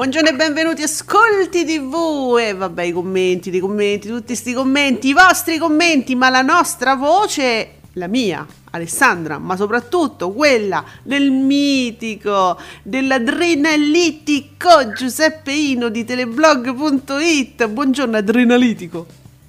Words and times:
Buongiorno 0.00 0.30
e 0.30 0.34
benvenuti 0.34 0.82
Ascolti 0.82 1.66
TV 1.66 2.38
e 2.40 2.54
vabbè 2.54 2.84
i 2.84 2.90
commenti, 2.90 3.54
i 3.54 3.58
commenti, 3.58 4.08
tutti 4.08 4.28
questi 4.28 4.54
commenti, 4.54 5.08
i 5.08 5.12
vostri 5.12 5.58
commenti, 5.58 6.14
ma 6.14 6.30
la 6.30 6.40
nostra 6.40 6.94
voce, 6.94 7.72
la 7.92 8.06
mia, 8.06 8.46
Alessandra, 8.70 9.36
ma 9.36 9.56
soprattutto 9.56 10.32
quella 10.32 10.82
del 11.02 11.30
mitico, 11.30 12.56
dell'adrenalitico 12.82 14.90
Giuseppe 14.96 15.52
Ino 15.52 15.90
di 15.90 16.02
teleblog.it. 16.06 17.68
Buongiorno 17.68 18.16
adrenalitico. 18.16 19.06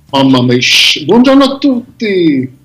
Mamma 0.09 0.41
mia, 0.41 0.57
buongiorno 1.05 1.43
a 1.45 1.57
tutti. 1.59 2.57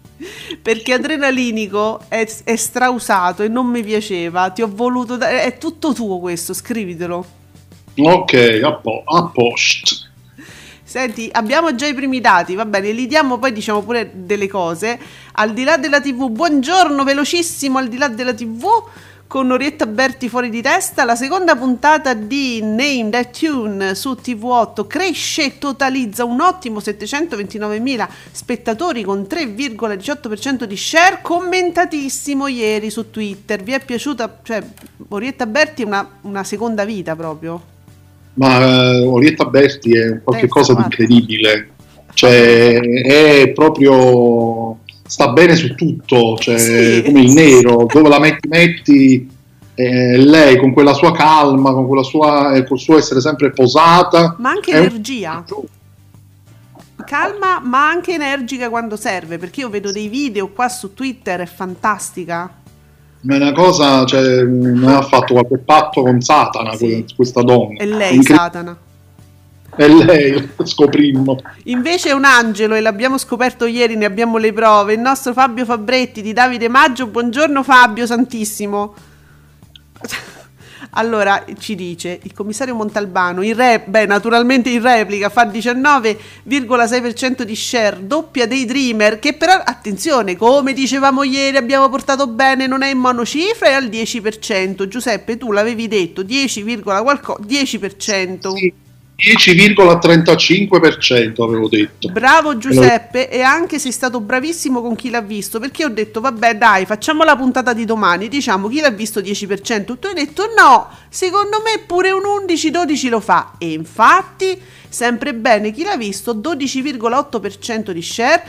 Perché 0.61 0.92
adrenalinico 0.92 2.01
è, 2.09 2.29
è 2.42 2.57
strausato 2.57 3.45
e 3.45 3.48
non 3.48 3.69
mi 3.69 3.84
piaceva, 3.84 4.51
ti 4.51 4.62
ho 4.62 4.70
voluto 4.75 5.17
dare, 5.17 5.45
è 5.45 5.57
tutto 5.57 5.92
tuo 5.92 6.19
questo, 6.19 6.53
scrivitelo. 6.53 7.45
Ok, 7.98 8.61
a, 8.62 8.72
po- 8.75 9.02
a 9.05 9.30
posto. 9.33 10.05
Senti, 10.83 11.28
abbiamo 11.33 11.75
già 11.75 11.86
i 11.86 11.94
primi 11.94 12.20
dati, 12.20 12.55
va 12.55 12.64
bene, 12.64 12.92
li 12.92 13.06
diamo 13.06 13.39
poi 13.39 13.52
diciamo 13.52 13.83
pure 13.83 14.11
delle 14.14 14.48
cose. 14.48 14.98
Al 15.33 15.52
di 15.52 15.64
là 15.64 15.77
della 15.78 16.00
TV, 16.00 16.30
buongiorno, 16.30 17.05
velocissimo, 17.05 17.78
al 17.78 17.89
di 17.89 17.98
là 17.98 18.08
della 18.08 18.33
TV, 18.33 18.67
con 19.27 19.50
Orietta 19.50 19.86
Berti 19.86 20.28
fuori 20.28 20.48
di 20.48 20.62
testa, 20.62 21.05
la 21.05 21.17
seconda 21.17 21.57
puntata 21.57 22.14
di 22.14 22.61
Name 22.62 23.08
That 23.11 23.39
Tune 23.39 23.95
su 23.95 24.13
TV8 24.13 24.86
cresce 24.86 25.45
e 25.45 25.58
totalizza 25.58 26.24
un 26.24 26.40
ottimo 26.40 26.78
729.000 26.78 28.08
spettatori 28.30 29.02
con 29.02 29.27
3,18% 29.28 30.64
di 30.64 30.77
share, 30.77 31.18
commentatissimo 31.23 32.46
ieri 32.46 32.90
su 32.90 33.11
Twitter. 33.11 33.63
Vi 33.63 33.73
è 33.73 33.84
piaciuta? 33.84 34.39
Cioè, 34.42 34.63
Orietta 35.08 35.46
Berti 35.46 35.83
è 35.83 35.86
una, 35.86 36.08
una 36.23 36.45
seconda 36.45 36.84
vita 36.84 37.17
proprio. 37.17 37.74
Ma 38.39 38.98
uh, 39.01 39.13
Orietta 39.14 39.45
Berti 39.47 39.97
è 39.97 40.20
qualcosa 40.23 40.73
di 40.74 40.79
guarda. 40.80 40.83
incredibile. 40.85 41.69
Cioè, 42.14 42.79
è 42.80 43.48
proprio. 43.55 44.79
sta 45.07 45.29
bene 45.29 45.55
su 45.55 45.74
tutto, 45.74 46.36
cioè, 46.39 46.58
Sì. 46.58 47.02
come 47.05 47.20
il 47.23 47.33
nero, 47.33 47.86
dove 47.92 48.08
la 48.08 48.19
metti, 48.19 48.48
metti. 48.48 49.30
eh, 49.79 50.17
lei 50.17 50.57
con 50.57 50.73
quella 50.73 50.95
sua 50.95 51.13
calma, 51.13 51.73
con 51.73 51.86
quella 51.86 52.02
sua, 52.02 52.55
eh, 52.55 52.64
col 52.64 52.79
suo 52.79 52.96
essere 52.96 53.20
sempre 53.20 53.51
posata. 53.52 54.35
Ma 54.39 54.48
anche 54.51 54.70
è 54.73 54.79
un- 54.79 54.85
energia. 54.86 55.45
Calma, 57.05 57.61
ma 57.63 57.89
anche 57.89 58.14
energica 58.14 58.69
quando 58.70 58.96
serve, 58.96 59.36
perché 59.39 59.61
io 59.61 59.69
vedo 59.69 59.92
dei 59.92 60.08
video 60.08 60.48
qua 60.48 60.69
su 60.69 60.95
Twitter, 60.95 61.41
è 61.41 61.46
fantastica. 61.46 62.51
Ma 63.22 63.34
è 63.34 63.36
una 63.38 63.52
cosa, 63.52 64.04
cioè, 64.04 64.42
non 64.44 64.88
ha 64.92 65.02
fatto 65.02 65.32
qualche 65.34 65.58
patto 65.58 66.02
con 66.02 66.20
Satana 66.20 66.72
Sì. 66.74 66.86
que- 66.86 67.04
questa 67.16 67.42
donna. 67.42 67.78
È 67.78 67.84
lei, 67.86 68.14
Incre- 68.16 68.34
Satana. 68.34 68.77
È 69.74 69.88
lei, 69.88 70.48
scoprimmo. 70.64 71.38
Invece 71.64 72.10
è 72.10 72.12
un 72.12 72.24
angelo 72.24 72.74
e 72.74 72.80
l'abbiamo 72.80 73.18
scoperto 73.18 73.66
ieri, 73.66 73.96
ne 73.96 74.04
abbiamo 74.04 74.38
le 74.38 74.52
prove. 74.52 74.92
Il 74.94 75.00
nostro 75.00 75.32
Fabio 75.32 75.64
Fabretti 75.64 76.22
di 76.22 76.32
Davide 76.32 76.68
Maggio. 76.68 77.06
Buongiorno 77.08 77.62
Fabio 77.62 78.06
Santissimo. 78.06 78.94
Allora 80.91 81.45
ci 81.58 81.74
dice 81.74 82.19
il 82.23 82.33
commissario 82.33 82.74
Montalbano, 82.74 83.42
in 83.42 83.55
re- 83.55 83.83
beh, 83.86 84.07
naturalmente 84.07 84.70
in 84.70 84.80
replica 84.83 85.29
fa 85.29 85.45
19,6% 85.45 87.42
di 87.42 87.57
share, 87.57 88.07
doppia 88.07 88.47
dei 88.47 88.64
Dreamer, 88.64 89.19
che 89.19 89.35
però, 89.35 89.55
attenzione, 89.55 90.36
come 90.36 90.73
dicevamo 90.73 91.23
ieri, 91.23 91.57
abbiamo 91.57 91.89
portato 91.89 92.27
bene, 92.29 92.67
non 92.67 92.83
è 92.83 92.91
in 92.91 92.98
monocifra, 92.98 93.69
è 93.69 93.73
al 93.73 93.86
10%. 93.89 94.86
Giuseppe, 94.89 95.36
tu 95.36 95.52
l'avevi 95.52 95.89
detto, 95.89 96.23
10, 96.23 96.83
qualcosa, 96.83 97.41
10%. 97.42 98.55
Sì, 98.55 98.73
10,35% 99.18 101.42
avevo 101.42 101.68
detto. 101.68 102.10
Bravo 102.10 102.58
Giuseppe 102.58 103.30
e 103.30 103.40
anche 103.40 103.78
sei 103.78 103.92
stato 103.92 104.20
bravissimo 104.20 104.82
con 104.82 104.94
chi 104.94 105.08
l'ha 105.08 105.22
visto 105.22 105.58
perché 105.58 105.86
ho 105.86 105.88
detto 105.88 106.20
vabbè 106.20 106.56
dai 106.56 106.84
facciamo 106.84 107.24
la 107.24 107.34
puntata 107.34 107.72
di 107.72 107.86
domani. 107.86 108.28
Diciamo 108.28 108.68
chi 108.68 108.80
l'ha 108.80 108.90
visto 108.90 109.20
10% 109.20 109.98
tu 109.98 110.06
hai 110.06 110.14
detto 110.14 110.52
no 110.56 110.90
secondo 111.08 111.62
me 111.64 111.82
pure 111.86 112.10
un 112.10 112.20
11-12 112.46 113.08
lo 113.08 113.20
fa. 113.20 113.52
E 113.56 113.72
infatti 113.72 114.60
sempre 114.88 115.34
bene 115.34 115.72
chi 115.72 115.83
l'ha 115.83 115.96
visto 115.96 116.34
12,8% 116.34 117.92
di 117.92 118.02
share 118.02 118.42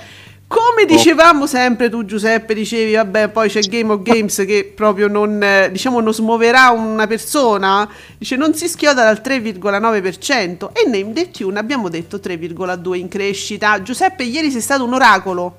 come 0.47 0.85
dicevamo 0.87 1.45
sempre 1.45 1.89
tu 1.89 2.05
Giuseppe 2.05 2.53
dicevi 2.53 2.93
vabbè 2.93 3.29
poi 3.29 3.49
c'è 3.49 3.59
Game 3.61 3.91
of 3.91 4.01
Games 4.01 4.35
che 4.47 4.71
proprio 4.73 5.07
non 5.09 5.43
eh, 5.43 5.69
diciamo 5.71 5.99
non 5.99 6.13
smuoverà 6.13 6.69
una 6.69 7.05
persona 7.05 7.87
dice 8.17 8.37
non 8.37 8.53
si 8.53 8.67
schioda 8.69 9.03
dal 9.03 9.21
3,9% 9.23 10.69
e 10.71 10.87
Name 10.89 11.11
the 11.13 11.31
Tune 11.31 11.59
abbiamo 11.59 11.89
detto 11.89 12.17
3,2 12.17 12.95
in 12.95 13.07
crescita 13.09 13.81
Giuseppe 13.81 14.23
ieri 14.23 14.49
sei 14.49 14.61
stato 14.61 14.85
un 14.85 14.93
oracolo 14.93 15.57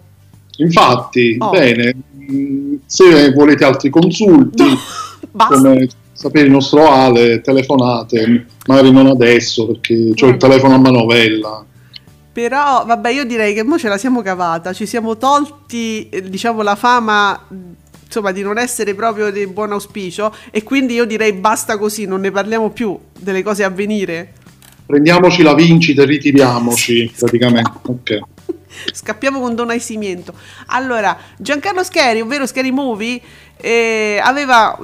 Infatti, 0.61 1.37
Oh. 1.39 1.51
bene, 1.51 1.95
mm, 2.33 2.75
se 2.85 3.31
volete 3.33 3.65
altri 3.65 3.91
consulti, 3.91 4.65
basta 5.31 5.55
come 5.55 5.87
sapere 6.13 6.47
il 6.47 6.51
nostro 6.51 6.89
Ale, 6.91 7.41
telefonate, 7.41 8.47
magari 8.67 8.91
non 8.91 9.07
adesso 9.07 9.67
perché 9.69 9.95
ho 10.21 10.27
Mm. 10.27 10.31
il 10.31 10.37
telefono 10.37 10.75
a 10.75 10.79
manovella. 10.79 11.65
Però, 12.39 12.85
vabbè, 12.85 13.11
io 13.11 13.25
direi 13.25 13.53
che 13.53 13.65
mo 13.65 13.77
ce 13.79 13.89
la 13.89 13.99
siamo 13.99 14.23
cavata, 14.23 14.73
ci 14.73 14.87
siamo 14.87 15.17
tolti, 15.17 16.09
eh, 16.09 16.23
diciamo, 16.23 16.63
la 16.63 16.77
fama, 16.77 17.49
insomma, 18.05 18.31
di 18.31 18.43
non 18.43 18.59
essere 18.59 18.95
proprio 18.95 19.33
di 19.33 19.45
buon 19.49 19.73
auspicio 19.73 20.33
e 20.53 20.63
quindi 20.63 20.95
io 20.95 21.05
direi 21.05 21.33
basta 21.33 21.77
così, 21.77 22.05
non 22.05 22.21
ne 22.21 22.31
parliamo 22.31 22.71
più 22.71 22.97
delle 23.19 23.43
cose 23.43 23.65
a 23.65 23.71
venire. 23.71 24.35
Prendiamoci 24.87 25.43
la 25.43 25.53
vincita 25.53 26.03
e 26.03 26.05
ritiriamoci 26.05 27.13
praticamente. 27.19 27.73
Ok. 27.83 28.19
Scappiamo 28.93 29.41
con 29.41 29.57
Don 29.57 29.71
Aisimiento. 29.71 30.33
Allora, 30.67 31.19
Giancarlo 31.39 31.83
Scheri, 31.83 32.21
ovvero 32.21 32.47
Scheri 32.47 32.71
Movie, 32.71 33.21
eh, 33.57 34.21
aveva 34.23 34.79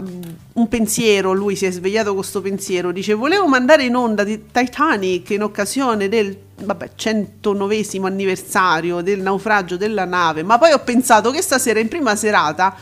un 0.55 0.69
pensiero, 0.69 1.33
lui 1.33 1.55
si 1.55 1.67
è 1.67 1.71
svegliato 1.71 2.09
con 2.09 2.19
questo 2.19 2.41
pensiero, 2.41 2.91
dice 2.91 3.15
volevo 3.15 3.47
mandare 3.47 3.85
in 3.85 3.95
onda 3.95 4.25
di 4.25 4.47
Titanic 4.51 5.31
in 5.31 5.45
occasione 5.45 6.09
del 6.09 6.37
vabbè, 6.63 6.91
109 6.95 7.85
anniversario 8.03 9.01
del 9.01 9.21
naufragio 9.21 9.77
della 9.77 10.05
nave, 10.05 10.43
ma 10.43 10.59
poi 10.59 10.73
ho 10.73 10.79
pensato 10.81 11.31
che 11.31 11.43
stasera 11.43 11.81
in 11.81 11.89
prima 11.89 12.15
serata 12.17 12.77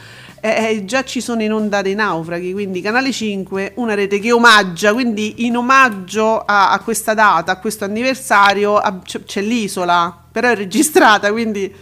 eh, 0.45 0.71
eh, 0.75 0.85
già 0.85 1.05
ci 1.05 1.21
sono 1.21 1.41
in 1.43 1.53
onda 1.53 1.83
dei 1.83 1.95
naufraghi, 1.95 2.53
quindi 2.53 2.81
Canale 2.81 3.13
5, 3.13 3.75
una 3.77 3.95
rete 3.95 4.19
che 4.19 4.33
omaggia, 4.33 4.93
quindi 4.93 5.47
in 5.47 5.57
omaggio 5.57 6.41
a, 6.41 6.73
a 6.73 6.81
questa 6.81 7.15
data, 7.15 7.53
a 7.53 7.59
questo 7.59 7.85
anniversario, 7.85 8.77
a- 8.77 8.99
c'è, 9.05 9.23
c'è 9.23 9.41
l'isola, 9.41 10.17
però 10.33 10.49
è 10.49 10.57
registrata, 10.57 11.31
quindi 11.31 11.73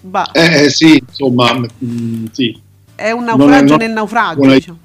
bah, 0.00 0.30
Eh, 0.32 0.64
eh, 0.64 0.70
sì, 0.70 0.96
insomma, 1.06 1.52
mm, 1.84 2.26
sì. 2.32 2.58
è 2.94 3.10
un 3.10 3.24
non 3.24 3.34
è- 3.34 3.36
naufragio 3.36 3.66
non- 3.68 3.76
nel 3.78 3.90
naufragio. 3.92 4.42
è- 4.50 4.54
diciamo. 4.54 4.78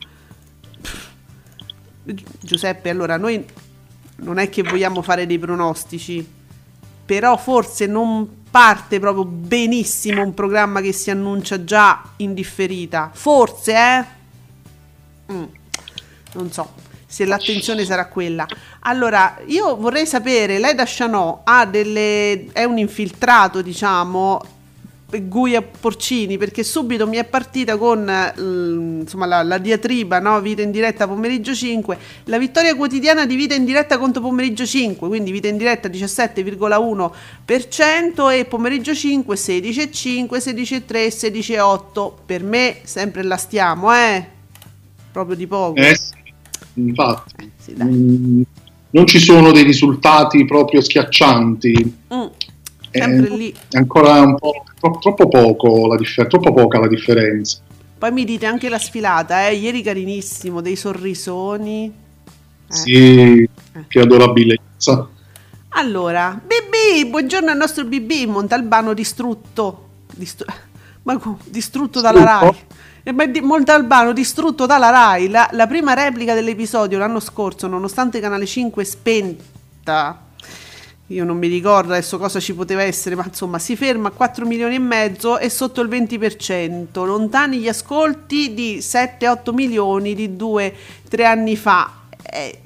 Gi- 2.06 2.26
Giuseppe, 2.42 2.90
allora 2.90 3.16
noi 3.16 3.46
non 4.24 4.38
è 4.40 4.50
che 4.50 4.64
vogliamo 4.64 5.02
fare 5.02 5.26
dei 5.26 5.38
pronostici, 5.38 6.28
però 7.06 7.38
forse 7.38 7.86
non 7.86 8.42
parte 8.50 9.00
proprio 9.00 9.26
benissimo 9.26 10.24
un 10.24 10.34
programma 10.34 10.82
che 10.82 10.92
si 10.92 11.12
annuncia 11.12 11.64
già 11.64 12.02
in 12.18 12.34
differita. 12.34 13.10
Forse, 13.14 13.74
eh? 13.74 14.06
Mm, 15.32 15.44
non 16.34 16.52
so 16.52 16.84
se 17.14 17.26
l'attenzione 17.26 17.86
sarà 17.86 18.08
quella. 18.08 18.48
Allora, 18.80 19.38
io 19.46 19.76
vorrei 19.76 20.08
sapere, 20.08 20.58
lei 20.58 20.74
da 20.74 20.84
Chanot 20.88 21.42
ha 21.44 21.64
delle, 21.68 22.48
è 22.52 22.64
un 22.64 22.80
infiltrato, 22.80 23.62
diciamo, 23.62 24.42
Guia 25.22 25.62
Porcini 25.62 26.38
perché 26.38 26.64
subito 26.64 27.08
mi 27.08 27.16
è 27.18 27.24
partita 27.24 27.78
con 27.78 28.10
eh, 28.10 28.34
insomma, 29.02 29.26
la, 29.26 29.42
la 29.44 29.58
diatriba 29.58 30.20
no? 30.20 30.40
Vita 30.42 30.62
in 30.62 30.72
diretta 30.72 31.08
pomeriggio 31.08 31.54
5 31.54 31.98
la 32.26 32.38
vittoria 32.38 32.76
quotidiana 32.76 33.26
di 33.26 33.36
Vita 33.36 33.56
in 33.56 33.66
diretta 33.66 33.98
contro 33.98 34.22
pomeriggio 34.22 34.66
5 34.66 35.08
quindi 35.08 35.32
Vita 35.32 35.48
in 35.48 35.58
diretta 35.58 35.90
17,1% 35.90 38.32
e 38.32 38.46
pomeriggio 38.46 38.94
5 38.94 39.36
16,5 39.36 40.38
16,3 40.38 41.08
16,8 41.08 42.12
per 42.26 42.44
me 42.44 42.78
sempre 42.84 43.24
la 43.24 43.38
stiamo 43.38 43.92
eh? 43.94 44.28
Proprio 45.12 45.36
di 45.36 45.46
poco. 45.46 45.80
Eh 45.80 45.96
infatti. 46.76 47.34
Eh, 47.38 47.50
sì, 47.58 47.76
mm, 47.82 48.42
non 48.92 49.06
ci 49.06 49.20
sono 49.20 49.52
dei 49.52 49.64
risultati 49.64 50.46
proprio 50.46 50.82
schiaccianti. 50.82 51.98
Mm 52.14 52.26
sempre 53.00 53.28
eh, 53.28 53.38
lì. 53.38 53.56
È 53.70 53.78
ancora 53.78 54.22
un 54.22 54.36
po' 54.36 54.64
troppo, 54.80 55.00
troppo 55.00 55.28
poco 55.28 55.88
la 55.88 55.98
differ- 55.98 56.28
troppo 56.28 56.54
poca 56.54 56.80
la 56.80 56.88
differenza. 56.88 57.60
Poi 57.98 58.12
mi 58.12 58.26
dite 58.26 58.46
anche 58.46 58.70
la 58.70 58.80
sfilata, 58.80 59.48
eh? 59.48 59.56
ieri 59.56 59.82
carinissimo, 59.82 60.62
dei 60.62 60.76
sorrisoni. 60.76 61.86
Eh. 61.86 62.74
Sì, 62.74 63.44
eh. 63.44 63.50
che 63.88 64.00
adorabilità. 64.00 65.08
Allora, 65.70 66.40
BB, 66.40 67.10
buongiorno 67.10 67.50
al 67.50 67.58
nostro 67.58 67.86
BB, 67.86 68.28
Montalbano 68.28 68.94
distrutto. 68.94 69.88
Distru- 70.14 70.52
ma, 71.04 71.20
distrutto 71.46 72.02
dalla 72.02 72.24
RAI. 72.24 72.56
Eh, 73.04 73.42
Montalbano 73.42 74.12
distrutto 74.12 74.66
dalla 74.66 74.90
RAI. 74.90 75.30
La, 75.30 75.50
la 75.54 75.68
prima 75.68 75.94
replica 75.94 76.34
dell'episodio 76.34 76.98
l'anno 76.98 77.20
scorso, 77.20 77.68
nonostante 77.68 78.20
Canale 78.20 78.46
5 78.46 78.84
spenta 78.84 80.20
io 81.14 81.24
non 81.24 81.38
mi 81.38 81.48
ricordo 81.48 81.94
adesso 81.94 82.18
cosa 82.18 82.40
ci 82.40 82.54
poteva 82.54 82.82
essere, 82.82 83.16
ma 83.16 83.24
insomma 83.26 83.60
si 83.60 83.76
ferma 83.76 84.10
a 84.10 84.12
4 84.12 84.46
milioni 84.46 84.76
e 84.76 84.80
mezzo 84.80 85.38
e 85.38 85.50
sotto 85.50 85.82
il 85.82 85.90
20%, 85.90 87.06
lontani 87.06 87.60
gli 87.60 87.68
ascolti 87.68 88.54
di 88.54 88.80
7-8 88.80 89.54
milioni 89.54 90.16
di 90.16 90.30
2-3 90.30 90.72
anni 91.24 91.56
fa. 91.56 92.02
Eh, 92.24 92.60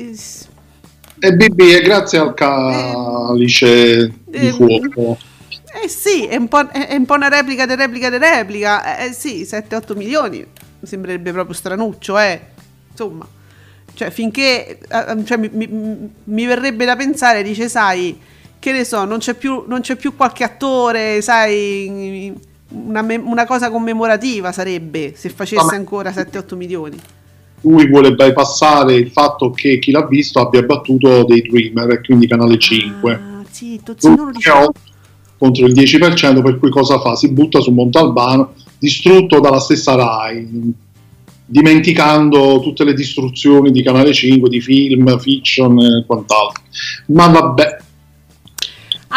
e 1.19 1.33
BB 1.33 1.61
è 1.61 1.81
grazie 1.81 2.19
al 2.19 2.33
calice 2.33 4.03
eh, 4.03 4.11
di 4.31 4.51
fuoco. 4.51 5.17
Eh 5.83 5.89
sì, 5.89 6.25
è 6.25 6.35
un, 6.35 6.47
è 6.47 6.95
un 6.95 7.05
po', 7.05 7.15
una 7.15 7.27
replica 7.27 7.65
di 7.65 7.75
replica 7.75 8.09
di 8.09 8.17
replica. 8.17 8.97
Eh 8.97 9.11
sì, 9.13 9.41
7-8 9.41 9.95
milioni, 9.95 10.45
sembrerebbe 10.81 11.31
proprio 11.31 11.55
stranuccio, 11.55 12.17
eh. 12.17 12.39
Insomma, 12.91 13.27
cioè 13.93 14.11
finché 14.11 14.79
eh, 14.79 15.25
cioè, 15.25 15.37
mi, 15.37 15.49
mi, 15.51 16.09
mi 16.23 16.45
verrebbe 16.45 16.85
da 16.85 16.95
pensare, 16.95 17.43
dice, 17.43 17.67
sai 17.67 18.35
che 18.67 18.73
ne 18.73 18.83
so, 18.83 19.05
non 19.05 19.19
c'è 19.19 19.33
più, 19.33 19.63
non 19.65 19.79
c'è 19.79 19.95
più 19.95 20.13
qualche 20.17 20.43
attore, 20.43 21.21
sai, 21.21 22.33
una, 22.69 23.05
una, 23.23 23.45
cosa 23.45 23.71
commemorativa 23.71 24.51
sarebbe 24.51 25.13
se 25.15 25.29
facesse 25.29 25.73
ancora 25.73 26.11
7-8 26.11 26.55
milioni. 26.55 26.97
Lui 27.61 27.87
vuole 27.87 28.13
bypassare 28.13 28.95
il 28.95 29.09
fatto 29.09 29.51
che 29.51 29.79
chi 29.79 29.91
l'ha 29.91 30.05
visto 30.05 30.41
abbia 30.41 30.63
battuto 30.63 31.23
dei 31.23 31.43
Dreamer 31.43 31.91
e 31.91 32.01
quindi 32.01 32.27
Canale 32.27 32.59
5. 32.59 33.13
Ah, 33.13 33.45
zitto, 33.49 33.95
non 34.01 34.33
lo. 34.33 34.73
Contro 35.37 35.65
il 35.65 35.73
10%, 35.73 36.41
per 36.41 36.59
cui 36.59 36.69
cosa 36.69 36.99
fa? 36.99 37.15
Si 37.15 37.31
butta 37.31 37.61
su 37.61 37.71
Montalbano, 37.71 38.53
distrutto 38.77 39.39
dalla 39.39 39.59
stessa 39.59 39.95
RAI, 39.95 40.73
dimenticando 41.45 42.59
tutte 42.61 42.83
le 42.83 42.93
distruzioni 42.93 43.71
di 43.71 43.81
Canale 43.81 44.11
5, 44.11 44.49
di 44.49 44.59
film, 44.59 45.17
fiction 45.19 45.79
e 45.79 46.03
quant'altro. 46.05 46.63
Ma 47.07 47.27
vabbè, 47.27 47.85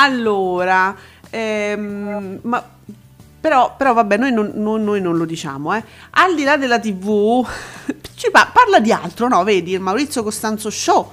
allora, 0.03 0.95
ehm, 1.31 2.39
ma 2.43 2.65
però, 3.41 3.75
però, 3.77 3.95
vabbè, 3.95 4.19
noi 4.19 4.33
non, 4.33 4.53
non, 4.55 4.85
noi 4.85 5.01
non, 5.01 5.17
lo 5.17 5.25
diciamo, 5.25 5.75
eh. 5.75 5.83
Al 6.11 6.35
di 6.35 6.45
là 6.45 6.59
della 6.59 6.79
TV, 6.79 7.43
parla 8.53 8.81
di 8.81 8.93
altro, 8.93 9.29
no? 9.29 9.43
Vedi, 9.45 9.73
il 9.73 9.81
Maurizio 9.81 10.23
Costanzo 10.23 10.69
Show 10.69 11.11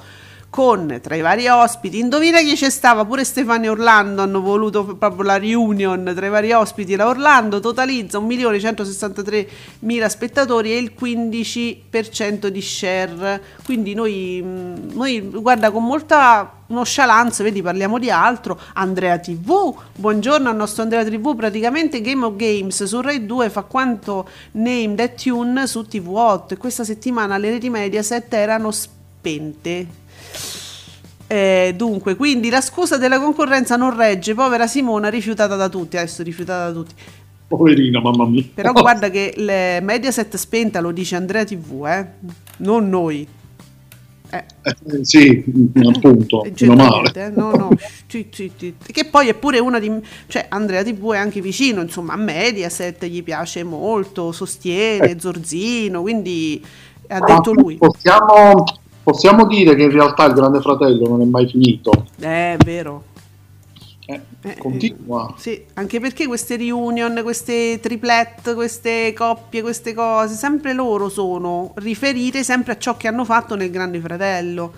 con 0.49 0.99
tra 1.01 1.15
i 1.15 1.21
vari 1.21 1.47
ospiti, 1.47 1.99
indovina 1.99 2.39
chi 2.39 2.55
c'è 2.55 2.69
stava, 2.69 3.05
pure 3.05 3.23
Stefano 3.23 3.65
e 3.65 3.69
Orlando 3.69 4.21
hanno 4.21 4.41
voluto 4.41 4.85
proprio 4.95 5.23
la 5.23 5.37
reunion 5.37 6.11
tra 6.15 6.25
i 6.25 6.29
vari 6.29 6.51
ospiti, 6.51 6.95
la 6.95 7.07
Orlando 7.07 7.59
totalizza 7.59 8.19
1.163.000 8.19 10.07
spettatori 10.07 10.71
e 10.71 10.77
il 10.77 10.93
15% 10.99 12.47
di 12.47 12.61
share, 12.61 13.43
quindi 13.65 13.93
noi, 13.93 14.41
mm, 14.43 14.75
noi 14.93 15.19
guarda 15.21 15.69
con 15.69 15.83
molta 15.83 16.53
nonchalance, 16.67 17.43
vedi 17.43 17.61
parliamo 17.61 17.99
di 17.99 18.09
altro, 18.09 18.59
Andrea 18.73 19.19
TV, 19.19 19.75
buongiorno 19.95 20.49
al 20.49 20.55
nostro 20.55 20.83
Andrea 20.83 21.03
TV, 21.03 21.35
praticamente 21.35 22.01
Game 22.01 22.25
of 22.25 22.35
Games 22.35 22.83
su 22.83 23.01
Rai 23.01 23.25
2 23.25 23.49
fa 23.49 23.63
quanto 23.63 24.27
Name 24.53 24.95
That 24.95 25.21
Tune 25.21 25.67
su 25.67 25.81
TV8 25.81 26.53
e 26.53 26.57
questa 26.57 26.83
settimana 26.83 27.37
le 27.37 27.51
reti 27.51 27.69
Mediaset 27.69 28.33
erano 28.33 28.71
spente 28.71 30.05
eh, 31.27 31.73
dunque, 31.75 32.15
quindi 32.15 32.49
la 32.49 32.61
scusa 32.61 32.97
della 32.97 33.19
concorrenza 33.19 33.75
non 33.75 33.95
regge, 33.95 34.33
povera 34.33 34.65
Simona 34.65 35.09
rifiutata 35.09 35.55
da 35.55 35.67
tutti, 35.67 35.97
adesso 35.97 36.23
rifiutata 36.23 36.71
da 36.71 36.71
tutti. 36.71 36.93
Poverina, 37.47 37.99
mamma 37.99 38.25
mia. 38.25 38.43
Però 38.53 38.71
guarda 38.71 39.09
che 39.09 39.33
le 39.35 39.79
Mediaset 39.81 40.35
spenta 40.35 40.79
lo 40.79 40.91
dice 40.91 41.15
Andrea 41.15 41.43
TV, 41.43 41.85
eh? 41.85 42.07
non 42.57 42.89
noi. 42.89 43.27
Eh. 44.29 44.43
Eh, 44.61 45.05
sì, 45.05 45.43
appunto, 45.81 46.45
meno 46.59 46.75
male. 46.75 47.11
Eh? 47.13 47.29
No, 47.29 47.51
no. 47.51 47.69
che 48.07 49.05
poi 49.09 49.27
è 49.29 49.33
pure 49.33 49.59
una 49.59 49.79
di... 49.79 49.91
Cioè, 50.27 50.45
Andrea 50.49 50.83
TV 50.83 51.13
è 51.13 51.17
anche 51.17 51.41
vicino, 51.41 51.81
insomma, 51.81 52.13
a 52.13 52.17
Mediaset 52.17 53.05
gli 53.05 53.23
piace 53.23 53.63
molto, 53.63 54.31
sostiene 54.31 55.11
eh. 55.11 55.19
Zorzino, 55.19 56.01
quindi 56.01 56.63
ha 57.07 57.19
detto 57.19 57.53
lui. 57.53 57.75
Possiamo 57.75 58.65
possiamo 59.07 59.45
dire 59.45 59.73
che 59.73 59.83
in 59.83 59.91
realtà 59.91 60.25
il 60.25 60.33
Grande 60.33 60.59
Fratello 60.59 61.07
non 61.07 61.21
è 61.21 61.23
mai 61.23 61.47
finito. 61.47 62.07
È 62.19 62.57
vero. 62.65 63.03
Eh, 64.05 64.19
eh, 64.41 64.57
continua. 64.57 65.33
sì, 65.37 65.63
anche 65.75 66.01
perché 66.01 66.27
queste 66.27 66.57
reunion, 66.57 67.21
queste 67.23 67.79
triplette, 67.81 68.53
queste 68.53 69.13
coppie, 69.13 69.61
queste 69.61 69.93
cose, 69.93 70.35
sempre 70.35 70.73
loro 70.73 71.07
sono 71.07 71.71
riferite 71.75 72.43
sempre 72.43 72.73
a 72.73 72.77
ciò 72.77 72.97
che 72.97 73.07
hanno 73.07 73.23
fatto 73.23 73.55
nel 73.55 73.69
Grande 73.69 74.01
Fratello 74.01 74.73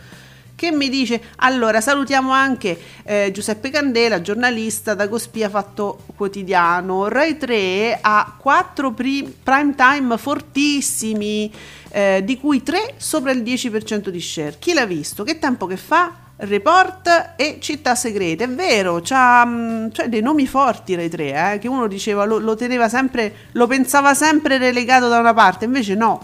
che 0.60 0.72
mi 0.74 0.90
dice 0.90 1.22
allora 1.38 1.80
salutiamo 1.80 2.34
anche 2.34 2.78
eh, 3.04 3.30
Giuseppe 3.32 3.70
Candela 3.70 4.20
giornalista 4.20 4.94
da 4.94 5.08
Cospia 5.08 5.48
Fatto 5.48 6.00
Quotidiano 6.18 7.08
Rai 7.08 7.38
3 7.38 8.00
ha 8.02 8.36
quattro 8.38 8.92
pri- 8.92 9.34
prime 9.42 9.74
time 9.74 10.18
fortissimi 10.18 11.50
eh, 11.90 12.22
di 12.24 12.38
cui 12.38 12.64
3 12.64 12.96
sopra 12.98 13.32
il 13.32 13.42
10% 13.42 14.10
di 14.10 14.22
share. 14.22 14.56
Chi 14.60 14.74
l'ha 14.74 14.86
visto? 14.86 15.24
Che 15.24 15.40
tempo 15.40 15.66
che 15.66 15.78
fa? 15.78 16.28
Report 16.42 17.34
e 17.36 17.58
Città 17.60 17.96
Segrete, 17.96 18.46
è 18.46 18.50
vero, 18.50 19.02
c'ha, 19.04 19.90
c'ha 19.92 20.08
dei 20.08 20.22
nomi 20.22 20.48
forti 20.48 20.96
Rai 20.96 21.10
3, 21.10 21.54
eh, 21.54 21.60
che 21.60 21.68
uno 21.68 21.86
diceva 21.88 22.24
lo, 22.24 22.38
lo, 22.38 22.56
teneva 22.56 22.88
sempre, 22.88 23.34
lo 23.52 23.68
pensava 23.68 24.14
sempre 24.14 24.58
relegato 24.58 25.10
da 25.10 25.20
una 25.20 25.34
parte, 25.34 25.66
invece 25.66 25.96
no. 25.96 26.24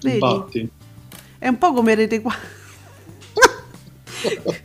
Vedi? 0.00 0.14
Infatti. 0.14 0.70
È 1.38 1.48
un 1.48 1.58
po' 1.58 1.72
come 1.72 1.96
Rete 1.96 2.20
4. 2.20 2.40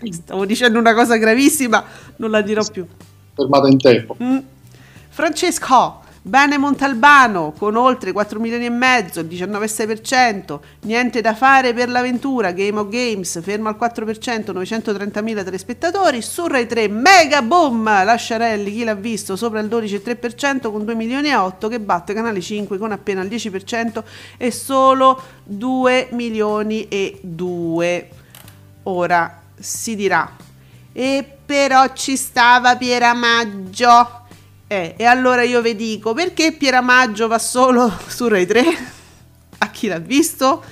Stavo 0.12 0.46
dicendo 0.46 0.78
una 0.78 0.94
cosa 0.94 1.16
gravissima, 1.16 1.84
non 2.18 2.30
la 2.30 2.42
dirò 2.42 2.64
più. 2.64 2.86
Fermata 3.34 3.68
in 3.68 3.80
tempo. 3.80 4.16
Mm. 4.22 4.38
Francesco, 5.10 6.04
Bene 6.28 6.58
Montalbano 6.58 7.54
con 7.56 7.76
oltre 7.76 8.12
4 8.12 8.40
milioni 8.40 8.66
e 8.66 8.72
mezzo, 8.72 9.22
19,6%, 9.22 10.60
niente 10.82 11.22
da 11.22 11.36
fare 11.36 11.72
per 11.72 11.88
l'avventura, 11.88 12.52
Game 12.52 12.80
of 12.80 12.90
Games 12.90 13.44
fermo 13.44 13.70
al 13.70 13.78
4%, 13.80 14.52
930.000 14.52 15.44
telespettatori, 15.44 16.24
su 16.24 16.48
Rai 16.48 16.66
3 16.66 16.88
mega 16.88 17.44
boom, 17.44 17.84
Lasciarelli, 18.04 18.72
chi 18.72 18.84
l'ha 18.84 18.96
visto, 18.96 19.36
sopra 19.36 19.60
il 19.60 19.68
12,3% 19.68 20.72
con 20.72 20.84
2 20.84 20.96
milioni 20.96 21.28
e 21.28 21.36
8 21.36 21.68
che 21.68 21.80
batte 21.80 22.16
Canale 22.16 22.42
5 22.42 22.80
con 22.80 22.92
appena 22.92 23.22
il 23.22 23.30
10% 23.30 24.04
e 24.38 24.50
solo 24.50 25.22
2 25.44 26.08
milioni 26.14 26.88
e 26.88 27.20
2. 27.22 28.10
Ora 28.82 29.42
si 29.60 29.96
dirà, 29.96 30.36
e 30.92 31.24
però 31.46 31.94
ci 31.94 32.18
stava 32.18 32.76
Pieramaggio 32.76 34.24
eh, 34.76 34.94
e 34.98 35.06
allora 35.06 35.44
io 35.44 35.62
vi 35.62 35.76
dico, 35.76 36.14
perché 36.14 36.52
Pieramaggio 36.52 37.28
va 37.28 37.40
solo 37.40 37.92
su 38.08 38.28
Rai 38.28 38.46
3? 38.46 38.64
A 39.60 39.70
chi 39.70 39.88
l'ha 39.88 40.00
visto? 40.00 40.64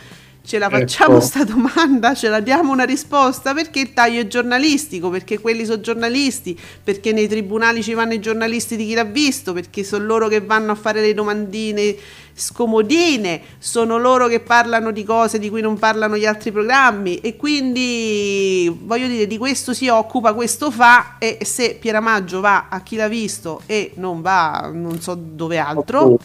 Ce 0.45 0.57
la 0.57 0.69
facciamo 0.69 1.15
Ecco. 1.15 1.25
sta 1.25 1.43
domanda? 1.45 2.13
Ce 2.13 2.27
la 2.27 2.41
diamo 2.41 2.73
una 2.73 2.83
risposta? 2.83 3.53
Perché 3.53 3.79
il 3.79 3.93
taglio 3.93 4.19
è 4.19 4.27
giornalistico? 4.27 5.09
Perché 5.09 5.39
quelli 5.39 5.63
sono 5.63 5.79
giornalisti? 5.79 6.59
Perché 6.83 7.13
nei 7.13 7.29
tribunali 7.29 7.81
ci 7.81 7.93
vanno 7.93 8.13
i 8.13 8.19
giornalisti 8.19 8.75
di 8.75 8.85
chi 8.85 8.93
l'ha 8.93 9.05
visto? 9.05 9.53
Perché 9.53 9.85
sono 9.85 10.03
loro 10.03 10.27
che 10.27 10.41
vanno 10.41 10.73
a 10.73 10.75
fare 10.75 10.99
le 10.99 11.13
domandine 11.13 11.95
scomodine? 12.33 13.41
Sono 13.57 13.97
loro 13.97 14.27
che 14.27 14.41
parlano 14.41 14.91
di 14.91 15.05
cose 15.05 15.39
di 15.39 15.49
cui 15.49 15.61
non 15.61 15.79
parlano 15.79 16.17
gli 16.17 16.25
altri 16.25 16.51
programmi? 16.51 17.19
E 17.19 17.37
quindi 17.37 18.69
voglio 18.83 19.07
dire, 19.07 19.27
di 19.27 19.37
questo 19.37 19.73
si 19.73 19.87
occupa, 19.87 20.33
questo 20.33 20.71
fa. 20.71 21.15
E 21.19 21.37
se 21.43 21.77
Pieramaggio 21.79 22.41
va 22.41 22.67
a 22.67 22.81
chi 22.81 22.97
l'ha 22.97 23.07
visto 23.07 23.61
e 23.65 23.93
non 23.95 24.21
va 24.21 24.69
non 24.73 24.99
so 24.99 25.15
dove 25.15 25.57
altro, 25.57 26.19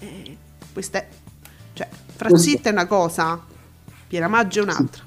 eh, 0.00 0.36
questa 0.72 0.98
è. 0.98 1.06
Cioè, 1.72 1.88
Frazitta 2.16 2.68
è 2.68 2.72
una 2.72 2.86
cosa, 2.86 3.40
Pieramaggio 4.06 4.60
è 4.60 4.62
un'altra. 4.62 5.02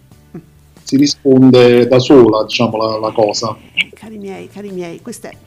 Si 0.83 0.95
risponde 0.95 1.87
da 1.87 1.99
sola, 1.99 2.43
diciamo, 2.43 2.77
la, 2.77 2.99
la 2.99 3.11
cosa. 3.11 3.57
Eh, 3.73 3.89
Cari 3.93 4.17
miei, 4.17 4.49
cari 4.49 4.71
miei, 4.71 5.01
questa 5.01 5.29
è. 5.29 5.37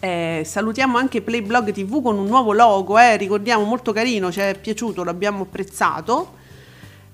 Eh, 0.00 0.44
salutiamo 0.44 0.98
anche 0.98 1.22
Playblog 1.22 1.72
TV 1.72 2.02
con 2.02 2.18
un 2.18 2.26
nuovo 2.26 2.52
logo, 2.52 2.98
eh, 2.98 3.16
ricordiamo 3.16 3.64
molto 3.64 3.92
carino, 3.92 4.30
ci 4.30 4.40
è 4.40 4.58
piaciuto, 4.60 5.02
l'abbiamo 5.02 5.44
apprezzato. 5.44 6.34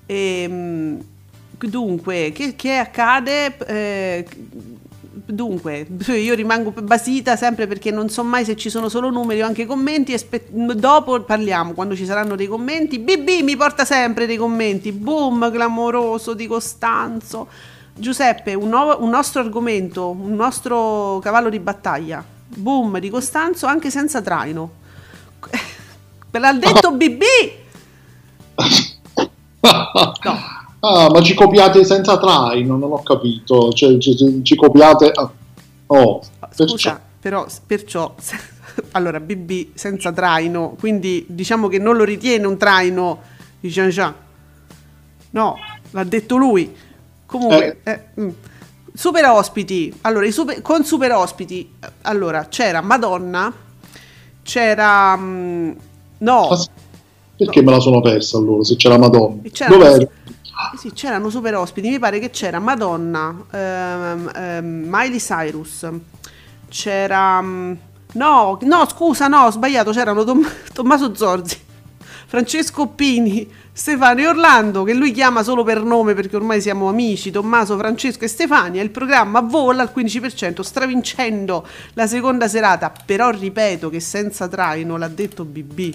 Ehm, 0.05 1.01
dunque, 1.57 2.31
che, 2.33 2.55
che 2.55 2.77
accade? 2.77 3.57
Eh, 3.65 4.27
dunque, 5.13 5.85
io 6.07 6.33
rimango 6.33 6.71
basita 6.71 7.35
sempre 7.35 7.67
perché 7.67 7.91
non 7.91 8.09
so 8.09 8.23
mai 8.23 8.45
se 8.45 8.55
ci 8.55 8.69
sono 8.69 8.87
solo 8.87 9.09
numeri 9.09 9.41
o 9.41 9.45
anche 9.45 9.65
commenti. 9.65 10.17
spe- 10.17 10.47
dopo 10.49 11.21
parliamo 11.21 11.73
quando 11.73 11.95
ci 11.95 12.05
saranno 12.05 12.35
dei 12.35 12.47
commenti. 12.47 12.99
BB 12.99 13.43
mi 13.43 13.57
porta 13.57 13.83
sempre 13.83 14.25
dei 14.25 14.37
commenti. 14.37 14.91
Boom, 14.91 15.51
clamoroso 15.51 16.33
di 16.33 16.47
Costanzo. 16.47 17.47
Giuseppe, 17.93 18.53
un, 18.53 18.69
nuovo- 18.69 19.03
un 19.03 19.09
nostro 19.09 19.41
argomento, 19.41 20.09
un 20.09 20.33
nostro 20.33 21.19
cavallo 21.21 21.49
di 21.49 21.59
battaglia. 21.59 22.23
Boom 22.47 22.99
di 22.99 23.09
Costanzo 23.09 23.65
anche 23.65 23.89
senza 23.89 24.21
traino. 24.21 24.71
Ve 26.31 26.39
l'ha 26.39 26.53
detto 26.53 26.91
BB! 26.91 27.21
Ah, 30.83 31.09
ma 31.11 31.21
ci 31.21 31.33
copiate 31.35 31.83
senza 31.85 32.17
traino, 32.17 32.75
non 32.75 32.91
ho 32.91 33.03
capito. 33.03 33.71
Cioè, 33.71 33.97
ci, 33.99 34.41
ci 34.43 34.55
copiate. 34.55 35.11
ah, 35.13 35.31
Oh, 35.93 36.21
perciò- 36.39 36.67
Scusa, 36.67 37.01
però 37.19 37.45
perciò 37.67 38.15
allora 38.91 39.19
BB 39.19 39.71
senza 39.73 40.11
traino, 40.13 40.75
quindi 40.79 41.25
diciamo 41.27 41.67
che 41.67 41.77
non 41.77 41.97
lo 41.97 42.05
ritiene 42.05 42.47
un 42.47 42.57
traino 42.57 43.19
di 43.59 43.69
Jean 43.69 43.89
Jean. 43.89 44.13
No, 45.31 45.57
l'ha 45.91 46.03
detto 46.05 46.37
lui. 46.37 46.73
Comunque, 47.25 47.79
eh, 47.83 47.99
mm. 48.21 48.29
super 48.93 49.25
ospiti. 49.25 49.93
Allora, 50.01 50.25
i 50.25 50.31
super- 50.31 50.61
con 50.61 50.83
super 50.85 51.11
ospiti, 51.11 51.69
eh, 51.79 51.89
allora 52.03 52.45
c'era 52.47 52.81
Madonna, 52.81 53.53
c'era 54.41 55.15
mm, 55.17 55.71
no, 56.19 56.49
Perché 57.35 57.61
me 57.63 57.71
la 57.71 57.79
sono 57.79 58.01
persa 58.01 58.37
allora? 58.37 58.63
Se 58.63 58.75
c'è 58.77 58.87
la 58.87 58.97
Madonna, 58.97 59.41
c'era- 59.51 59.69
dov'è? 59.75 60.07
Eh 60.73 60.77
Sì, 60.77 60.91
c'erano 60.93 61.29
super 61.29 61.55
ospiti. 61.55 61.89
Mi 61.89 61.99
pare 61.99 62.19
che 62.19 62.29
c'era 62.29 62.59
Madonna, 62.59 63.35
ehm, 63.51 64.31
ehm, 64.35 64.83
Miley 64.87 65.17
Cyrus, 65.19 65.87
c'era. 66.69 67.41
mm, 67.41 67.73
No, 68.13 68.57
no, 68.63 68.85
scusa, 68.89 69.27
no, 69.27 69.45
ho 69.45 69.51
sbagliato. 69.51 69.91
C'erano 69.91 70.25
Tom- 70.25 70.45
Tommaso 70.73 71.15
Zorzi, 71.15 71.57
Francesco 72.27 72.87
Pini, 72.87 73.49
Stefano 73.71 74.19
e 74.19 74.27
Orlando, 74.27 74.83
che 74.83 74.93
lui 74.93 75.11
chiama 75.13 75.43
solo 75.43 75.63
per 75.63 75.81
nome 75.81 76.13
perché 76.13 76.35
ormai 76.35 76.59
siamo 76.59 76.89
amici. 76.89 77.31
Tommaso, 77.31 77.77
Francesco 77.77 78.25
e 78.25 78.27
Stefania. 78.27 78.81
Il 78.81 78.89
programma 78.89 79.39
vola 79.39 79.81
al 79.83 79.91
15%, 79.95 80.61
stravincendo 80.61 81.65
la 81.93 82.05
seconda 82.05 82.49
serata. 82.49 82.91
Però 83.05 83.29
ripeto 83.29 83.89
che 83.89 84.01
senza 84.01 84.49
traino 84.49 84.97
l'ha 84.97 85.07
detto 85.07 85.45
BB. 85.45 85.93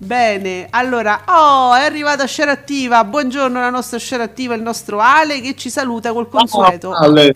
Bene, 0.00 0.68
allora, 0.70 1.24
oh, 1.26 1.74
è 1.74 1.82
arrivata 1.82 2.24
Share 2.28 2.52
Attiva. 2.52 3.02
Buongiorno 3.02 3.58
la 3.58 3.68
nostra 3.68 3.98
Share 3.98 4.22
Attiva, 4.22 4.54
il 4.54 4.62
nostro 4.62 5.00
Ale 5.00 5.40
che 5.40 5.56
ci 5.56 5.70
saluta 5.70 6.12
col 6.12 6.28
consueto. 6.28 6.92
Ale, 6.94 7.34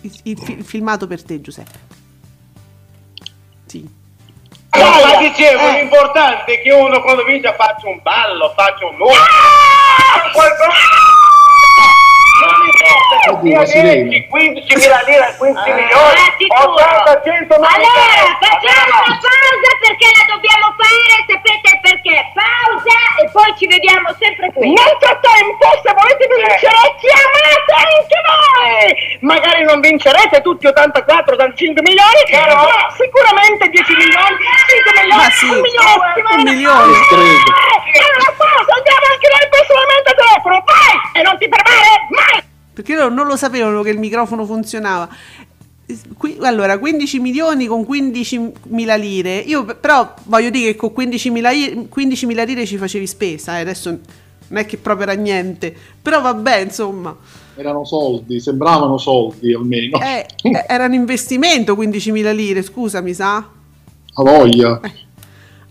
Il, 0.00 0.20
il 0.22 0.38
fi- 0.38 0.56
il 0.56 0.64
filmato 0.64 1.06
per 1.06 1.22
te, 1.22 1.42
Giuseppe. 1.42 1.78
Sì. 3.66 3.86
Ma 4.70 5.18
dicevo, 5.18 5.70
l'importante 5.70 6.54
è 6.54 6.62
che 6.62 6.72
uno 6.72 7.02
quando 7.02 7.24
vince 7.24 7.54
faccia 7.58 7.86
un 7.86 8.00
ballo, 8.02 8.54
faccia 8.56 8.86
un 8.86 8.96
numero. 8.96 9.20
Non 10.16 10.26
importa 10.26 10.66
che 12.64 12.71
Oddio, 13.32 13.64
sirena. 13.66 14.08
10, 14.08 14.26
15 14.28 14.76
mila 14.76 15.00
lire, 15.06 15.34
15 15.38 15.70
milioni, 15.72 16.18
Eh, 16.18 16.32
sicuro. 16.38 16.72
80, 16.72 17.22
100 17.22 17.56
non 17.56 17.68
Allora, 17.72 18.18
facciamo 18.42 18.82
una 18.92 19.18
pausa 19.22 19.70
perché 19.82 20.06
la 20.16 20.24
dobbiamo 20.32 20.66
fare, 20.78 21.14
sapete 21.28 21.70
perché? 21.82 22.16
Pausa 22.34 22.98
e 23.22 23.24
poi 23.30 23.50
ci 23.58 23.66
vediamo 23.66 24.08
sempre 24.18 24.46
qui. 24.52 24.68
Nel 24.72 24.96
frattempo, 24.98 25.66
se 25.82 25.90
volete 25.94 26.24
vincere, 26.26 26.80
chiamate 26.98 27.72
anche 27.72 28.18
noi! 28.26 28.86
Magari 29.22 29.62
non 29.64 29.80
vincerete 29.80 30.40
tutti 30.42 30.66
84, 30.66 31.34
85 31.34 31.82
milioni, 31.82 32.20
però 32.28 32.66
sicuramente 32.98 33.68
10 33.68 33.92
milioni, 33.94 34.36
5 34.38 34.92
milioni, 35.02 35.22
Ma 35.22 35.30
sì, 35.30 35.46
un 35.46 35.60
milione, 35.62 36.12
un 36.36 36.42
milione. 36.42 36.92
credo. 37.06 37.50
Allora, 38.02 38.30
cosa? 38.36 38.70
Andiamo 38.72 39.06
anche 39.12 39.28
noi 39.30 39.46
personalmente 39.50 40.08
al 40.10 40.16
telefono, 40.16 40.56
vai! 40.66 40.94
E 41.12 41.22
non 41.22 41.34
ti 41.38 41.46
fermare 41.50 41.92
mai! 42.10 42.50
Perché 42.72 42.94
loro 42.94 43.12
non 43.12 43.26
lo 43.26 43.36
sapevano 43.36 43.82
che 43.82 43.90
il 43.90 43.98
microfono 43.98 44.44
funzionava. 44.46 45.08
Qui- 46.16 46.38
allora, 46.40 46.78
15 46.78 47.18
milioni 47.18 47.66
con 47.66 47.82
15.000 47.82 48.98
lire. 48.98 49.36
Io 49.38 49.64
però 49.64 50.14
voglio 50.24 50.48
dire 50.50 50.72
che 50.72 50.76
con 50.76 50.92
15.000 50.92 51.50
i- 51.50 51.88
15.000 51.92 52.44
lire 52.44 52.64
ci 52.64 52.78
facevi 52.78 53.06
spesa. 53.06 53.58
eh, 53.58 53.62
Adesso 53.62 53.90
non 53.90 54.60
è 54.60 54.64
che 54.66 54.78
proprio 54.78 55.08
era 55.08 55.20
niente. 55.20 55.74
Però 56.00 56.20
vabbè, 56.22 56.60
insomma. 56.60 57.14
erano 57.56 57.84
soldi, 57.84 58.40
sembravano 58.40 58.96
soldi 58.96 59.52
almeno. 59.52 60.00
Eh, 60.00 60.26
eh, 60.42 60.64
era 60.66 60.86
un 60.86 60.94
investimento 60.94 61.74
15.000 61.76 62.32
lire, 62.34 62.62
scusami, 62.62 63.12
sa? 63.12 63.36
A 63.36 64.22
voglia. 64.22 64.80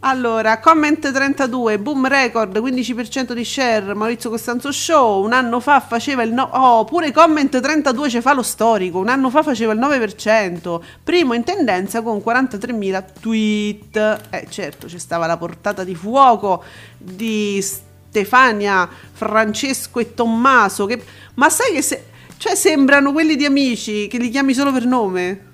Allora, 0.04 0.58
comment 0.58 1.12
32, 1.12 1.78
boom 1.78 2.08
record, 2.08 2.58
15% 2.58 3.34
di 3.34 3.46
share, 3.46 3.94
Maurizio 3.94 4.32
Costanzo 4.32 4.72
Show, 4.72 5.24
un 5.24 5.32
anno 5.32 5.60
fa 5.60 5.80
faceva 5.80 6.24
il 6.24 6.34
no... 6.34 6.50
Oh, 6.54 6.86
pure 6.86 7.12
comment 7.12 7.60
32 7.60 8.10
ci 8.10 8.20
fa 8.20 8.34
lo 8.34 8.42
storico, 8.42 8.98
un 8.98 9.10
anno 9.10 9.30
fa 9.30 9.44
faceva 9.44 9.74
il 9.74 9.80
9%, 9.80 10.82
primo 11.04 11.34
in 11.36 11.44
tendenza 11.44 12.02
con 12.02 12.18
43.000 12.18 13.06
tweet. 13.20 14.22
Eh 14.32 14.48
certo, 14.50 14.88
c'è 14.88 14.98
stava 14.98 15.28
la 15.28 15.38
portata 15.38 15.84
di 15.84 15.94
fuoco 15.94 16.64
di 16.98 17.62
Stefania, 17.62 18.90
Francesco 19.12 20.00
e 20.00 20.16
Tommaso, 20.16 20.88
che... 20.88 21.00
ma 21.36 21.48
sai 21.52 21.74
che 21.74 21.82
se... 21.84 22.06
Cioè 22.38 22.56
sembrano 22.56 23.12
quelli 23.12 23.36
di 23.36 23.46
amici, 23.46 24.08
che 24.08 24.18
li 24.18 24.32
chiami 24.32 24.56
solo 24.56 24.72
per 24.72 24.88
nome? 24.88 25.52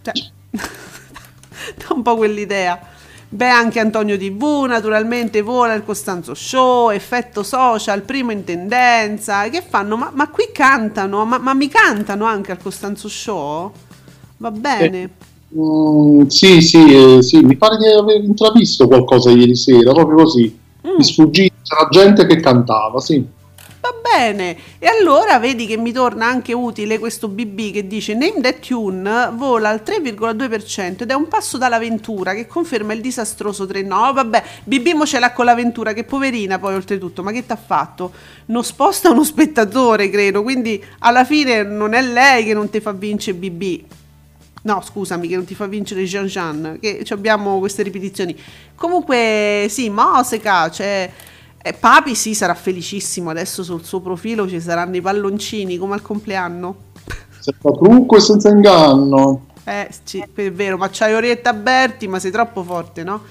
Cioè, 0.00 0.14
dà 1.76 1.86
un 1.90 2.00
po' 2.00 2.16
quell'idea. 2.16 2.94
Beh, 3.36 3.50
anche 3.50 3.80
Antonio 3.80 4.16
TV, 4.16 4.64
naturalmente 4.66 5.42
vola 5.42 5.74
il 5.74 5.84
Costanzo 5.84 6.32
Show, 6.32 6.88
effetto 6.88 7.42
social, 7.42 8.00
primo 8.00 8.32
in 8.32 8.44
tendenza. 8.44 9.46
Che 9.50 9.60
fanno? 9.60 9.98
Ma, 9.98 10.10
ma 10.14 10.30
qui 10.30 10.48
cantano, 10.50 11.26
ma, 11.26 11.36
ma 11.36 11.52
mi 11.52 11.68
cantano 11.68 12.24
anche 12.24 12.52
al 12.52 12.56
Costanzo 12.56 13.10
Show? 13.10 13.70
Va 14.38 14.50
bene. 14.50 15.10
Mm, 15.54 16.28
sì, 16.28 16.62
sì, 16.62 17.16
eh, 17.18 17.22
sì, 17.22 17.40
mi 17.40 17.58
pare 17.58 17.76
di 17.76 17.86
aver 17.88 18.24
intravisto 18.24 18.86
qualcosa 18.86 19.30
ieri 19.30 19.54
sera, 19.54 19.92
proprio 19.92 20.16
così. 20.16 20.58
Mm. 20.88 20.96
Mi 20.96 21.04
sfuggì, 21.04 21.52
c'era 21.62 21.88
gente 21.90 22.24
che 22.24 22.40
cantava, 22.40 23.00
sì. 23.00 23.22
Bene, 24.14 24.56
e 24.78 24.86
allora 24.86 25.38
vedi 25.40 25.66
che 25.66 25.76
mi 25.76 25.90
torna 25.90 26.26
anche 26.26 26.52
utile 26.52 26.98
questo 26.98 27.26
BB 27.26 27.72
che 27.72 27.86
dice 27.88 28.14
Name 28.14 28.40
That 28.40 28.60
Tune 28.60 29.30
vola 29.34 29.68
al 29.68 29.82
3,2% 29.84 31.02
ed 31.02 31.10
è 31.10 31.14
un 31.14 31.26
passo 31.26 31.58
dall'avventura 31.58 32.32
che 32.32 32.46
conferma 32.46 32.92
il 32.92 33.00
disastroso 33.00 33.66
3. 33.66 33.82
No, 33.82 34.12
vabbè, 34.12 34.42
BB 34.64 34.86
mo 34.94 35.06
ce 35.06 35.18
l'ha 35.18 35.32
con 35.32 35.44
l'avventura, 35.44 35.92
che 35.92 36.04
poverina 36.04 36.58
poi 36.58 36.74
oltretutto, 36.74 37.24
ma 37.24 37.32
che 37.32 37.44
t'ha 37.44 37.56
fatto? 37.56 38.12
Non 38.46 38.62
sposta 38.62 39.10
uno 39.10 39.24
spettatore, 39.24 40.08
credo, 40.08 40.42
quindi 40.42 40.82
alla 41.00 41.24
fine 41.24 41.64
non 41.64 41.92
è 41.92 42.00
lei 42.00 42.44
che 42.44 42.54
non 42.54 42.70
ti 42.70 42.80
fa 42.80 42.92
vincere 42.92 43.36
BB. 43.36 43.84
No, 44.62 44.82
scusami, 44.82 45.26
che 45.26 45.34
non 45.34 45.44
ti 45.44 45.54
fa 45.54 45.66
vincere 45.66 46.04
Jean 46.04 46.26
Jean, 46.26 46.78
che 46.80 47.04
abbiamo 47.10 47.58
queste 47.58 47.82
ripetizioni. 47.82 48.38
Comunque, 48.76 49.66
sì, 49.68 49.90
Moseca, 49.90 50.68
c'è... 50.68 51.10
eh, 51.68 51.72
Papi 51.72 52.14
sì, 52.14 52.34
sarà 52.34 52.54
felicissimo, 52.54 53.30
adesso 53.30 53.64
sul 53.64 53.84
suo 53.84 54.00
profilo 54.00 54.48
ci 54.48 54.60
saranno 54.60 54.96
i 54.96 55.00
palloncini 55.00 55.78
come 55.78 55.94
al 55.94 56.02
compleanno. 56.02 56.76
Senza 57.40 57.70
trucco 57.72 58.16
e 58.16 58.20
senza 58.20 58.50
inganno. 58.50 59.46
Eh, 59.64 59.88
sì, 60.04 60.24
è 60.32 60.52
vero, 60.52 60.76
ma 60.76 60.88
c'hai 60.92 61.14
Orietta 61.14 61.52
Berti, 61.52 62.06
ma 62.06 62.20
sei 62.20 62.30
troppo 62.30 62.62
forte, 62.62 63.02
no? 63.02 63.22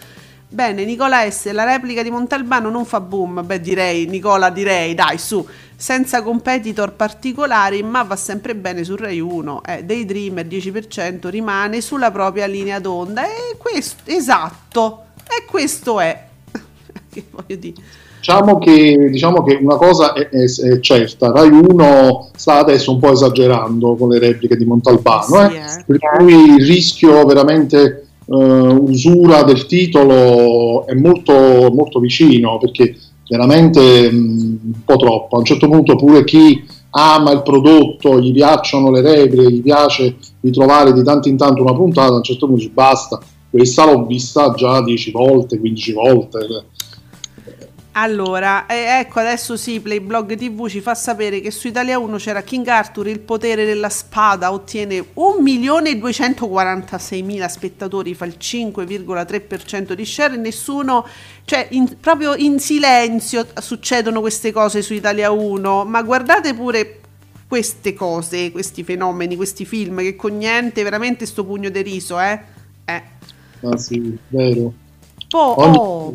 Bene, 0.49 0.83
Nicola 0.83 1.29
S. 1.29 1.49
La 1.51 1.63
replica 1.63 2.03
di 2.03 2.11
Montalbano 2.11 2.69
non 2.69 2.83
fa 2.83 2.99
boom. 2.99 3.45
Beh, 3.45 3.61
direi, 3.61 4.05
Nicola, 4.05 4.49
direi, 4.49 4.93
dai, 4.93 5.17
su. 5.17 5.45
Senza 5.73 6.21
competitor 6.21 6.91
particolari, 6.91 7.83
ma 7.83 8.03
va 8.03 8.17
sempre 8.17 8.53
bene 8.55 8.83
su 8.83 8.97
Rai 8.97 9.19
1. 9.21 9.63
Eh, 9.65 9.83
Daydreamer 9.85 10.45
10% 10.45 11.29
rimane 11.29 11.79
sulla 11.79 12.11
propria 12.11 12.47
linea 12.47 12.79
d'onda. 12.79 13.23
E 13.25 13.55
questo, 13.57 14.03
esatto. 14.05 15.05
E 15.23 15.45
questo 15.45 15.99
è. 16.01 16.27
che 17.09 17.25
voglio 17.31 17.55
dire. 17.55 18.03
Diciamo 18.25 18.57
che, 18.57 19.09
diciamo 19.11 19.43
che 19.43 19.59
una 19.61 19.75
cosa 19.75 20.13
è, 20.13 20.29
è- 20.29 20.45
è 20.45 20.79
certa, 20.79 21.31
Rai 21.31 21.49
1 21.49 22.29
sta 22.35 22.57
adesso 22.57 22.91
un 22.91 22.99
po' 22.99 23.11
esagerando 23.11 23.95
con 23.95 24.09
le 24.09 24.17
repliche 24.17 24.57
di 24.57 24.65
Montalbano, 24.65 25.25
Sì, 25.49 25.55
eh, 25.55 25.59
eh. 25.59 25.83
per 25.85 25.99
cui 26.17 26.33
il 26.33 26.65
rischio 26.65 27.23
veramente 27.25 28.07
eh, 28.27 28.33
usura 28.35 29.43
del 29.43 29.67
titolo 29.67 30.87
è 30.87 30.95
molto, 30.95 31.33
molto 31.71 31.99
vicino, 31.99 32.57
perché 32.57 32.95
veramente 33.29 34.11
mh, 34.11 34.59
un 34.63 34.83
po' 34.83 34.95
troppo. 34.95 35.35
A 35.35 35.39
un 35.39 35.45
certo 35.45 35.67
punto 35.69 35.95
pure 35.95 36.23
chi 36.23 36.63
ama 36.97 37.29
il 37.31 37.43
prodotto, 37.43 38.19
gli 38.19 38.33
piacciono 38.33 38.89
le 38.89 39.01
repliche, 39.01 39.51
gli 39.51 39.61
piace 39.61 40.15
ritrovare 40.41 40.93
di 40.93 41.03
tanto 41.03 41.27
in 41.29 41.37
tanto 41.37 41.61
una 41.61 41.75
puntata, 41.75 42.13
a 42.13 42.17
un 42.17 42.23
certo 42.23 42.47
punto 42.47 42.61
dice 42.61 42.73
basta, 42.73 43.19
questa 43.51 43.85
l'ho 43.85 44.03
vista 44.05 44.51
già 44.53 44.81
10 44.81 45.11
volte, 45.11 45.59
15 45.59 45.93
volte. 45.93 46.37
Allora, 47.97 48.65
eh, 48.65 48.99
ecco 48.99 49.21
adesso 49.21 49.55
sì, 49.55 49.79
Playblog 49.79 50.35
TV 50.35 50.67
ci 50.67 50.81
fa 50.81 50.93
sapere 50.95 51.39
che 51.39 51.49
su 51.49 51.67
Italia 51.67 51.97
1 51.97 52.17
c'era 52.17 52.41
King 52.41 52.67
Arthur, 52.67 53.07
il 53.07 53.21
potere 53.21 53.63
della 53.63 53.87
spada, 53.87 54.51
ottiene 54.51 54.99
1.246.000 55.13 57.47
spettatori, 57.47 58.13
fa 58.13 58.25
il 58.25 58.35
5,3% 58.37 59.93
di 59.93 60.05
share 60.05 60.33
e 60.33 60.37
nessuno, 60.37 61.07
cioè 61.45 61.67
in- 61.71 61.95
proprio 62.01 62.35
in 62.35 62.59
silenzio 62.59 63.47
succedono 63.61 64.19
queste 64.19 64.51
cose 64.51 64.81
su 64.81 64.93
Italia 64.93 65.31
1, 65.31 65.85
ma 65.85 66.01
guardate 66.03 66.53
pure 66.53 66.99
queste 67.47 67.93
cose, 67.93 68.51
questi 68.51 68.83
fenomeni, 68.83 69.37
questi 69.37 69.63
film 69.63 69.99
che 69.99 70.17
con 70.17 70.35
niente 70.35 70.83
veramente 70.83 71.25
sto 71.25 71.45
pugno 71.45 71.69
di 71.69 71.81
riso, 71.81 72.19
eh? 72.19 72.41
Eh. 72.83 73.01
Ah, 73.61 73.77
sì, 73.77 74.17
vero. 74.27 74.73
Ogni- 75.55 75.77
oh, 75.77 76.13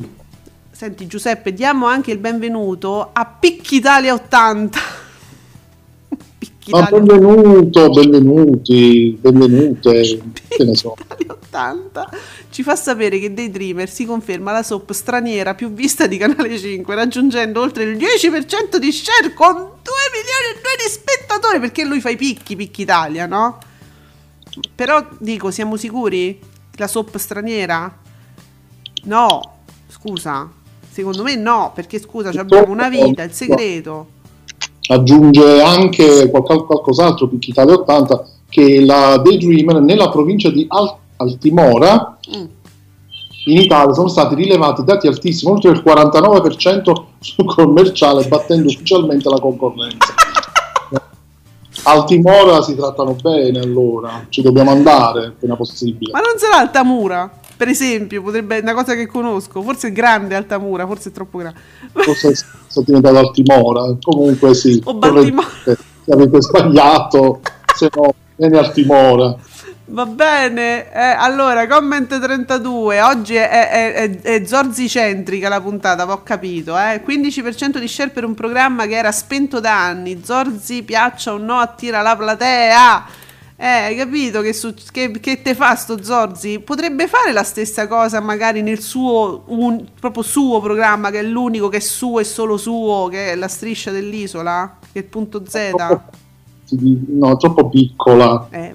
senti 0.81 1.07
Giuseppe, 1.07 1.53
diamo 1.53 1.85
anche 1.85 2.11
il 2.11 2.17
benvenuto 2.17 3.11
a 3.13 3.27
Picchi 3.27 3.75
Italia 3.75 4.15
80. 4.15 4.79
Picchi 6.39 6.71
Ma 6.71 6.79
Italia 6.79 7.01
benvenuto, 7.03 7.91
benvenuti, 7.91 9.19
benvenute, 9.21 10.01
che 10.49 10.65
ne 10.65 10.75
so. 10.75 10.97
Italia 10.99 11.33
80 11.35 12.11
ci 12.49 12.63
fa 12.63 12.77
sapere 12.77 13.19
che 13.19 13.35
Daydreamer 13.35 13.91
si 13.91 14.07
conferma 14.07 14.53
la 14.53 14.63
soap 14.63 14.93
straniera 14.93 15.55
più 15.55 15.71
vista 15.71 16.07
di 16.07 16.17
Canale 16.17 16.59
5, 16.59 16.95
raggiungendo 16.95 17.61
oltre 17.61 17.85
il 17.85 17.99
10% 17.99 18.77
di 18.77 18.91
share 18.91 19.35
con 19.35 19.53
2 19.53 19.61
milioni 19.61 20.47
e 20.49 20.61
2 20.63 20.63
di 20.83 20.91
spettatori, 20.91 21.61
perché 21.61 21.85
lui 21.85 22.01
fa 22.01 22.09
i 22.09 22.17
picchi, 22.17 22.57
Picchi 22.57 22.81
Italia, 22.81 23.27
no? 23.27 23.59
Però 24.75 25.07
dico, 25.19 25.51
siamo 25.51 25.77
sicuri? 25.77 26.41
La 26.77 26.87
soap 26.87 27.19
straniera? 27.19 27.99
No, 29.03 29.59
scusa. 29.87 30.57
Secondo 31.01 31.23
me 31.23 31.35
no, 31.35 31.73
perché 31.75 31.99
scusa, 31.99 32.29
abbiamo 32.29 32.71
una 32.71 32.91
vita, 32.91 33.23
il 33.23 33.33
segreto. 33.33 34.07
Aggiunge 34.91 35.63
anche 35.63 36.29
qualcos'altro, 36.29 37.27
Picchi 37.27 37.51
Italia 37.51 37.73
80, 37.75 38.23
che 38.51 38.85
la 38.85 39.17
Daydreamer 39.17 39.81
nella 39.81 40.11
provincia 40.11 40.51
di 40.51 40.67
Al- 40.69 40.95
Altimora 41.17 42.19
Mm. 42.37 42.45
in 43.47 43.57
Italia 43.63 43.95
sono 43.95 44.09
stati 44.09 44.35
rilevati 44.35 44.85
dati 44.85 45.07
altissimi, 45.07 45.53
oltre 45.53 45.71
il 45.71 45.83
49% 45.83 47.05
sul 47.19 47.47
commerciale, 47.47 48.27
battendo 48.29 48.69
ufficialmente 48.69 49.27
la 49.31 49.41
concorrenza. 49.41 50.13
Altimora 51.85 52.61
si 52.61 52.77
trattano 52.77 53.15
bene 53.15 53.59
allora, 53.59 54.27
ci 54.29 54.43
dobbiamo 54.43 54.71
andare 54.71 55.29
appena 55.29 55.57
possibile. 55.57 56.13
Ma 56.13 56.21
non 56.21 56.37
sarà 56.37 56.59
Altamura? 56.59 57.39
Per 57.61 57.69
esempio, 57.69 58.23
potrebbe 58.23 58.61
una 58.61 58.73
cosa 58.73 58.95
che 58.95 59.07
conosco, 59.07 59.61
forse 59.61 59.89
è 59.89 59.93
grande 59.93 60.35
Altamura, 60.35 60.87
forse 60.87 61.11
è 61.11 61.13
troppo 61.13 61.37
grande. 61.37 61.61
Forse 61.93 62.35
sono 62.35 62.87
diventato 62.87 63.19
Altimora, 63.19 63.99
comunque 64.01 64.55
sì, 64.55 64.81
O 64.85 64.95
Baltimora. 64.95 65.47
se 65.63 65.77
avete 66.11 66.41
sbagliato, 66.41 67.43
se 67.75 67.91
no 67.95 68.15
viene 68.37 68.57
Altimora. 68.57 69.37
Va 69.85 70.07
bene, 70.07 70.91
eh, 70.91 71.01
allora, 71.01 71.67
comment 71.67 72.19
32, 72.19 73.03
oggi 73.03 73.35
è, 73.35 73.47
è, 73.51 73.93
è, 73.93 74.21
è 74.23 74.47
Zorzi-centrica 74.47 75.51
la 75.51 75.61
puntata, 75.61 76.11
ho 76.11 76.23
capito, 76.23 76.79
eh? 76.79 77.03
15% 77.07 77.77
di 77.77 77.89
share 77.89 78.09
per 78.09 78.25
un 78.25 78.33
programma 78.33 78.87
che 78.87 78.97
era 78.97 79.13
spento 79.13 79.61
da 79.61 79.85
anni, 79.85 80.23
Zorzi 80.25 80.83
piaccia 80.83 81.35
o 81.35 81.37
no 81.37 81.59
attira 81.59 82.01
la 82.01 82.17
platea, 82.17 83.05
eh, 83.63 83.67
hai 83.67 83.95
capito 83.95 84.41
che, 84.41 84.55
su- 84.55 84.73
che, 84.91 85.11
che 85.21 85.43
te 85.43 85.55
fa 85.55 85.75
sto 85.75 86.03
Zorzi? 86.03 86.61
Potrebbe 86.61 87.07
fare 87.09 87.31
la 87.31 87.43
stessa 87.43 87.87
cosa 87.87 88.19
magari 88.19 88.63
nel 88.63 88.81
suo, 88.81 89.43
un, 89.49 89.85
proprio 90.01 90.23
suo 90.23 90.61
programma, 90.61 91.11
che 91.11 91.19
è 91.19 91.23
l'unico 91.23 91.69
che 91.69 91.77
è 91.77 91.81
suo 91.81 92.21
e 92.21 92.25
solo 92.25 92.57
suo, 92.57 93.09
che 93.11 93.33
è 93.33 93.35
la 93.35 93.49
striscia 93.49 93.91
dell'isola, 93.91 94.79
che 94.91 95.01
è 95.01 95.03
il 95.03 95.09
punto 95.09 95.43
Z. 95.47 95.73
No, 96.71 97.33
è 97.33 97.37
troppo 97.37 97.69
piccola. 97.69 98.47
Eh. 98.49 98.73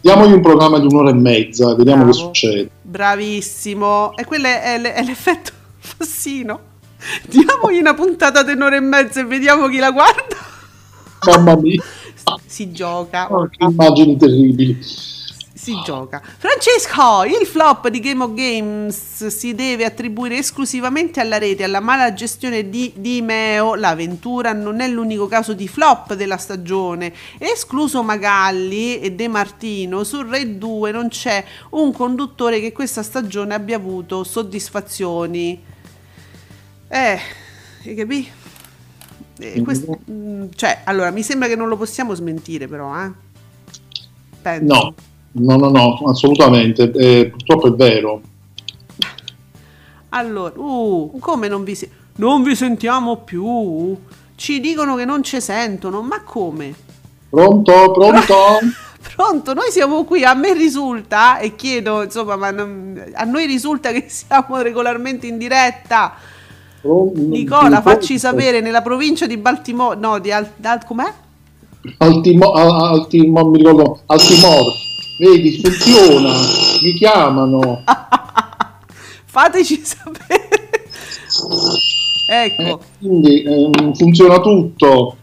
Diamogli 0.00 0.32
un 0.32 0.40
programma 0.40 0.80
di 0.80 0.86
un'ora 0.86 1.10
e 1.10 1.14
mezza, 1.14 1.76
vediamo 1.76 2.04
che 2.04 2.10
Bravo. 2.10 2.24
succede. 2.26 2.70
Bravissimo. 2.82 4.16
E 4.16 4.24
quello 4.24 4.48
è, 4.48 4.78
l- 4.80 4.86
è 4.86 5.02
l'effetto 5.04 5.52
Fassino. 5.78 6.60
Diamogli 7.28 7.78
una 7.78 7.94
puntata 7.94 8.42
di 8.42 8.50
un'ora 8.50 8.74
e 8.74 8.80
mezza 8.80 9.20
e 9.20 9.24
vediamo 9.26 9.68
chi 9.68 9.76
la 9.76 9.92
guarda. 9.92 10.36
Mamma 11.24 11.56
mia, 11.56 11.82
Si 12.46 12.72
gioca. 12.72 13.32
oh, 13.32 13.48
che 13.48 13.64
immagini 13.64 14.16
terribili. 14.16 14.78
Si 14.80 15.76
gioca. 15.84 16.22
Francesco, 16.22 17.24
il 17.24 17.44
flop 17.44 17.88
di 17.88 17.98
Game 18.00 18.22
of 18.22 18.32
Games 18.32 19.26
si 19.26 19.54
deve 19.54 19.84
attribuire 19.84 20.38
esclusivamente 20.38 21.20
alla 21.20 21.36
rete, 21.36 21.64
alla 21.64 21.80
mala 21.80 22.14
gestione 22.14 22.70
di, 22.70 22.92
di 22.94 23.20
Meo. 23.20 23.74
L'avventura 23.74 24.52
non 24.52 24.80
è 24.80 24.88
l'unico 24.88 25.26
caso 25.26 25.52
di 25.54 25.66
flop 25.66 26.14
della 26.14 26.36
stagione. 26.36 27.12
Escluso 27.38 28.02
Magalli 28.04 29.00
e 29.00 29.12
De 29.12 29.26
Martino, 29.26 30.04
su 30.04 30.22
Rai 30.22 30.56
2 30.56 30.92
non 30.92 31.08
c'è 31.08 31.44
un 31.70 31.92
conduttore 31.92 32.60
che 32.60 32.72
questa 32.72 33.02
stagione 33.02 33.52
abbia 33.52 33.76
avuto 33.76 34.22
soddisfazioni. 34.22 35.60
Eh, 36.88 37.18
hai 37.84 37.94
capito? 37.94 38.37
Eh, 39.38 39.62
quest- 39.62 39.88
mm, 40.10 40.46
cioè, 40.56 40.80
allora, 40.84 41.10
mi 41.10 41.22
sembra 41.22 41.48
che 41.48 41.56
non 41.56 41.68
lo 41.68 41.76
possiamo 41.76 42.14
smentire 42.14 42.66
però, 42.66 42.92
eh? 43.00 43.10
No, 44.60 44.94
no, 45.32 45.56
no, 45.56 45.68
no, 45.70 45.94
assolutamente. 46.08 46.90
eh, 46.92 47.26
purtroppo 47.30 47.68
è 47.68 47.72
vero. 47.72 48.20
Allora, 50.10 50.52
uh, 50.58 51.16
come 51.20 51.48
non 51.48 51.64
vi 51.64 51.74
se- 51.74 51.90
non 52.16 52.42
vi 52.42 52.54
sentiamo 52.56 53.18
più? 53.18 53.96
Ci 54.34 54.60
dicono 54.60 54.94
che 54.96 55.04
non 55.04 55.22
ci 55.22 55.40
sentono, 55.40 56.00
ma 56.02 56.22
come? 56.22 56.74
Pronto, 57.28 57.90
pronto? 57.92 58.34
Pronto, 59.14 59.54
noi 59.54 59.70
siamo 59.70 60.04
qui, 60.04 60.22
a 60.24 60.34
me 60.34 60.52
risulta, 60.54 61.38
e 61.38 61.56
chiedo, 61.56 62.02
insomma, 62.02 62.36
ma 62.36 62.50
non- 62.50 63.02
a 63.14 63.24
noi 63.24 63.46
risulta 63.46 63.90
che 63.92 64.04
siamo 64.08 64.58
regolarmente 64.60 65.26
in 65.26 65.38
diretta. 65.38 66.14
Pronto? 66.80 67.20
Nicola, 67.20 67.82
facci 67.82 68.18
sapere, 68.18 68.60
nella 68.60 68.82
provincia 68.82 69.26
di 69.26 69.36
Baltimore, 69.36 69.98
no, 69.98 70.18
di 70.18 70.30
Al, 70.30 70.48
Al- 70.62 70.84
com'è? 70.84 71.12
Altimo, 71.98 72.52
a- 72.52 72.88
Altimo, 72.90 73.44
mi 73.50 73.58
ricordo, 73.58 74.00
Altimor. 74.06 74.72
Vedi, 75.18 75.60
funziona, 75.60 76.32
mi 76.82 76.92
chiamano. 76.94 77.82
Fateci 79.26 79.82
sapere. 79.84 80.48
Ecco. 82.30 82.62
Eh, 82.62 82.78
quindi 82.98 83.42
ehm, 83.42 83.94
funziona 83.94 84.38
tutto. 84.40 85.16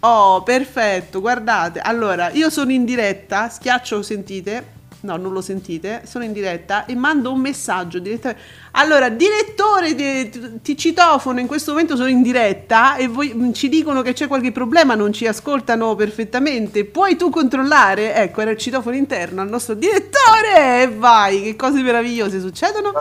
Oh, 0.00 0.42
perfetto, 0.42 1.20
guardate. 1.20 1.80
Allora, 1.80 2.30
io 2.30 2.50
sono 2.50 2.72
in 2.72 2.84
diretta, 2.84 3.48
schiaccio, 3.48 4.02
sentite? 4.02 4.74
No, 5.06 5.16
non 5.16 5.32
lo 5.32 5.40
sentite, 5.40 6.02
sono 6.04 6.24
in 6.24 6.32
diretta 6.32 6.84
e 6.84 6.96
mando 6.96 7.30
un 7.30 7.38
messaggio 7.38 8.00
direttamente. 8.00 8.42
Allora, 8.72 9.08
direttore, 9.08 9.94
di- 9.94 10.60
ti- 10.62 10.76
citofono, 10.76 11.38
in 11.38 11.46
questo 11.46 11.70
momento 11.70 11.94
sono 11.94 12.08
in 12.08 12.22
diretta 12.22 12.96
e 12.96 13.06
voi 13.06 13.32
mm, 13.32 13.52
ci 13.52 13.68
dicono 13.68 14.02
che 14.02 14.14
c'è 14.14 14.26
qualche 14.26 14.50
problema, 14.50 14.96
non 14.96 15.12
ci 15.12 15.28
ascoltano 15.28 15.94
perfettamente. 15.94 16.84
Puoi 16.86 17.14
tu 17.14 17.30
controllare? 17.30 18.16
Ecco, 18.16 18.40
era 18.40 18.50
il 18.50 18.58
citofono 18.58 18.96
interno 18.96 19.42
al 19.42 19.48
nostro 19.48 19.74
direttore 19.74 20.82
e 20.82 20.88
vai, 20.88 21.40
che 21.40 21.54
cose 21.54 21.80
meravigliose 21.82 22.40
succedono. 22.40 22.92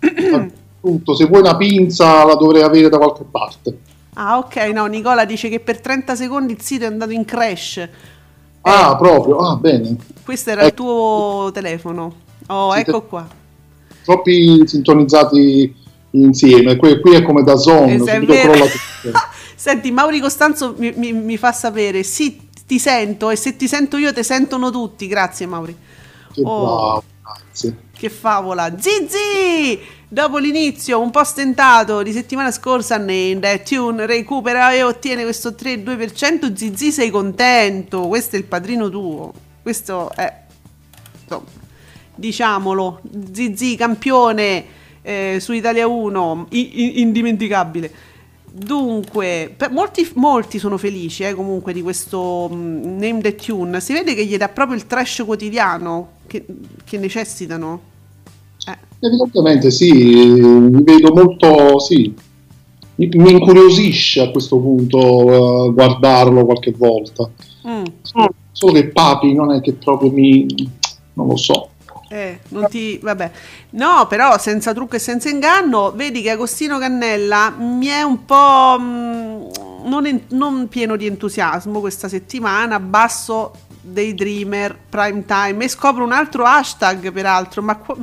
Appunto, 0.00 1.14
se 1.14 1.26
vuoi 1.26 1.40
una 1.40 1.58
pinza 1.58 2.24
la 2.24 2.36
dovrei 2.36 2.62
avere 2.62 2.88
da 2.88 2.96
qualche 2.96 3.24
parte. 3.30 3.78
Ah, 4.14 4.38
ok, 4.38 4.56
no, 4.72 4.86
Nicola 4.86 5.26
dice 5.26 5.48
che 5.48 5.60
per 5.60 5.80
30 5.80 6.14
secondi 6.14 6.52
il 6.54 6.62
sito 6.62 6.84
è 6.84 6.86
andato 6.86 7.10
in 7.12 7.26
crash. 7.26 7.88
Ah, 8.66 8.96
proprio, 8.96 9.36
ah, 9.38 9.56
bene. 9.56 9.96
Questo 10.24 10.50
era 10.50 10.62
il 10.62 10.68
Ecco. 10.68 10.82
tuo 10.82 11.50
telefono. 11.52 12.14
Oh, 12.46 12.72
Siete- 12.72 12.90
ecco 12.90 13.02
qua. 13.02 13.26
troppi 14.04 14.62
sintonizzati 14.66 15.74
insieme. 16.12 16.76
Qui, 16.76 17.00
qui 17.00 17.14
è 17.14 17.22
come 17.22 17.42
da 17.42 17.56
zone, 17.56 17.94
Eh, 17.94 17.98
subito 17.98 18.32
vero. 18.32 18.52
crolla 18.52 18.64
tutto. 19.02 19.18
Senti, 19.56 19.90
Mauri 19.90 20.20
Costanzo 20.20 20.74
mi, 20.78 20.92
mi- 20.96 21.12
mi 21.12 21.36
fa 21.36 21.52
sapere, 21.52 22.02
sì, 22.02 22.40
ti 22.66 22.78
sento 22.78 23.30
e 23.30 23.36
se 23.36 23.56
ti 23.56 23.66
sento 23.68 23.96
io, 23.98 24.12
ti 24.12 24.22
sentono 24.22 24.70
tutti. 24.70 25.06
Grazie 25.06 25.46
Mauri. 25.46 25.76
Che 26.32 26.40
Oh. 26.44 26.64
bravo, 26.64 27.02
grazie. 27.22 27.76
Che 27.96 28.08
favola. 28.10 28.74
Zizi! 28.78 29.78
Dopo 30.14 30.38
l'inizio 30.38 31.00
un 31.00 31.10
po' 31.10 31.24
stentato 31.24 32.04
di 32.04 32.12
settimana 32.12 32.52
scorsa, 32.52 32.98
Name 32.98 33.62
Tune 33.64 34.06
recupera 34.06 34.72
e 34.72 34.84
ottiene 34.84 35.24
questo 35.24 35.56
3-2%. 35.58 36.54
Zizi, 36.54 36.92
sei 36.92 37.10
contento? 37.10 38.06
Questo 38.06 38.36
è 38.36 38.38
il 38.38 38.44
padrino 38.44 38.88
tuo. 38.88 39.32
Questo 39.60 40.12
è, 40.14 40.32
insomma, 41.20 41.46
diciamolo, 42.14 43.00
Zizi 43.32 43.74
campione 43.74 44.64
eh, 45.02 45.38
su 45.40 45.52
Italia 45.52 45.88
1, 45.88 46.46
i- 46.50 47.00
indimenticabile. 47.00 47.92
Dunque, 48.52 49.56
molti, 49.70 50.08
molti 50.14 50.60
sono 50.60 50.78
felici 50.78 51.24
eh, 51.24 51.34
comunque 51.34 51.72
di 51.72 51.82
questo 51.82 52.48
mm, 52.52 52.98
Name 53.00 53.20
the 53.20 53.34
Tune. 53.34 53.80
Si 53.80 53.92
vede 53.92 54.14
che 54.14 54.24
gli 54.24 54.36
dà 54.36 54.48
proprio 54.48 54.76
il 54.76 54.86
trash 54.86 55.24
quotidiano 55.26 56.18
che, 56.28 56.46
che 56.84 56.98
necessitano. 56.98 57.93
Eh, 58.66 58.78
Evidentemente 59.00 59.70
sì, 59.70 59.92
mi 59.92 60.82
vedo 60.82 61.12
molto, 61.12 61.78
sì, 61.78 62.14
mi, 62.96 63.08
mi 63.12 63.30
incuriosisce 63.32 64.22
a 64.22 64.30
questo 64.30 64.58
punto 64.58 65.66
eh, 65.68 65.72
guardarlo 65.72 66.44
qualche 66.44 66.72
volta. 66.72 67.28
mm, 67.68 67.84
Solo 68.52 68.72
che 68.72 68.88
Papi 68.88 69.34
non 69.34 69.52
è 69.52 69.60
che 69.60 69.72
proprio 69.74 70.10
mi... 70.10 70.46
non 71.14 71.26
lo 71.26 71.36
so. 71.36 71.70
eh, 72.08 72.40
non 72.48 72.68
ti, 72.68 72.98
vabbè. 73.02 73.30
No, 73.70 74.06
però 74.08 74.38
senza 74.38 74.72
trucco 74.72 74.96
e 74.96 74.98
senza 75.00 75.28
inganno, 75.28 75.92
vedi 75.92 76.22
che 76.22 76.30
Agostino 76.30 76.78
Cannella 76.78 77.50
mi 77.50 77.86
è 77.86 78.02
un 78.02 78.24
po' 78.24 78.76
mm, 78.78 79.42
non, 79.84 80.06
en- 80.06 80.22
non 80.28 80.68
pieno 80.68 80.96
di 80.96 81.06
entusiasmo 81.06 81.80
questa 81.80 82.08
settimana, 82.08 82.78
basso 82.80 83.52
dei 83.80 84.14
Dreamer 84.14 84.78
Prime 84.88 85.24
Time 85.26 85.64
e 85.64 85.68
scopro 85.68 86.04
un 86.04 86.12
altro 86.12 86.44
hashtag 86.44 87.12
peraltro, 87.12 87.60
ma 87.62 87.76
qua- 87.76 87.96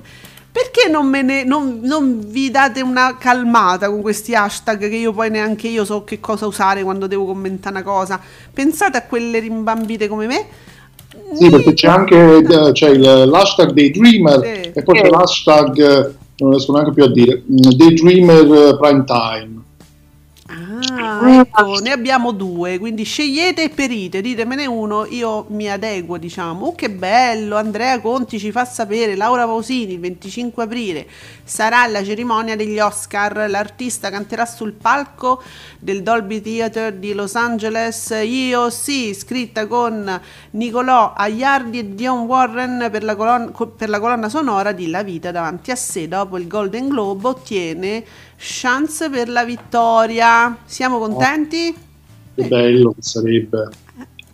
perché 0.52 0.90
non, 0.90 1.08
me 1.08 1.22
ne, 1.22 1.44
non, 1.46 1.80
non 1.82 2.20
vi 2.28 2.52
date 2.52 2.82
una 2.82 3.16
calmata 3.18 3.90
con 3.90 4.02
questi 4.02 4.36
hashtag 4.36 4.90
che 4.90 4.96
io 4.96 5.14
poi 5.14 5.30
neanche 5.30 5.68
io 5.70 5.86
so 5.86 6.04
che 6.04 6.20
cosa 6.20 6.46
usare 6.46 6.84
quando 6.84 7.08
devo 7.08 7.26
commentare 7.26 7.76
una 7.76 7.84
cosa? 7.84 8.20
Pensate 8.54 8.98
a 8.98 9.04
quelle 9.04 9.40
rimbambite 9.40 10.08
come 10.08 10.28
me? 10.28 10.46
Sì, 11.34 11.50
perché 11.50 11.74
c'è 11.74 11.88
anche 11.88 12.44
c'è 12.74 12.90
il- 12.90 13.30
l'hashtag 13.30 13.72
dei 13.72 13.92
Dreamer 13.92 14.40
Sì. 14.42 14.72
e 14.74 14.84
poi 14.84 15.02
c'è 15.02 15.10
l'hashtag, 15.10 15.80
eh, 15.80 16.14
non 16.38 16.52
riesco 16.52 16.74
neanche 16.74 16.92
più 16.94 17.04
a 17.04 17.12
dire, 17.12 17.44
mm, 17.50 17.56
dei 17.76 17.94
Dreamer 17.94 18.54
eh, 18.54 18.78
Prime 18.78 19.04
Time. 19.06 19.62
Ah, 20.94 21.40
ecco, 21.40 21.80
ne 21.80 21.92
abbiamo 21.92 22.32
due, 22.32 22.78
quindi 22.78 23.04
scegliete 23.04 23.64
e 23.64 23.70
perite, 23.70 24.20
ditemene 24.20 24.66
uno, 24.66 25.06
io 25.06 25.46
mi 25.50 25.72
adeguo, 25.72 26.18
diciamo. 26.18 26.66
Oh, 26.66 26.76
che 26.76 26.90
bello, 26.90 27.56
Andrea 27.56 28.00
Conti 28.02 28.38
ci 28.38 28.52
fa 28.52 28.66
sapere, 28.66 29.16
Laura 29.16 29.46
Pausini, 29.46 29.94
il 29.94 30.00
25 30.00 30.64
aprile 30.64 31.08
sarà 31.44 31.86
la 31.88 32.04
cerimonia 32.04 32.56
degli 32.56 32.80
Oscar, 32.80 33.50
l'artista 33.50 34.10
canterà 34.10 34.46
sul 34.46 34.74
palco 34.74 35.42
del 35.80 36.04
Dolby 36.04 36.42
Theatre 36.42 37.00
di 37.00 37.14
Los 37.14 37.36
Angeles, 37.36 38.14
io 38.24 38.70
sì, 38.70 39.14
scritta 39.14 39.68
con 39.68 40.20
Nicolò 40.52 41.14
Aiardi 41.16 41.80
e 41.80 41.96
Dion 41.96 42.26
Warren 42.26 42.90
per 42.92 43.04
la, 43.04 43.16
colonna, 43.16 43.52
co- 43.52 43.68
per 43.68 43.90
la 43.90 44.00
colonna 44.00 44.30
sonora 44.30 44.72
di 44.72 44.90
La 44.90 45.04
vita 45.04 45.32
davanti 45.32 45.72
a 45.72 45.76
sé, 45.76 46.08
dopo 46.08 46.38
il 46.38 46.48
Golden 46.48 46.90
Globe 46.90 47.28
ottiene 47.28 48.04
chance 48.42 49.10
per 49.10 49.30
la 49.30 49.46
vittoria. 49.46 50.58
Siamo 50.66 50.98
contenti? 50.98 51.74
Che 52.34 52.44
bello 52.48 52.92
che 52.94 53.02
sarebbe. 53.02 53.70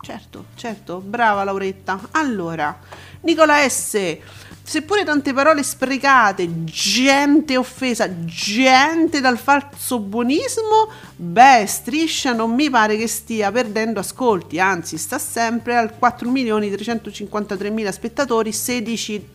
Certo, 0.01 0.45
certo, 0.55 0.99
brava 0.99 1.43
Lauretta. 1.43 1.99
Allora, 2.11 2.79
Nicola 3.21 3.67
S. 3.67 4.17
Seppure 4.63 5.05
tante 5.05 5.31
parole 5.31 5.63
sprecate, 5.63 6.65
gente 6.65 7.55
offesa, 7.55 8.25
gente 8.25 9.21
dal 9.21 9.37
falso 9.37 9.99
buonismo, 9.99 10.89
beh, 11.15 11.65
striscia 11.65 12.33
non 12.33 12.53
mi 12.53 12.69
pare 12.69 12.97
che 12.97 13.07
stia 13.07 13.49
perdendo 13.49 14.01
ascolti, 14.01 14.59
anzi 14.59 14.97
sta 14.97 15.19
sempre 15.19 15.77
al 15.77 15.93
4.353.000 15.97 17.89
spettatori, 17.91 18.51
16 18.51 19.29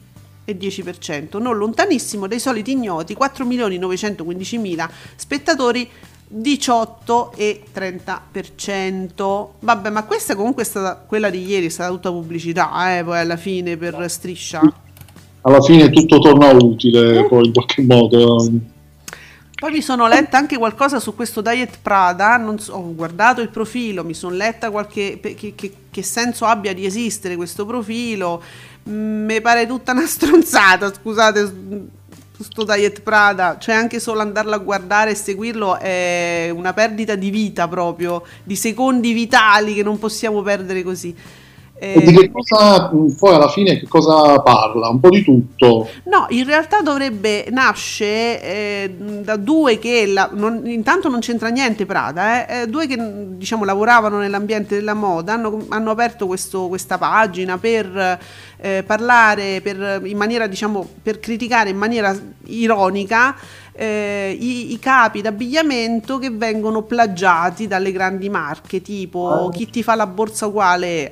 e 0.45 0.57
10%, 0.57 1.41
non 1.41 1.57
lontanissimo 1.57 2.27
dai 2.27 2.41
soliti 2.41 2.73
ignoti 2.73 3.17
4.915.000 3.19 4.89
spettatori 5.17 5.89
18 6.35 7.33
e 7.37 7.63
30%. 7.75 9.47
Vabbè, 9.61 9.91
ma 9.91 10.05
questa 10.05 10.35
comunque 10.35 10.63
è 10.63 10.67
stata 10.67 10.97
quella 11.07 11.29
di 11.29 11.45
ieri, 11.45 11.67
è 11.67 11.69
stata 11.69 11.91
tutta 11.91 12.11
pubblicità, 12.11 12.99
eh, 12.99 13.05
poi 13.05 13.19
alla 13.19 13.37
fine 13.37 13.77
per 13.77 14.07
striscia. 14.09 14.61
Alla 15.43 15.61
fine 15.61 15.91
tutto 15.91 16.19
torna 16.21 16.51
utile, 16.53 17.27
poi 17.27 17.47
in 17.47 17.53
qualche 17.53 17.83
modo. 17.83 18.51
Poi 19.63 19.71
mi 19.71 19.81
sono 19.81 20.09
letta 20.09 20.39
anche 20.39 20.59
qualcosa 20.59 20.99
su 20.99 21.15
questo 21.15 21.41
Diet 21.41 21.79
Prada, 21.81 22.37
non 22.37 22.59
so- 22.59 22.73
ho 22.73 22.95
guardato 22.97 23.41
il 23.43 23.49
profilo, 23.49 24.03
mi 24.03 24.13
sono 24.13 24.35
letta 24.35 24.73
qualche 24.73 25.21
che, 25.21 25.53
che- 25.55 25.73
che 25.89 26.03
senso 26.03 26.47
abbia 26.47 26.75
di 26.75 26.85
esistere 26.85 27.37
questo 27.37 27.65
profilo, 27.65 28.43
Mm, 28.89 29.27
mi 29.27 29.41
pare 29.41 29.65
tutta 29.69 29.93
una 29.93 30.05
stronzata, 30.09 30.93
scusate, 30.93 31.47
s- 31.47 32.43
sto 32.43 32.65
Diet 32.65 33.03
Prada, 33.03 33.57
cioè 33.61 33.77
anche 33.77 34.01
solo 34.01 34.19
andarlo 34.21 34.53
a 34.57 34.59
guardare 34.59 35.13
e 35.13 35.15
seguirlo 35.15 35.79
è 35.79 36.51
una 36.53 36.73
perdita 36.73 37.15
di 37.15 37.31
vita 37.31 37.69
proprio, 37.69 38.25
di 38.43 38.57
secondi 38.57 39.13
vitali 39.13 39.75
che 39.75 39.85
non 39.85 40.01
possiamo 40.01 40.43
perdere 40.43 40.83
così. 40.83 41.15
E 41.85 42.01
di 42.05 42.13
che 42.15 42.31
cosa 42.31 42.89
poi 43.19 43.35
alla 43.35 43.49
fine 43.49 43.77
che 43.79 43.89
cosa 43.89 44.41
parla? 44.41 44.89
Un 44.89 45.01
po' 45.01 45.09
di 45.09 45.23
tutto. 45.25 45.89
No, 46.05 46.27
in 46.29 46.45
realtà 46.45 46.81
dovrebbe 46.81 47.47
nasce 47.51 48.41
eh, 48.41 48.95
da 49.23 49.35
due 49.37 49.81
che 49.81 50.07
la- 50.07 50.31
non- 50.33 50.63
intanto 50.65 51.09
non 51.09 51.19
c'entra 51.19 51.49
niente 51.49 51.85
Prada, 51.85 52.47
eh, 52.47 52.63
eh, 52.63 52.67
due 52.69 52.87
che 52.87 52.97
diciamo 53.37 53.65
lavoravano 53.65 54.19
nell'ambiente 54.19 54.77
della 54.77 54.95
moda, 54.95 55.33
hanno, 55.33 55.65
hanno 55.71 55.91
aperto 55.91 56.27
questo- 56.29 56.69
questa 56.69 56.99
pagina 56.99 57.59
per 57.59 58.19
eh, 58.59 58.85
parlare 58.87 59.61
per, 59.61 60.03
in 60.05 60.17
maniera 60.17 60.47
diciamo 60.47 60.87
per 61.03 61.19
criticare 61.19 61.71
in 61.71 61.77
maniera 61.77 62.17
ironica 62.47 63.35
eh, 63.73 64.37
i, 64.39 64.73
i 64.73 64.79
capi 64.79 65.21
d'abbigliamento 65.21 66.19
che 66.19 66.31
vengono 66.31 66.83
plagiati 66.83 67.67
dalle 67.67 67.91
grandi 67.91 68.29
marche, 68.29 68.83
tipo 68.83 69.51
chi 69.53 69.69
ti 69.69 69.83
fa 69.83 69.95
la 69.97 70.07
borsa 70.07 70.47
uguale 70.47 71.11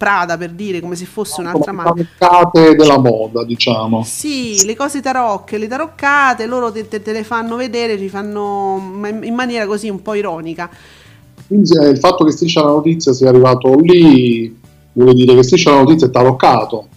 Prada 0.00 0.38
per 0.38 0.52
dire 0.52 0.80
come 0.80 0.96
se 0.96 1.04
fosse 1.04 1.42
un'altra 1.42 1.72
marca. 1.72 1.92
mancate 1.94 2.74
della 2.74 2.98
moda, 2.98 3.44
diciamo. 3.44 4.02
Sì, 4.02 4.64
le 4.64 4.74
cose 4.74 5.02
tarocche, 5.02 5.58
le 5.58 5.68
taroccate, 5.68 6.46
loro 6.46 6.72
te, 6.72 6.88
te- 6.88 7.02
te 7.02 7.12
le 7.12 7.22
fanno 7.22 7.56
vedere, 7.56 7.98
ci 7.98 8.08
fanno 8.08 8.80
in 9.20 9.34
maniera 9.34 9.66
così 9.66 9.90
un 9.90 10.00
po' 10.00 10.14
ironica. 10.14 10.70
Quindi 11.46 11.72
il 11.72 11.98
fatto 11.98 12.24
che 12.24 12.30
Striscia 12.30 12.62
la 12.62 12.70
notizia 12.70 13.12
sia 13.12 13.28
arrivato 13.28 13.74
lì 13.74 14.58
vuol 14.94 15.12
dire 15.12 15.34
che 15.34 15.42
Striscia 15.42 15.72
la 15.72 15.82
notizia 15.82 16.06
è 16.06 16.10
taroccato. 16.10 16.88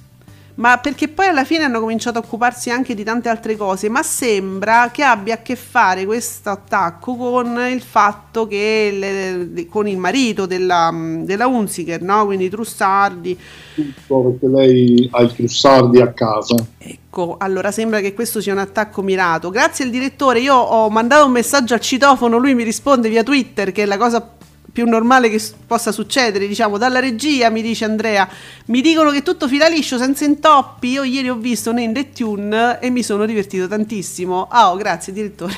Ma 0.56 0.78
perché 0.78 1.08
poi 1.08 1.28
alla 1.28 1.46
fine 1.46 1.64
hanno 1.64 1.80
cominciato 1.80 2.20
a 2.20 2.22
occuparsi 2.24 2.70
anche 2.70 2.94
di 2.94 3.04
tante 3.04 3.28
altre 3.28 3.58
cose, 3.58 3.90
ma 3.90 4.04
sembra 4.04 4.92
che 4.92 5.02
abbia 5.02 5.34
a 5.36 5.38
che 5.38 5.56
fare 5.56 6.06
questo 6.06 6.52
attacco 6.52 7.16
con 7.16 7.60
il 7.72 7.82
fatto 7.82 8.46
che 8.46 8.90
le- 8.94 9.66
con 9.68 9.88
il 9.88 9.98
marito 9.98 10.46
della, 10.46 10.92
della 10.94 11.48
Unziker, 11.48 12.04
no? 12.04 12.26
Quindi 12.26 12.50
Trussardi. 12.50 13.40
Tutto 13.74 14.38
perché 14.38 14.48
lei 14.48 15.10
ha 15.12 15.24
il 15.24 15.34
Trussardi 15.34 16.00
a 16.02 16.12
casa. 16.12 16.56
Ecco, 16.78 17.38
allora 17.40 17.72
sembra 17.72 18.00
che 18.00 18.14
questo 18.14 18.40
sia 18.40 18.54
un 18.54 18.60
attacco 18.60 19.02
mirato. 19.02 19.50
Grazie 19.50 19.86
al 19.86 19.92
direttore, 19.92 20.40
io 20.40 20.56
ho 20.56 20.88
mandato 20.92 21.26
un 21.26 21.32
messaggio 21.32 21.74
al 21.74 21.80
citofono, 21.80 22.38
lui 22.38 22.54
mi 22.54 22.64
risponde 22.64 23.10
via 23.10 23.24
Twitter, 23.24 23.72
che 23.72 23.84
è 23.84 23.86
la 23.88 23.98
cosa 23.98 24.36
più 24.74 24.88
normale 24.88 25.30
che 25.30 25.40
possa 25.68 25.92
succedere, 25.92 26.48
diciamo, 26.48 26.80
dalla 26.80 27.00
regia, 27.00 27.52
mi 27.52 27.62
dice 27.62 27.86
Andrea, 27.86 28.28
mi 28.66 28.82
dicono 28.82 29.12
che 29.12 29.22
tutto 29.22 29.48
fila 29.48 29.68
liscio, 29.68 30.00
senza 30.00 30.26
intoppi, 30.26 30.90
io 30.90 31.04
ieri 31.04 31.30
ho 31.30 31.36
visto 31.36 31.72
Name 31.72 31.92
the 31.92 32.12
Tune 32.12 32.80
e 32.80 32.90
mi 32.90 33.04
sono 33.04 33.28
divertito 33.28 33.68
tantissimo. 33.68 34.48
Ah, 34.50 34.72
oh, 34.72 34.76
grazie 34.76 35.14
direttore. 35.14 35.54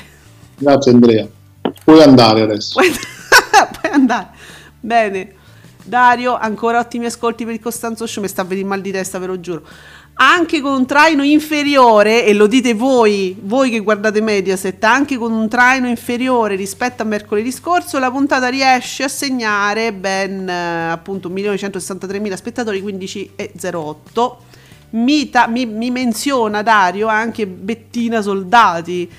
Grazie 0.58 0.92
Andrea. 0.92 1.26
Puoi 1.82 2.02
andare 2.02 2.42
adesso. 2.42 2.78
Puoi 2.78 2.90
puoi 3.80 3.92
andare. 3.92 4.28
Bene. 4.78 5.32
Dario, 5.82 6.36
ancora 6.36 6.80
ottimi 6.80 7.06
ascolti 7.06 7.44
per 7.44 7.54
il 7.54 7.60
Costanzo 7.60 8.06
Show, 8.06 8.22
mi 8.22 8.28
sta 8.28 8.42
a 8.42 8.44
venire 8.44 8.66
mal 8.66 8.80
di 8.80 8.90
testa, 8.90 9.18
ve 9.18 9.26
lo 9.26 9.40
giuro. 9.40 9.62
Anche 10.18 10.62
con 10.62 10.72
un 10.72 10.86
traino 10.86 11.22
inferiore, 11.22 12.24
e 12.24 12.32
lo 12.32 12.46
dite 12.46 12.72
voi, 12.72 13.36
voi 13.38 13.68
che 13.68 13.80
guardate 13.80 14.22
Mediaset, 14.22 14.82
anche 14.84 15.18
con 15.18 15.30
un 15.30 15.46
traino 15.46 15.88
inferiore 15.88 16.56
rispetto 16.56 17.02
a 17.02 17.04
mercoledì 17.04 17.52
scorso, 17.52 17.98
la 17.98 18.10
puntata 18.10 18.48
riesce 18.48 19.02
a 19.02 19.08
segnare 19.08 19.92
ben 19.92 20.48
eh, 20.48 20.90
appunto 20.90 21.28
1.163.000 21.28 22.34
spettatori, 22.34 22.82
15,08 22.82 24.36
mi, 24.90 25.28
ta- 25.28 25.48
mi- 25.48 25.66
mi 25.66 25.90
menziona 25.90 26.62
Dario 26.62 27.08
anche 27.08 27.46
Bettina 27.46 28.22
Soldati, 28.22 29.10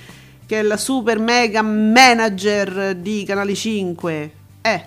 che 0.45 0.59
è 0.59 0.61
la 0.63 0.77
super 0.77 1.19
mega 1.19 1.61
manager 1.61 2.95
di 2.95 3.23
Canale 3.23 3.53
5. 3.53 4.31
Eh, 4.61 4.83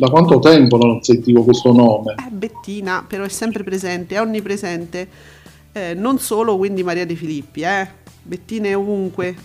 Da 0.00 0.08
quanto 0.08 0.38
tempo 0.38 0.78
non 0.78 1.02
sentivo 1.02 1.44
questo 1.44 1.74
nome? 1.74 2.14
eh, 2.14 2.30
Bettina, 2.30 3.04
però 3.06 3.24
è 3.24 3.28
sempre 3.28 3.62
presente, 3.62 4.14
è 4.14 4.20
onnipresente. 4.22 5.06
Eh, 5.72 5.92
non 5.92 6.18
solo 6.18 6.56
quindi 6.56 6.82
Maria 6.82 7.04
De 7.04 7.14
Filippi, 7.14 7.60
eh. 7.60 7.86
Bettina 8.22 8.68
è 8.68 8.76
ovunque. 8.78 9.36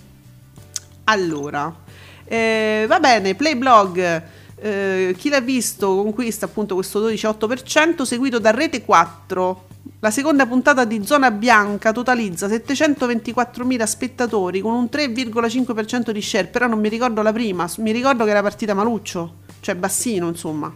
Allora, 1.04 1.76
eh, 2.24 2.86
va 2.88 3.00
bene, 3.02 3.36
Playblog. 3.36 4.24
eh, 4.58 5.14
chi 5.18 5.28
l'ha 5.28 5.42
visto 5.42 5.94
conquista 5.94 6.46
appunto 6.46 6.74
questo 6.76 7.06
12,8% 7.06 8.04
seguito 8.04 8.40
da 8.40 8.52
Rete 8.52 8.82
4. 8.82 9.64
La 10.00 10.10
seconda 10.10 10.46
puntata 10.46 10.86
di 10.86 11.06
Zona 11.06 11.32
Bianca 11.32 11.92
totalizza 11.92 12.48
724.000 12.48 13.84
spettatori 13.84 14.62
con 14.62 14.74
un 14.74 14.88
3,5% 14.90 16.12
di 16.12 16.22
share, 16.22 16.48
però 16.48 16.68
non 16.68 16.80
mi 16.80 16.88
ricordo 16.88 17.22
la 17.22 17.34
prima, 17.34 17.70
mi 17.80 17.92
ricordo 17.92 18.24
che 18.24 18.30
era 18.30 18.42
partita 18.42 18.74
Maluccio, 18.74 19.44
cioè 19.66 19.74
bassino 19.74 20.28
insomma. 20.28 20.72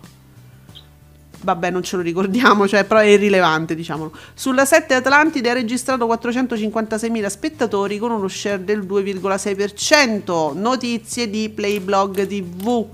Vabbè, 1.42 1.70
non 1.70 1.84
ce 1.84 1.96
lo 1.96 2.02
ricordiamo, 2.02 2.68
cioè, 2.68 2.86
però 2.86 3.00
è 3.00 3.06
irrilevante, 3.06 3.76
diciamolo. 3.76 4.12
Sulla 4.34 4.66
7 4.66 4.96
Atlantide 4.96 5.52
ha 5.52 5.54
registrato 5.54 6.08
456.000 6.08 7.28
spettatori 7.28 8.00
con 8.00 8.10
uno 8.10 8.28
share 8.28 8.64
del 8.64 8.80
2,6%. 8.82 10.58
Notizie 10.58 11.30
di 11.30 11.50
Playblog 11.50 12.26
TV. 12.26 12.86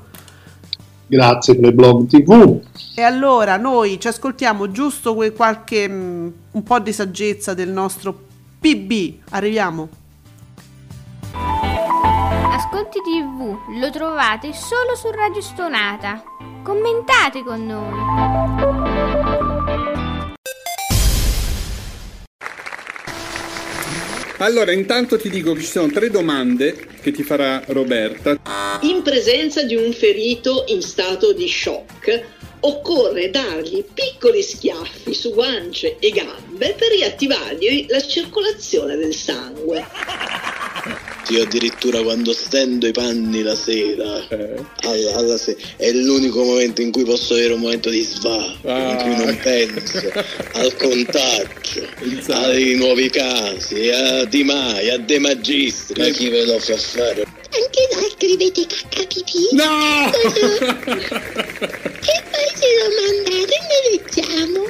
Grazie 1.08 1.56
Playblog 1.56 2.08
TV. 2.08 2.62
E 2.94 3.02
allora 3.02 3.56
noi 3.56 3.98
ci 3.98 4.10
ascoltiamo 4.10 4.70
giusto 4.72 5.16
que- 5.16 5.32
qualche 5.32 5.88
mm, 5.88 6.28
un 6.52 6.64
po' 6.64 6.80
di 6.80 6.92
saggezza 6.92 7.54
del 7.54 7.70
nostro 7.70 8.26
PB. 8.60 9.30
Arriviamo. 9.30 9.90
Ascolti 12.56 13.00
TV 13.02 13.54
lo 13.82 13.90
trovate 13.92 14.54
solo 14.54 14.96
su 14.96 15.12
Radio 15.12 15.42
Stonata. 15.42 16.24
Commentate 16.64 17.44
con 17.44 17.66
noi. 17.66 17.94
Allora, 24.38 24.72
intanto 24.72 25.18
ti 25.18 25.30
dico 25.30 25.52
che 25.52 25.60
ci 25.60 25.68
sono 25.68 25.92
tre 25.92 26.10
domande 26.10 26.88
che 27.02 27.12
ti 27.12 27.24
farà 27.24 27.62
Roberta. 27.68 28.40
In 28.84 29.02
presenza 29.02 29.64
di 29.64 29.76
un 29.76 29.92
ferito 29.92 30.64
in 30.68 30.82
stato 30.82 31.34
di 31.34 31.50
shock, 31.50 32.24
occorre 32.62 33.32
dargli 33.32 33.84
piccoli 33.84 34.42
schiaffi 34.42 35.14
su 35.14 35.34
guance 35.34 35.98
e 36.00 36.10
gambe 36.10 36.74
per 36.78 36.88
riattivargli 36.88 37.88
la 37.90 38.00
circolazione 38.00 38.96
del 38.96 39.14
sangue. 39.14 39.86
Io 41.30 41.42
addirittura 41.42 42.02
quando 42.04 42.32
stendo 42.34 42.86
i 42.88 42.92
panni 42.92 43.42
la 43.42 43.56
sera, 43.56 44.28
Eh, 44.30 44.64
alla, 44.82 45.14
alla 45.16 45.38
se- 45.38 45.58
è 45.78 45.90
l'unico 45.92 46.44
momento 46.44 46.82
in 46.82 46.92
cui 46.92 47.04
posso 47.04 47.34
avere 47.34 47.54
un 47.54 47.62
momento 47.62 47.90
di 47.90 48.02
svago, 48.02 48.54
in 48.64 48.70
Ah. 48.70 48.96
cui 48.98 49.16
non 49.26 49.40
penso 49.42 50.12
al 50.54 50.76
contagio, 50.76 51.88
ai 52.34 52.76
nuovi 52.76 53.10
casi, 53.10 53.90
a 53.90 54.26
Di 54.26 54.44
Maio, 54.44 54.94
a 54.94 54.98
De 55.00 55.18
Magistri, 55.20 56.00
ma 56.02 56.10
chi 56.10 56.30
ve 56.30 56.46
lo 56.46 56.60
fa 56.60 56.78
fare? 56.78 57.24
Anche 57.24 57.88
voi 57.94 58.10
scrivete 58.16 58.66
cacca 58.68 59.06
pipì 59.08 59.48
No! 59.54 60.12
e 60.14 60.20
poi 62.30 62.50
ce 62.60 62.70
lo 62.78 62.88
mandate 63.00 63.56
e 63.56 63.58
ne 63.68 63.80
leggiamo. 63.90 64.62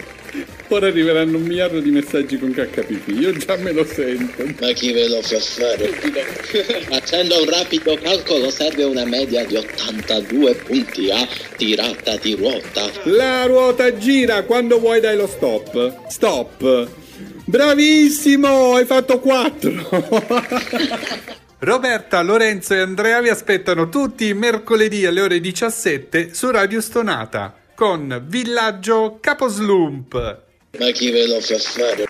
Ora 0.69 0.87
arriveranno 0.87 1.37
un 1.37 1.43
miliardo 1.43 1.79
di 1.79 1.91
messaggi 1.91 2.39
con 2.39 2.51
KPP, 2.51 3.07
io 3.09 3.31
già 3.33 3.55
me 3.57 3.71
lo 3.71 3.85
sento. 3.85 4.43
Ma 4.59 4.71
chi 4.71 4.91
ve 4.91 5.07
lo 5.07 5.21
fa 5.21 5.39
fare? 5.39 5.87
Facendo 6.89 7.39
un 7.39 7.49
rapido 7.49 7.95
calcolo 8.01 8.49
serve 8.49 8.83
una 8.83 9.05
media 9.05 9.45
di 9.45 9.55
82 9.55 10.55
punti 10.55 11.11
a 11.11 11.27
tirata 11.55 12.17
di 12.17 12.35
ruota. 12.35 12.89
La 13.03 13.45
ruota 13.45 13.95
gira, 13.95 14.43
quando 14.43 14.79
vuoi 14.79 14.99
dai 14.99 15.15
lo 15.15 15.27
stop. 15.27 16.09
Stop. 16.09 16.89
Bravissimo, 17.45 18.73
hai 18.73 18.85
fatto 18.85 19.19
4. 19.19 19.89
Roberta, 21.59 22.21
Lorenzo 22.21 22.73
e 22.73 22.79
Andrea 22.79 23.21
vi 23.21 23.29
aspettano 23.29 23.87
tutti 23.89 24.27
i 24.27 24.33
mercoledì 24.33 25.05
alle 25.05 25.21
ore 25.21 25.39
17 25.39 26.33
su 26.33 26.49
Radio 26.49 26.81
Stonata 26.81 27.55
con 27.75 28.23
Villaggio 28.27 29.19
Caposlump. 29.21 30.44
Ma 30.77 30.91
chi 30.91 31.09
ve 31.09 31.25
lo 31.25 31.39
fa 31.39 31.57
fare? 31.57 32.05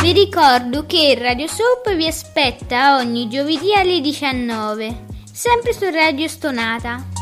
Vi 0.00 0.12
ricordo 0.12 0.86
che 0.86 1.16
Radio 1.18 1.48
Soap 1.48 1.94
vi 1.94 2.06
aspetta 2.06 2.96
ogni 2.96 3.28
giovedì 3.28 3.74
alle 3.74 4.00
19, 4.00 5.06
sempre 5.32 5.72
su 5.72 5.88
Radio 5.90 6.28
Stonata. 6.28 7.19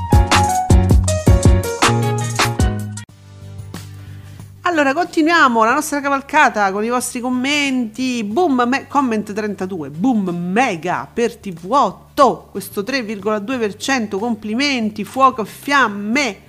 Allora, 4.68 4.92
continuiamo 4.92 5.64
la 5.64 5.72
nostra 5.72 6.02
cavalcata 6.02 6.70
con 6.72 6.84
i 6.84 6.90
vostri 6.90 7.20
commenti. 7.20 8.22
Boom, 8.22 8.64
me- 8.66 8.86
comment 8.86 9.32
32. 9.32 9.88
Boom, 9.88 10.28
mega 10.28 11.08
per 11.10 11.38
TV8. 11.42 12.50
Questo 12.50 12.82
3,2%. 12.82 14.18
Complimenti, 14.18 15.04
fuoco 15.04 15.46
fiamme. 15.46 16.40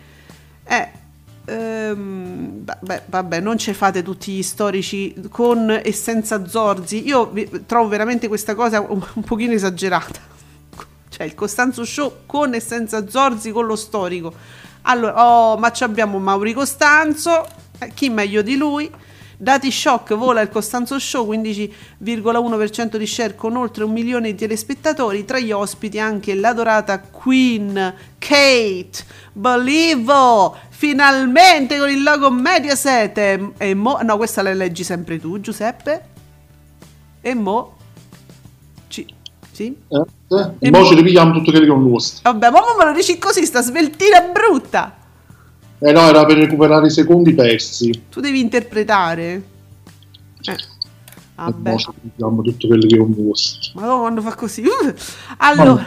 Eh, 0.66 0.88
ehm, 1.46 2.66
vabbè, 2.66 3.04
vabbè, 3.06 3.40
non 3.40 3.58
ci 3.58 3.74
fate 3.74 4.04
tutti 4.04 4.34
gli 4.34 4.44
storici 4.44 5.16
con 5.30 5.80
e 5.82 5.94
senza 5.94 6.46
Zorzi. 6.46 7.08
Io 7.08 7.32
trovo 7.66 7.88
veramente 7.88 8.28
questa 8.28 8.54
cosa 8.54 8.82
un, 8.82 9.02
un 9.14 9.24
pochino 9.24 9.54
esagerata. 9.54 10.20
Cioè, 11.08 11.26
il 11.26 11.36
Costanzo 11.36 11.86
Show 11.86 12.26
con 12.26 12.54
e 12.54 12.60
senza 12.60 13.08
Zorzi 13.08 13.52
con 13.52 13.66
lo 13.66 13.78
storico. 13.78 14.34
Allora, 14.82 15.26
oh, 15.26 15.58
ma 15.58 15.72
ci 15.72 15.86
abbiamo 15.86 16.20
Mauri 16.20 16.52
Costanzo, 16.52 17.48
chi 17.88 18.10
meglio 18.10 18.42
di 18.42 18.56
lui? 18.56 18.90
Dati 19.42 19.72
shock, 19.72 20.16
vola 20.16 20.42
il 20.42 20.50
Costanzo 20.50 21.00
Show, 21.00 21.32
15,1% 21.32 22.98
di 22.98 23.08
share 23.08 23.36
con 23.36 23.56
oltre 23.56 23.86
un 23.86 23.92
milione 23.94 24.32
di 24.32 24.36
telespettatori, 24.36 25.24
tra 25.24 25.40
gli 25.40 25.54
ospiti 25.54 25.98
anche 25.98 26.36
l'adorata 26.36 27.00
Queen 27.00 27.94
Kate, 28.18 28.90
Believe, 29.32 30.14
finalmente 30.68 31.78
con 31.78 31.90
il 31.90 32.04
logo 32.04 32.30
Mediaset, 32.30 33.18
e, 33.18 33.52
e 33.58 33.74
mo, 33.76 34.00
no 34.04 34.18
questa 34.18 34.42
la 34.42 34.54
leggi 34.54 34.84
sempre 34.84 35.18
tu 35.22 35.40
Giuseppe, 35.40 36.04
e 37.22 37.34
mo, 37.34 37.78
ci, 38.90 39.06
sì? 39.52 39.74
Eh? 39.88 40.04
E 40.60 40.68
E 40.68 40.70
mo 40.70 40.80
mo- 40.80 40.86
ci 40.86 40.96
ripigliamo 40.96 41.32
tutto 41.32 41.52
quello 41.52 41.66
che 41.66 41.72
è 41.72 41.76
un 41.76 41.90
nostro. 41.90 42.30
Vabbè, 42.30 42.50
ma 42.50 42.60
mo 42.60 42.76
me 42.78 42.84
lo 42.84 42.92
dici 42.92 43.18
così, 43.18 43.46
sta 43.46 43.62
sveltina 43.62 44.20
brutta. 44.20 44.98
Eh 45.82 45.92
no, 45.94 46.02
era 46.02 46.26
per 46.26 46.38
recuperare 46.38 46.88
i 46.88 46.92
secondi 46.92 47.34
persi. 47.34 48.04
Tu 48.10 48.20
devi 48.20 48.40
interpretare. 48.40 49.44
Eh. 50.42 50.78
Vabbè. 51.36 51.72
mo 51.72 51.78
ci 51.78 51.88
ripigliamo 52.02 52.42
tutto 52.42 52.68
quello 52.68 52.86
che 52.86 52.98
un 52.98 53.14
nostro. 53.18 53.80
Ma 53.80 53.88
no, 53.88 54.00
quando 54.00 54.22
fa 54.22 54.36
così. 54.36 54.62
Uh, 54.64 54.94
allora, 55.38 55.86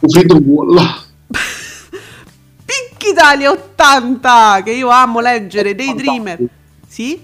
freddo 0.00 0.40
buono. 0.40 0.80
Picchi 2.64 3.10
Italia 3.12 3.52
80, 3.52 4.62
che 4.64 4.72
io 4.72 4.88
amo 4.88 5.20
leggere, 5.20 5.76
dei 5.76 5.94
Dreamer. 5.94 6.40
Sì? 6.88 7.20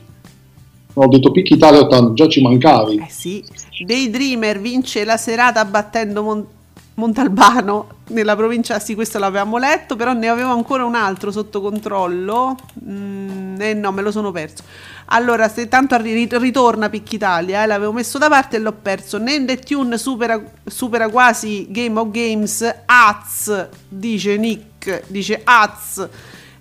Ho 0.94 1.06
detto 1.08 1.32
Picchi 1.32 1.54
Italia 1.54 1.80
80, 1.80 2.12
già 2.12 2.28
ci 2.28 2.42
mancavi. 2.42 2.96
Eh 2.98 3.10
sì. 3.10 3.44
Dei 3.84 4.08
Dreamer 4.08 4.60
vince 4.60 5.04
la 5.04 5.16
serata 5.16 5.64
battendo 5.64 6.22
Mon- 6.22 6.46
Montalbano 6.94 8.00
nella 8.08 8.36
provincia, 8.36 8.78
sì 8.78 8.94
questo 8.94 9.18
l'avevamo 9.18 9.56
letto, 9.56 9.96
però 9.96 10.12
ne 10.12 10.28
avevo 10.28 10.52
ancora 10.52 10.84
un 10.84 10.94
altro 10.94 11.30
sotto 11.30 11.62
controllo. 11.62 12.56
Mm, 12.86 13.60
eh 13.60 13.74
no, 13.74 13.92
me 13.92 14.02
lo 14.02 14.10
sono 14.10 14.30
perso. 14.30 14.62
Allora, 15.06 15.48
se 15.48 15.68
tanto 15.68 15.94
arri- 15.94 16.28
ritorna 16.30 16.90
Picchi 16.90 17.14
Italia, 17.14 17.62
eh, 17.62 17.66
l'avevo 17.66 17.92
messo 17.92 18.18
da 18.18 18.28
parte 18.28 18.56
e 18.56 18.58
l'ho 18.60 18.72
perso. 18.72 19.18
Nende 19.18 19.58
Tune 19.58 19.96
supera, 19.96 20.42
supera 20.64 21.08
quasi 21.08 21.66
Game 21.70 21.98
of 21.98 22.10
Games. 22.10 22.74
Az, 22.84 23.68
dice 23.88 24.36
Nick, 24.36 25.04
dice 25.06 25.40
Az. 25.44 26.06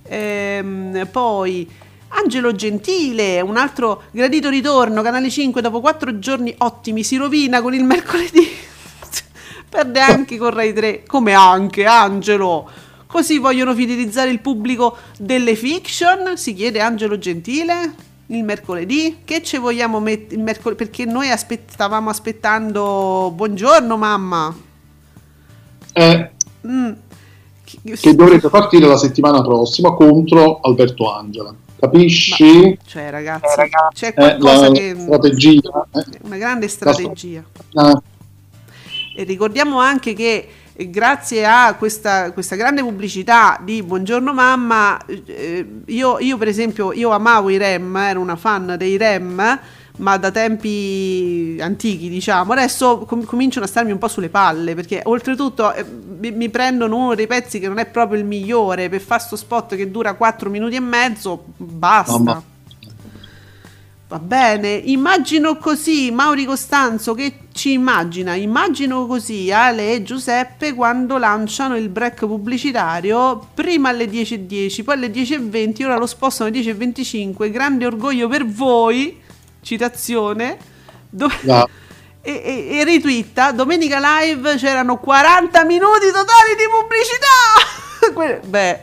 Ehm, 0.03 1.07
poi 1.11 1.69
Angelo 2.09 2.53
Gentile, 2.53 3.41
un 3.41 3.57
altro 3.57 4.03
gradito 4.11 4.49
ritorno, 4.49 5.01
Canale 5.01 5.29
5 5.29 5.61
dopo 5.61 5.81
quattro 5.81 6.19
giorni 6.19 6.53
ottimi, 6.57 7.03
si 7.03 7.17
rovina 7.17 7.61
con 7.61 7.73
il 7.73 7.83
mercoledì. 7.83 8.69
Perde 9.71 10.01
anche 10.01 10.37
con 10.37 10.49
Rai 10.49 10.73
3, 10.73 11.03
come 11.07 11.31
anche 11.33 11.85
Angelo. 11.85 12.69
Così 13.07 13.37
vogliono 13.37 13.73
fidelizzare 13.73 14.29
il 14.29 14.41
pubblico 14.41 14.97
delle 15.17 15.55
fiction? 15.55 16.35
Si 16.35 16.53
chiede 16.53 16.81
Angelo 16.81 17.17
Gentile. 17.17 17.93
Il 18.27 18.43
mercoledì? 18.43 19.19
Che 19.23 19.41
ci 19.43 19.55
vogliamo 19.57 20.01
mettere 20.01 20.35
il 20.35 20.41
mercoledì? 20.43 20.83
Perché 20.83 21.05
noi 21.05 21.29
aspett- 21.29 21.71
stavamo 21.71 22.09
aspettando. 22.09 23.31
Buongiorno 23.33 23.95
mamma. 23.97 24.53
eh, 25.93 26.31
Mm. 26.67 26.91
che 27.99 28.13
dovrebbe 28.15 28.49
partire 28.49 28.85
la 28.85 28.97
settimana 28.97 29.41
prossima 29.41 29.93
contro 29.93 30.59
Alberto 30.61 31.11
Angela. 31.13 31.53
Capisci? 31.79 32.77
Cioè, 32.85 33.09
ragazzi, 33.09 33.55
c'è 33.93 34.07
Eh, 34.09 34.13
qualcosa 34.13 34.67
la 34.67 34.71
che... 34.73 34.95
strategia. 34.99 35.87
eh. 35.95 36.05
Una 36.23 36.37
grande 36.37 36.67
strategia. 36.67 37.43
Ah, 37.73 38.01
E 39.13 39.23
ricordiamo 39.23 39.79
anche 39.79 40.13
che 40.13 40.47
eh, 40.73 40.89
grazie 40.89 41.45
a 41.45 41.75
questa, 41.75 42.31
questa 42.31 42.55
grande 42.55 42.81
pubblicità 42.81 43.59
di 43.61 43.83
Buongiorno 43.83 44.33
Mamma, 44.33 44.99
eh, 45.05 45.67
io, 45.85 46.19
io 46.19 46.37
per 46.37 46.47
esempio 46.47 46.93
io 46.93 47.09
amavo 47.09 47.49
i 47.49 47.57
REM, 47.57 47.95
ero 47.97 48.21
una 48.21 48.35
fan 48.35 48.75
dei 48.77 48.97
REM, 48.97 49.59
ma 49.97 50.17
da 50.17 50.31
tempi 50.31 51.57
antichi 51.59 52.07
diciamo, 52.07 52.53
adesso 52.53 52.99
com- 52.99 53.25
cominciano 53.25 53.65
a 53.65 53.67
starmi 53.67 53.91
un 53.91 53.97
po' 53.97 54.07
sulle 54.07 54.29
palle 54.29 54.73
perché 54.73 55.01
oltretutto 55.03 55.73
eh, 55.73 55.83
mi, 55.83 56.31
mi 56.31 56.49
prendono 56.49 56.95
uno 56.95 57.15
dei 57.15 57.27
pezzi 57.27 57.59
che 57.59 57.67
non 57.67 57.77
è 57.77 57.85
proprio 57.85 58.17
il 58.17 58.25
migliore 58.25 58.87
per 58.87 59.01
fare 59.01 59.21
sto 59.21 59.35
spot 59.35 59.75
che 59.75 59.91
dura 59.91 60.13
4 60.13 60.49
minuti 60.49 60.75
e 60.75 60.79
mezzo, 60.79 61.43
basta. 61.57 62.17
Mamma. 62.17 62.43
Va 64.11 64.19
bene, 64.19 64.73
immagino 64.73 65.55
così 65.55 66.11
Mauri 66.11 66.43
Costanzo 66.43 67.13
che 67.13 67.43
ci 67.53 67.71
immagina, 67.71 68.33
immagino 68.35 69.05
così 69.05 69.53
Ale 69.53 69.93
e 69.93 70.03
Giuseppe 70.03 70.73
quando 70.73 71.17
lanciano 71.17 71.77
il 71.77 71.87
break 71.87 72.25
pubblicitario 72.25 73.47
prima 73.53 73.87
alle 73.87 74.07
10.10, 74.09 74.83
poi 74.83 74.95
alle 74.95 75.07
10.20, 75.11 75.85
ora 75.85 75.95
lo 75.97 76.05
spostano 76.07 76.49
alle 76.49 76.59
10.25, 76.59 77.49
grande 77.51 77.85
orgoglio 77.85 78.27
per 78.27 78.45
voi, 78.45 79.17
citazione, 79.61 80.57
do- 81.09 81.31
la- 81.43 81.65
e, 82.19 82.31
e, 82.43 82.79
e 82.79 82.83
ritwitta, 82.83 83.53
domenica 83.53 83.97
live 84.19 84.55
c'erano 84.57 84.97
40 84.99 85.63
minuti 85.63 86.07
totali 86.07 86.57
di 86.57 86.67
pubblicità, 86.69 88.11
Que- 88.13 88.41
beh, 88.45 88.79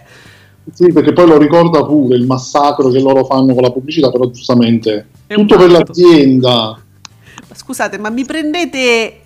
Sì, 0.72 0.90
perché 0.90 1.12
poi 1.12 1.26
lo 1.26 1.36
ricorda 1.36 1.84
pure 1.84 2.16
il 2.16 2.24
massacro 2.24 2.88
che 2.88 3.00
loro 3.00 3.26
fanno 3.26 3.52
con 3.52 3.62
la 3.62 3.70
pubblicità, 3.70 4.10
però 4.10 4.30
giustamente 4.30 5.08
tutto 5.34 5.56
per 5.56 5.70
l'azienda. 5.70 6.80
Scusate, 7.54 7.98
ma 7.98 8.10
mi 8.10 8.24
prendete. 8.24 9.20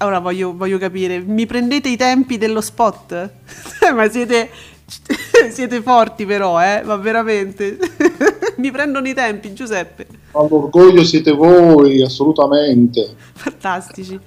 Ora 0.00 0.18
voglio, 0.18 0.54
voglio 0.54 0.76
capire, 0.78 1.20
mi 1.20 1.46
prendete 1.46 1.88
i 1.88 1.96
tempi 1.96 2.36
dello 2.36 2.60
spot? 2.60 3.30
ma 3.94 4.08
siete. 4.10 4.50
siete 5.50 5.82
forti, 5.82 6.24
però, 6.26 6.62
eh? 6.62 6.82
Ma 6.84 6.96
veramente. 6.96 7.78
mi 8.58 8.70
prendono 8.70 9.08
i 9.08 9.14
tempi, 9.14 9.52
Giuseppe. 9.52 10.06
All'orgoglio 10.32 11.04
siete 11.04 11.32
voi, 11.32 12.02
assolutamente. 12.02 13.14
Fantastici. 13.32 14.18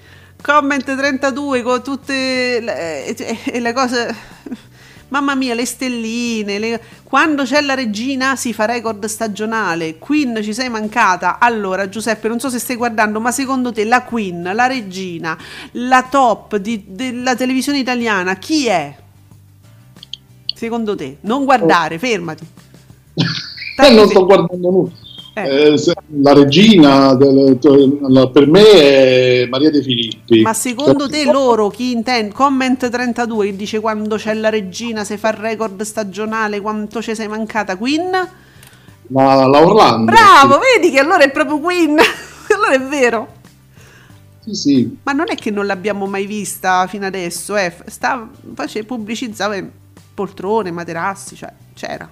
Comment 0.41 0.83
32 0.83 1.61
con 1.61 1.83
tutte 1.83 2.59
le, 2.61 3.15
e 3.15 3.59
le 3.59 3.73
cose. 3.73 4.15
Mamma 5.09 5.35
mia, 5.35 5.53
le 5.53 5.65
stelline. 5.65 6.59
le- 6.59 6.81
Quando 7.03 7.43
c'è 7.43 7.61
la 7.61 7.73
regina 7.73 8.35
si 8.35 8.53
fa 8.53 8.65
record 8.65 9.03
stagionale. 9.05 9.97
Queen 9.97 10.39
ci 10.41 10.53
sei 10.53 10.69
mancata. 10.69 11.37
Allora, 11.39 11.89
Giuseppe, 11.89 12.27
non 12.27 12.39
so 12.39 12.49
se 12.49 12.59
stai 12.59 12.75
guardando, 12.75 13.19
ma 13.19 13.31
secondo 13.31 13.71
te 13.71 13.83
la 13.85 14.03
Queen, 14.03 14.51
la 14.53 14.67
regina, 14.67 15.37
la 15.73 16.03
top 16.09 16.57
di- 16.57 16.85
della 16.87 17.35
televisione 17.35 17.79
italiana, 17.79 18.35
chi 18.35 18.67
è? 18.67 18.95
Secondo 20.53 20.95
te? 20.95 21.17
Non 21.21 21.45
guardare, 21.45 21.97
fermati. 21.99 22.45
Eh, 23.81 23.93
non 23.93 24.09
sto 24.09 24.25
guardando 24.25 24.69
nulla. 24.71 24.91
Eh. 25.45 25.71
Eh, 25.73 25.77
se- 25.77 25.93
la 26.21 26.33
regina 26.33 27.13
del- 27.15 27.57
la- 28.07 28.29
per 28.29 28.47
me 28.47 28.61
è 28.63 29.47
Maria 29.49 29.69
De 29.69 29.81
Filippi. 29.81 30.41
Ma 30.41 30.53
secondo 30.53 31.09
Cioè, 31.09 31.25
te 31.25 31.31
loro 31.31 31.69
chi 31.69 31.91
intende? 31.91 32.33
Comment 32.33 32.89
32 32.89 33.45
che 33.47 33.55
dice 33.55 33.79
quando 33.79 34.15
c'è 34.17 34.33
la 34.33 34.49
regina 34.49 35.03
si 35.03 35.17
fa 35.17 35.29
il 35.29 35.37
record 35.37 35.81
stagionale, 35.81 36.61
quanto 36.61 37.01
ci 37.01 37.15
sei 37.15 37.27
mancata 37.27 37.75
Queen? 37.77 38.09
La, 39.11 39.45
la 39.45 39.61
Orlando. 39.65 40.11
Bravo, 40.11 40.59
vedi 40.59 40.91
che 40.91 40.99
allora 40.99 41.23
è 41.23 41.31
proprio 41.31 41.59
Queen. 41.59 41.97
allora 42.53 42.73
è 42.73 42.81
vero. 42.81 43.27
Sì, 44.41 44.53
sì. 44.53 44.97
Ma 45.03 45.11
non 45.11 45.25
è 45.29 45.35
che 45.35 45.51
non 45.51 45.65
l'abbiamo 45.65 46.05
mai 46.05 46.25
vista 46.25 46.87
fino 46.87 47.05
adesso, 47.05 47.55
eh. 47.55 47.73
Sta, 47.87 48.27
face, 48.53 48.83
pubblicizzava 48.83 49.55
poltrone, 50.13 50.71
materassi, 50.71 51.35
cioè 51.35 51.51
c'era. 51.73 52.07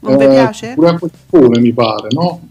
Non 0.00 0.16
vi 0.16 0.24
Eh, 0.24 0.28
piace? 0.28 0.72
Pure 0.74 0.88
a 0.90 0.98
Capone, 0.98 1.60
mi 1.60 1.72
pare, 1.72 2.08
no? 2.10 2.46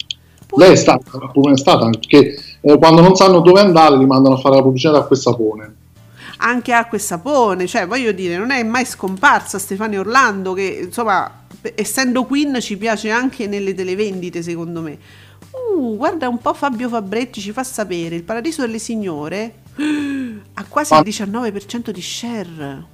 Lei 0.55 0.71
è 0.71 0.75
stata, 0.75 1.03
è 1.51 1.57
stata, 1.57 1.89
perché 1.89 2.35
eh, 2.61 2.77
quando 2.77 3.01
non 3.01 3.15
sanno 3.15 3.41
dove 3.41 3.59
andare 3.59 3.97
li 3.97 4.05
mandano 4.05 4.35
a 4.35 4.37
fare 4.39 4.55
la 4.55 4.61
pubblicità 4.61 4.97
a 4.97 5.03
quel 5.03 5.19
sapone. 5.19 5.75
anche 6.39 6.71
acqua 6.71 6.97
e 6.97 7.01
sapone, 7.01 7.67
cioè 7.67 7.87
voglio 7.87 8.11
dire, 8.11 8.37
non 8.37 8.51
è 8.51 8.61
mai 8.63 8.85
scomparsa 8.85 9.57
Stefania 9.59 9.99
Orlando 9.99 10.53
che 10.53 10.81
insomma, 10.85 11.45
essendo 11.75 12.25
Queen 12.25 12.59
ci 12.61 12.77
piace 12.77 13.09
anche 13.09 13.47
nelle 13.47 13.73
televendite 13.73 14.41
secondo 14.41 14.81
me. 14.81 14.97
Uh, 15.51 15.95
guarda 15.97 16.27
un 16.29 16.37
po' 16.37 16.53
Fabio 16.53 16.89
Fabretti 16.89 17.41
ci 17.41 17.51
fa 17.51 17.63
sapere, 17.63 18.15
il 18.15 18.23
Paradiso 18.23 18.61
delle 18.61 18.79
Signore 18.79 19.53
ha 20.53 20.65
quasi 20.69 20.93
Ah. 20.93 20.99
il 20.99 21.03
19% 21.07 21.89
di 21.89 22.01
share. 22.01 22.85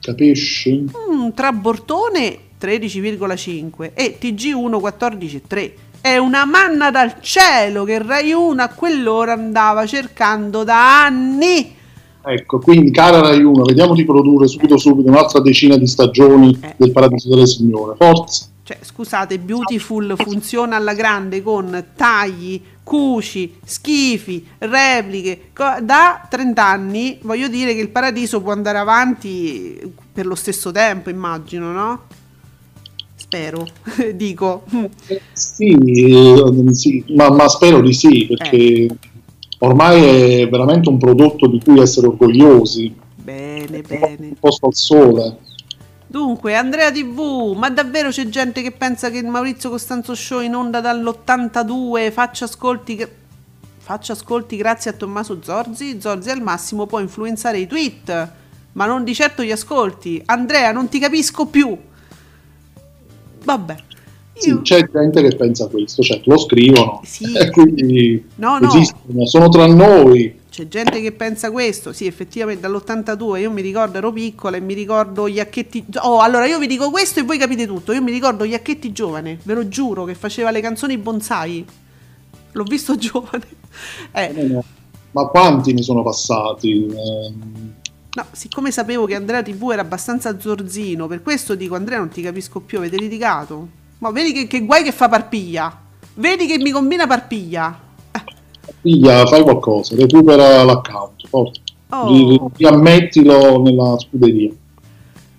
Capisci? 0.00 0.84
Mm, 1.10 1.30
tra 1.34 1.52
Bortone 1.52 2.38
13,5 2.60 3.92
e 3.94 4.18
TG1 4.20 4.80
14,3. 4.80 5.72
È 6.00 6.16
una 6.16 6.44
manna 6.44 6.90
dal 6.90 7.16
cielo 7.20 7.84
che 7.84 8.02
Rai 8.02 8.32
1 8.32 8.62
a 8.62 8.68
quell'ora 8.68 9.32
andava 9.32 9.86
cercando 9.86 10.64
da 10.64 11.02
anni. 11.04 11.76
Ecco, 12.22 12.58
quindi 12.58 12.90
cara 12.90 13.20
Rai 13.20 13.42
1, 13.42 13.62
vediamo 13.64 13.94
di 13.94 14.04
produrre 14.04 14.46
subito 14.46 14.76
subito 14.76 15.08
un'altra 15.08 15.40
decina 15.40 15.76
di 15.76 15.86
stagioni 15.86 16.58
Eh. 16.60 16.74
del 16.76 16.92
Paradiso 16.92 17.28
delle 17.30 17.46
Signore. 17.46 17.96
Forza! 17.96 18.46
Cioè, 18.62 18.78
scusate, 18.82 19.38
Beautiful 19.38 20.14
funziona 20.16 20.76
alla 20.76 20.94
grande 20.94 21.42
con 21.42 21.86
tagli, 21.96 22.62
cuci, 22.84 23.56
schifi, 23.64 24.46
repliche. 24.58 25.50
Da 25.82 26.24
30 26.28 26.64
anni 26.64 27.18
voglio 27.22 27.48
dire 27.48 27.74
che 27.74 27.80
il 27.80 27.88
paradiso 27.88 28.40
può 28.40 28.52
andare 28.52 28.78
avanti 28.78 29.92
per 30.12 30.24
lo 30.26 30.34
stesso 30.36 30.70
tempo, 30.70 31.10
immagino, 31.10 31.72
no? 31.72 32.02
Spero, 33.30 33.64
dico. 34.14 34.64
Sì, 35.32 35.70
eh, 35.70 36.74
sì, 36.74 37.04
ma, 37.14 37.30
ma 37.30 37.46
spero 37.48 37.80
di 37.80 37.92
sì, 37.92 38.26
perché 38.26 38.56
Eh. 38.56 38.96
ormai 39.58 40.40
è 40.40 40.48
veramente 40.48 40.88
un 40.88 40.98
prodotto 40.98 41.46
di 41.46 41.60
cui 41.62 41.78
essere 41.78 42.08
orgogliosi. 42.08 42.92
Bene, 43.14 43.82
bene. 43.82 44.16
Un 44.18 44.34
posto 44.40 44.66
al 44.66 44.74
sole. 44.74 45.36
Dunque, 46.08 46.56
Andrea 46.56 46.90
TV, 46.90 47.54
ma 47.56 47.70
davvero 47.70 48.08
c'è 48.08 48.28
gente 48.28 48.62
che 48.62 48.72
pensa 48.72 49.10
che 49.10 49.18
il 49.18 49.26
Maurizio 49.28 49.70
Costanzo 49.70 50.12
Show 50.16 50.40
in 50.40 50.56
onda 50.56 50.80
dall'82 50.80 52.10
faccia 52.10 52.46
ascolti, 52.46 53.06
faccia 53.78 54.14
ascolti 54.14 54.56
grazie 54.56 54.90
a 54.90 54.94
Tommaso 54.94 55.38
Zorzi? 55.40 56.00
Zorzi 56.00 56.30
al 56.30 56.42
massimo 56.42 56.86
può 56.86 56.98
influenzare 56.98 57.58
i 57.58 57.68
tweet, 57.68 58.28
ma 58.72 58.86
non 58.86 59.04
di 59.04 59.14
certo 59.14 59.44
gli 59.44 59.52
ascolti. 59.52 60.20
Andrea, 60.24 60.72
non 60.72 60.88
ti 60.88 60.98
capisco 60.98 61.46
più. 61.46 61.78
Vabbè. 63.44 63.76
Sì, 64.32 64.58
c'è 64.62 64.88
gente 64.90 65.20
che 65.22 65.36
pensa 65.36 65.66
questo, 65.68 66.02
cioè 66.02 66.20
lo 66.24 66.38
scrivono 66.38 67.02
Sì. 67.04 67.24
e 67.36 67.50
quindi 67.50 68.24
No, 68.36 68.58
no. 68.58 68.68
esistono, 68.68 69.26
sono 69.26 69.48
tra 69.50 69.66
noi. 69.66 70.38
C'è 70.50 70.66
gente 70.66 71.00
che 71.00 71.12
pensa 71.12 71.50
questo, 71.50 71.92
sì, 71.92 72.06
effettivamente 72.06 72.62
dall'82 72.62 73.38
io 73.40 73.50
mi 73.50 73.60
ricordo 73.62 73.98
ero 73.98 74.10
piccola 74.12 74.56
e 74.56 74.60
mi 74.60 74.74
ricordo 74.74 75.26
Iacchetti. 75.26 75.84
Oh, 76.02 76.20
allora 76.20 76.46
io 76.46 76.58
vi 76.58 76.66
dico 76.66 76.90
questo 76.90 77.20
e 77.20 77.22
voi 77.22 77.38
capite 77.38 77.66
tutto. 77.66 77.92
Io 77.92 78.02
mi 78.02 78.10
ricordo 78.10 78.44
Iacchetti 78.44 78.92
giovane, 78.92 79.38
ve 79.42 79.54
lo 79.54 79.68
giuro, 79.68 80.04
che 80.04 80.14
faceva 80.14 80.50
le 80.50 80.60
canzoni 80.60 80.96
bonsai. 80.98 81.64
L'ho 82.52 82.64
visto 82.64 82.96
giovane. 82.98 83.44
Eh, 84.12 84.58
Ma 85.12 85.26
quanti 85.26 85.72
ne 85.72 85.82
sono 85.82 86.02
passati? 86.02 86.86
Eh, 86.86 87.32
no, 88.12 88.26
siccome 88.32 88.70
sapevo 88.70 89.06
che 89.06 89.14
Andrea 89.14 89.42
TV 89.42 89.70
era 89.70 89.82
abbastanza 89.82 90.38
zorzino, 90.38 91.06
per 91.06 91.22
questo 91.22 91.54
dico 91.54 91.74
Andrea 91.74 91.98
non 91.98 92.08
ti 92.08 92.22
capisco 92.22 92.60
più, 92.60 92.78
avete 92.78 92.96
litigato. 92.96 93.78
Ma 93.98 94.10
vedi 94.10 94.32
che, 94.32 94.46
che 94.46 94.64
guai 94.64 94.82
che 94.82 94.92
fa 94.92 95.08
parpiglia. 95.08 95.78
Vedi 96.14 96.46
che 96.46 96.58
mi 96.58 96.70
combina 96.70 97.06
parpiglia. 97.06 97.78
figlia, 98.80 99.26
fai 99.26 99.42
qualcosa, 99.42 99.94
recupera 99.94 100.62
l'account, 100.64 101.28
forza. 101.28 101.60
Oh. 101.90 102.08
Ri- 102.08 102.40
riammettilo 102.56 103.60
nella 103.62 103.96
scuderia. 103.98 104.50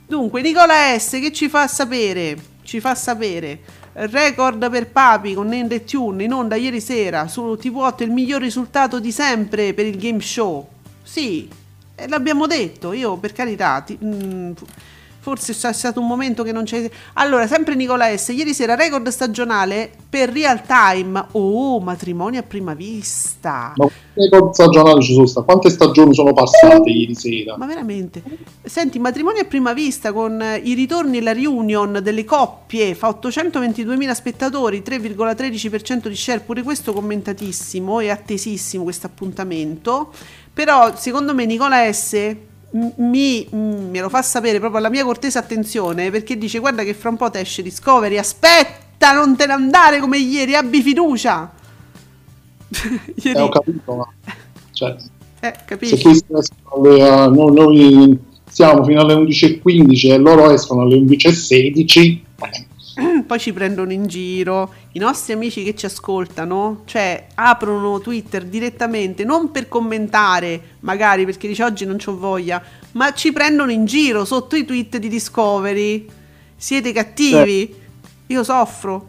Dunque, 0.08 0.42
Nicola 0.42 0.98
S 0.98 1.12
che 1.22 1.32
ci 1.32 1.48
fa 1.48 1.68
sapere, 1.68 2.38
ci 2.64 2.80
fa 2.80 2.96
sapere, 2.96 3.60
record 3.94 4.70
per 4.70 4.90
Papi 4.90 5.34
con 5.34 5.48
Nende 5.48 5.76
e 5.76 5.84
Tune 5.86 6.24
in 6.24 6.34
onda 6.34 6.56
ieri 6.56 6.82
sera 6.82 7.28
su 7.28 7.58
TV8 7.60 8.04
il 8.04 8.12
miglior 8.12 8.42
risultato 8.42 9.00
di 9.00 9.12
sempre 9.12 9.74
per 9.74 9.86
il 9.86 9.98
game 9.98 10.20
show. 10.20 10.68
Sì, 11.02 11.48
eh, 11.48 11.61
l'abbiamo 12.08 12.47
detto, 12.47 12.93
io 12.93 13.18
per 13.18 13.34
carità, 13.34 13.82
ti- 13.82 13.97
mm, 14.04 14.52
Forse 15.22 15.54
c'è 15.54 15.72
stato 15.72 16.00
un 16.00 16.08
momento 16.08 16.42
che 16.42 16.52
non 16.52 16.64
c'è. 16.64 16.90
Allora, 17.14 17.46
sempre 17.46 17.76
Nicola 17.76 18.18
S. 18.18 18.30
Ieri 18.30 18.56
sera 18.56 18.74
record 18.74 19.08
stagionale 19.10 19.92
per 20.10 20.32
real 20.32 20.64
time. 20.66 21.24
Oh, 21.34 21.80
matrimonio 21.80 22.40
a 22.40 22.44
prima 22.44 22.74
vista. 22.74 23.74
Ma 23.76 23.88
quante 24.30 24.54
stagionali 24.54 25.04
ci 25.04 25.14
sono 25.14 25.28
state? 25.28 25.46
Quante 25.46 25.70
stagioni 25.70 26.16
sono 26.16 26.34
passate 26.34 26.90
ieri 26.90 27.14
sera? 27.14 27.56
Ma 27.56 27.68
veramente? 27.68 28.24
Senti, 28.64 28.98
matrimonio 28.98 29.44
a 29.44 29.46
prima 29.46 29.74
vista 29.74 30.12
con 30.12 30.44
i 30.64 30.74
ritorni 30.74 31.20
e 31.20 31.22
la 31.22 31.34
reunion 31.34 32.00
delle 32.02 32.26
coppie 32.26 32.96
fa 32.96 33.10
822.000 33.10 34.12
spettatori, 34.14 34.82
3,13% 34.84 36.08
di 36.08 36.16
share, 36.16 36.40
pure 36.40 36.64
questo 36.64 36.94
commentatissimo 36.94 38.00
e 38.00 38.10
attesissimo 38.10 38.82
questo 38.82 39.06
appuntamento. 39.06 40.12
Però 40.52 40.96
secondo 40.96 41.36
me 41.36 41.46
Nicola 41.46 41.94
S 41.94 42.50
mi, 42.72 43.48
me 43.52 44.00
lo 44.00 44.10
fa 44.10 44.22
sapere 44.22 44.60
proprio 44.60 44.80
alla 44.80 44.90
mia 44.90 45.04
cortese 45.04 45.38
attenzione 45.38 46.10
perché 46.10 46.38
dice 46.38 46.60
guarda 46.60 46.84
che 46.84 46.94
fra 46.94 47.10
un 47.10 47.18
po' 47.18 47.30
te 47.30 47.40
esce 47.40 47.62
Discovery, 47.62 48.18
aspetta, 48.18 49.14
non 49.14 49.36
te 49.36 49.46
ne 49.46 49.54
andare 49.54 50.00
come 50.00 50.18
ieri, 50.18 50.56
abbi 50.56 50.82
fiducia. 50.82 51.52
Eh, 53.24 53.40
ho 53.40 53.50
capito, 53.50 53.96
ma... 53.96 54.08
Cioè, 54.72 54.96
Eh, 55.42 55.54
se 55.54 55.64
capisci? 55.66 56.02
questi 56.02 56.34
escono 56.34 56.90
alle, 56.90 57.28
noi, 57.30 57.54
noi 57.54 58.20
siamo 58.50 58.84
fino 58.86 59.02
alle 59.02 59.16
11.15 59.16 60.12
e 60.12 60.18
loro 60.18 60.50
escono 60.52 60.82
alle 60.84 60.96
11.16, 60.98 62.20
Poi 63.32 63.40
ci 63.40 63.54
prendono 63.54 63.94
in 63.94 64.08
giro 64.08 64.74
i 64.92 65.00
nostri 65.00 65.32
amici 65.32 65.64
che 65.64 65.74
ci 65.74 65.86
ascoltano, 65.86 66.82
cioè 66.84 67.28
aprono 67.36 68.02
Twitter 68.02 68.44
direttamente, 68.44 69.24
non 69.24 69.52
per 69.52 69.70
commentare, 69.70 70.76
magari 70.82 71.24
perché 71.24 71.48
dice 71.48 71.64
oggi 71.64 71.86
non 71.86 71.96
c'ho 71.96 72.18
voglia, 72.18 72.62
ma 72.92 73.14
ci 73.14 73.32
prendono 73.32 73.72
in 73.72 73.86
giro 73.86 74.26
sotto 74.26 74.58
i 74.58 74.66
tweet 74.66 74.98
di 74.98 75.08
Discovery. 75.08 76.06
Siete 76.58 76.92
cattivi? 76.92 77.74
Io 78.28 78.44
soffro. 78.44 79.08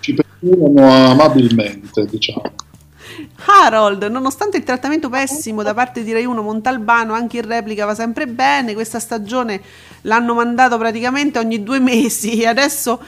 ci 0.00 0.14
perdonano 0.14 1.10
amabilmente, 1.10 2.06
diciamo. 2.06 2.50
Harold, 3.46 4.04
nonostante 4.04 4.56
il 4.56 4.64
trattamento 4.64 5.08
pessimo 5.08 5.62
da 5.62 5.74
parte 5.74 6.02
di 6.02 6.12
Rai 6.12 6.24
1 6.24 6.40
Montalbano, 6.40 7.12
anche 7.12 7.38
in 7.38 7.46
replica 7.46 7.84
va 7.84 7.94
sempre 7.94 8.26
bene. 8.26 8.74
Questa 8.74 8.98
stagione 8.98 9.60
l'hanno 10.02 10.34
mandato 10.34 10.78
praticamente 10.78 11.38
ogni 11.38 11.62
due 11.62 11.78
mesi. 11.78 12.40
e 12.40 12.46
Adesso, 12.54 13.00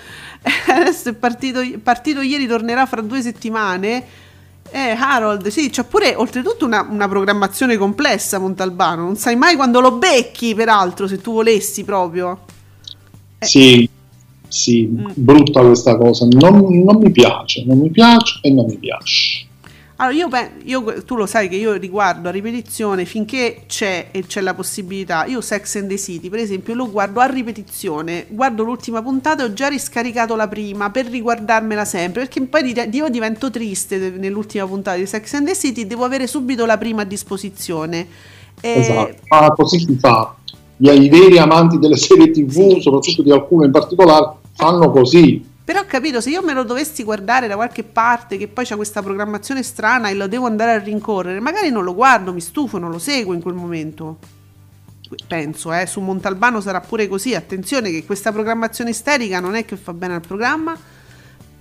adesso 0.68 1.08
è 1.10 1.14
partito, 1.14 1.60
partito 1.82 2.20
ieri, 2.20 2.46
tornerà 2.46 2.86
fra 2.86 3.00
due 3.00 3.22
settimane. 3.22 4.04
Eh, 4.70 4.90
Harold, 4.90 5.46
sì, 5.48 5.70
c'ha 5.70 5.84
pure 5.84 6.14
oltretutto 6.16 6.66
una, 6.66 6.86
una 6.88 7.08
programmazione 7.08 7.76
complessa 7.76 8.38
Montalbano. 8.38 9.02
Non 9.02 9.16
sai 9.16 9.36
mai 9.36 9.56
quando 9.56 9.80
lo 9.80 9.92
becchi, 9.92 10.54
peraltro, 10.54 11.06
se 11.06 11.20
tu 11.20 11.32
volessi 11.32 11.84
proprio. 11.84 12.40
Sì, 13.38 13.88
sì, 14.48 14.86
brutta 15.14 15.62
questa 15.62 15.96
cosa. 15.96 16.26
Non, 16.30 16.82
non 16.82 16.96
mi 16.96 17.10
piace, 17.10 17.64
non 17.64 17.78
mi 17.78 17.90
piace 17.90 18.40
e 18.42 18.50
non 18.50 18.66
mi 18.66 18.76
piace. 18.76 19.45
Allora, 19.98 20.14
io, 20.14 20.28
io- 20.64 21.04
tu 21.04 21.16
lo 21.16 21.24
sai 21.24 21.48
che 21.48 21.56
io 21.56 21.72
riguardo 21.74 22.28
a 22.28 22.30
ripetizione 22.30 23.06
finché 23.06 23.62
c'è 23.66 24.08
e 24.10 24.26
c'è 24.26 24.42
la 24.42 24.52
possibilità. 24.52 25.24
Io 25.24 25.40
Sex 25.40 25.76
and 25.76 25.88
the 25.88 25.96
City, 25.96 26.28
per 26.28 26.38
esempio, 26.40 26.74
lo 26.74 26.90
guardo 26.90 27.20
a 27.20 27.26
ripetizione. 27.26 28.26
Guardo 28.28 28.62
l'ultima 28.62 29.00
puntata 29.00 29.42
e 29.42 29.46
ho 29.46 29.52
già 29.54 29.68
riscaricato 29.68 30.36
la 30.36 30.48
prima 30.48 30.90
per 30.90 31.06
riguardarmela 31.06 31.86
sempre. 31.86 32.26
Perché 32.26 32.42
poi 32.42 32.74
io 32.92 33.08
divento 33.08 33.50
triste 33.50 34.10
nell'ultima 34.10 34.66
puntata 34.66 34.98
di 34.98 35.06
Sex 35.06 35.32
and 35.32 35.46
the 35.46 35.54
City, 35.54 35.86
devo 35.86 36.04
avere 36.04 36.26
subito 36.26 36.66
la 36.66 36.76
prima 36.76 37.02
a 37.02 37.04
disposizione. 37.06 38.06
E- 38.60 38.72
Esatto, 38.72 39.16
ma 39.28 39.48
così 39.48 39.78
si 39.78 39.96
fa. 39.98 40.34
Gli, 40.76 40.88
I 40.90 41.08
veri 41.08 41.38
amanti 41.38 41.78
delle 41.78 41.96
serie 41.96 42.30
TV, 42.30 42.78
soprattutto 42.80 43.22
di 43.22 43.30
alcune 43.32 43.64
in 43.66 43.72
particolare, 43.72 44.34
fanno 44.52 44.90
così. 44.90 45.54
Però 45.66 45.80
ho 45.80 45.84
capito, 45.84 46.20
se 46.20 46.30
io 46.30 46.42
me 46.42 46.52
lo 46.52 46.62
dovessi 46.62 47.02
guardare 47.02 47.48
da 47.48 47.56
qualche 47.56 47.82
parte, 47.82 48.36
che 48.36 48.46
poi 48.46 48.64
c'è 48.64 48.76
questa 48.76 49.02
programmazione 49.02 49.64
strana 49.64 50.08
e 50.08 50.14
lo 50.14 50.28
devo 50.28 50.46
andare 50.46 50.70
a 50.70 50.78
rincorrere, 50.78 51.40
magari 51.40 51.70
non 51.70 51.82
lo 51.82 51.92
guardo, 51.92 52.32
mi 52.32 52.40
stufo, 52.40 52.78
non 52.78 52.92
lo 52.92 53.00
seguo 53.00 53.34
in 53.34 53.42
quel 53.42 53.54
momento. 53.54 54.18
Penso, 55.26 55.72
eh, 55.72 55.88
su 55.88 56.00
Montalbano 56.00 56.60
sarà 56.60 56.78
pure 56.78 57.08
così. 57.08 57.34
Attenzione 57.34 57.90
che 57.90 58.04
questa 58.04 58.30
programmazione 58.30 58.90
isterica 58.90 59.40
non 59.40 59.56
è 59.56 59.64
che 59.64 59.76
fa 59.76 59.92
bene 59.92 60.14
al 60.14 60.20
programma. 60.20 60.78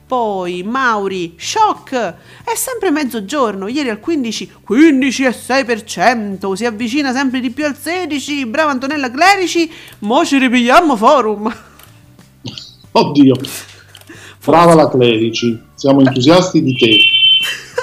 Poi 0.06 0.62
Mauri, 0.62 1.34
shock! 1.40 1.96
È 1.96 2.54
sempre 2.56 2.92
mezzogiorno, 2.92 3.68
ieri 3.68 3.90
al 3.90 4.00
15, 4.00 4.52
15,6%, 4.70 6.54
si 6.54 6.66
avvicina 6.66 7.12
sempre 7.12 7.40
di 7.40 7.50
più 7.50 7.66
al 7.66 7.76
16. 7.76 8.46
Brava 8.46 8.70
Antonella 8.70 9.10
Clerici, 9.10 9.68
mo 10.00 10.24
ci 10.24 10.38
ripigliamo 10.38 10.96
forum. 10.96 11.52
Oddio, 12.92 13.36
brava 14.46 14.74
la 14.76 14.90
Clerici, 14.90 15.60
siamo 15.74 16.02
entusiasti 16.02 16.62
di 16.62 16.76
te. 16.76 16.98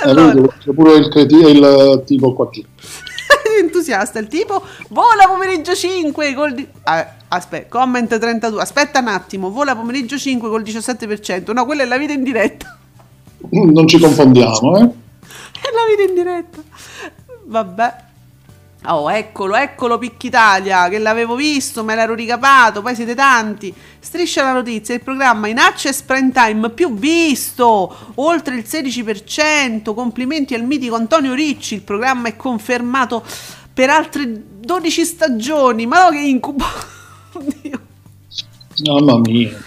E 0.04 0.12
vedi, 0.14 0.48
c'è 0.58 0.72
pure 0.72 0.94
il, 0.94 1.08
creti- 1.08 1.36
il 1.36 2.02
tipo 2.04 2.32
qua 2.32 2.48
dietro. 2.50 2.70
entusiasta 3.60 4.18
il 4.18 4.26
tipo 4.26 4.60
vola 4.88 5.26
pomeriggio 5.28 5.76
5 5.76 6.34
col 6.34 6.54
di- 6.54 6.66
ah, 6.84 7.14
aspetta 7.28 7.68
comment 7.68 8.18
32 8.18 8.60
aspetta 8.60 8.98
un 8.98 9.06
attimo 9.08 9.50
vola 9.50 9.76
pomeriggio 9.76 10.18
5 10.18 10.48
col 10.48 10.62
17% 10.62 11.52
no 11.52 11.64
quella 11.66 11.82
è 11.82 11.86
la 11.86 11.98
vita 11.98 12.12
in 12.14 12.24
diretta 12.24 12.78
Non 13.50 13.86
ci 13.86 14.00
confondiamo, 14.00 14.78
eh? 14.78 14.82
è 14.82 15.70
la 15.72 15.86
vita 15.88 16.02
in 16.08 16.14
diretta 16.14 16.58
vabbè 17.44 17.94
Oh, 18.86 19.08
eccolo, 19.12 19.54
eccolo 19.54 19.96
Picchitalia, 19.96 20.88
che 20.88 20.98
l'avevo 20.98 21.36
visto, 21.36 21.84
me 21.84 21.94
l'ero 21.94 22.14
ricapato, 22.14 22.82
poi 22.82 22.96
siete 22.96 23.14
tanti. 23.14 23.72
Striscia 24.00 24.42
la 24.42 24.52
notizia, 24.54 24.92
il 24.92 25.02
programma 25.02 25.46
in 25.46 25.58
access 25.58 26.02
prime 26.02 26.32
time 26.32 26.68
più 26.70 26.92
visto, 26.92 28.12
oltre 28.16 28.56
il 28.56 28.64
16%. 28.66 29.94
Complimenti 29.94 30.54
al 30.54 30.64
mitico 30.64 30.96
Antonio 30.96 31.32
Ricci, 31.32 31.74
il 31.74 31.82
programma 31.82 32.26
è 32.26 32.34
confermato 32.34 33.24
per 33.72 33.88
altre 33.88 34.42
12 34.58 35.04
stagioni. 35.04 35.86
Ma 35.86 36.04
no 36.04 36.10
che 36.10 36.18
incubo. 36.18 36.64
Oddio. 37.34 37.80
Mamma 38.84 39.18
mia. 39.18 39.62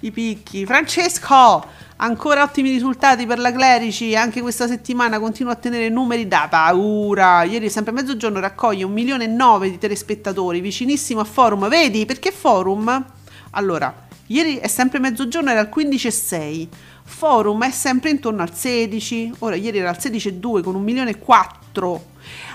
I 0.00 0.10
picchi. 0.10 0.66
Francesco, 0.66 1.64
ancora 1.96 2.42
ottimi 2.42 2.70
risultati 2.70 3.26
per 3.26 3.38
la 3.38 3.52
Clerici. 3.52 4.14
Anche 4.16 4.40
questa 4.40 4.66
settimana 4.66 5.18
continua 5.18 5.52
a 5.52 5.56
tenere 5.56 5.88
numeri 5.88 6.26
da 6.28 6.46
paura. 6.50 7.44
Ieri, 7.44 7.70
sempre 7.70 7.92
a 7.92 7.94
mezzogiorno, 7.94 8.40
raccoglie 8.40 8.84
un 8.84 8.92
milione 8.92 9.24
e 9.24 9.28
nove 9.28 9.70
di 9.70 9.78
telespettatori, 9.78 10.60
vicinissimo 10.60 11.20
a 11.20 11.24
Forum. 11.24 11.68
Vedi 11.68 12.04
perché 12.06 12.32
Forum? 12.32 13.04
Allora, 13.50 14.08
ieri 14.26 14.56
è 14.56 14.68
sempre 14.68 14.98
mezzogiorno, 14.98 15.50
era 15.50 15.60
al 15.60 15.70
15,6. 15.74 16.68
Forum 17.08 17.64
è 17.64 17.70
sempre 17.70 18.10
intorno 18.10 18.42
al 18.42 18.54
16. 18.54 19.34
Ora, 19.38 19.54
ieri 19.54 19.78
era 19.78 19.90
al 19.90 19.96
16,2 19.98 20.62
con 20.62 20.74
un 20.74 20.82
milione 20.82 21.10
e 21.10 21.18
quattro. 21.18 22.14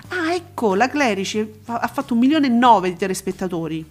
Ah, 0.10 0.34
ecco, 0.34 0.76
la 0.76 0.90
Clerici 0.90 1.62
ha 1.66 1.88
fatto 1.88 2.14
un 2.14 2.20
milione 2.20 2.48
e 2.48 2.50
nove 2.50 2.90
di 2.90 2.98
telespettatori. 2.98 3.84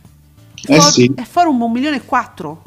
Eh 0.66 0.74
For- 0.74 0.92
sì. 0.92 1.10
E 1.16 1.24
Forum 1.24 1.62
un 1.62 1.72
milione 1.72 1.96
e 1.96 2.04
quattro. 2.04 2.62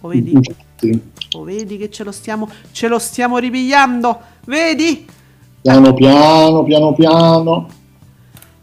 Lo 0.00 0.08
vedi? 0.08 0.38
Infatti, 0.80 1.00
Lo 1.32 1.44
vedi 1.44 1.78
che 1.78 1.90
ce 1.90 2.04
lo 2.04 2.12
stiamo, 2.12 2.48
ce 2.72 2.88
lo 2.88 2.98
stiamo 2.98 3.38
ripigliando? 3.38 4.20
Vedi? 4.44 5.06
piano 5.62 5.94
piano, 5.94 6.62
piano 6.62 6.92
piano. 6.92 7.68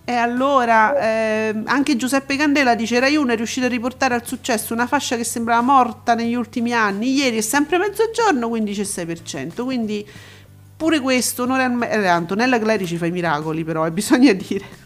E 0.06 0.12
allora 0.14 1.50
ehm, 1.50 1.64
anche 1.66 1.96
Giuseppe 1.96 2.36
Candela 2.36 2.76
dice 2.76 3.00
Rai 3.00 3.16
1 3.16 3.34
è 3.34 3.36
riuscito 3.36 3.66
a 3.66 3.70
riportare 3.70 4.14
al 4.16 4.26
successo 4.26 4.74
una 4.74 4.86
fascia 4.86 5.16
che 5.16 5.24
sembrava 5.24 5.62
morta 5.62 6.14
negli 6.14 6.34
ultimi 6.34 6.74
anni. 6.74 7.14
Ieri 7.14 7.38
è 7.38 7.42
sempre 7.42 7.78
mezzogiorno, 7.78 8.48
15,6%. 8.50 9.64
Quindi 9.64 10.06
pure 10.76 11.00
questo, 11.00 11.44
onore 11.44 11.72
eh, 11.90 12.06
Antonella 12.06 12.60
Clerici 12.60 12.98
fa 12.98 13.06
i 13.06 13.12
miracoli, 13.12 13.64
però, 13.64 13.86
e 13.86 13.92
bisogna 13.92 14.34
dire. 14.34 14.82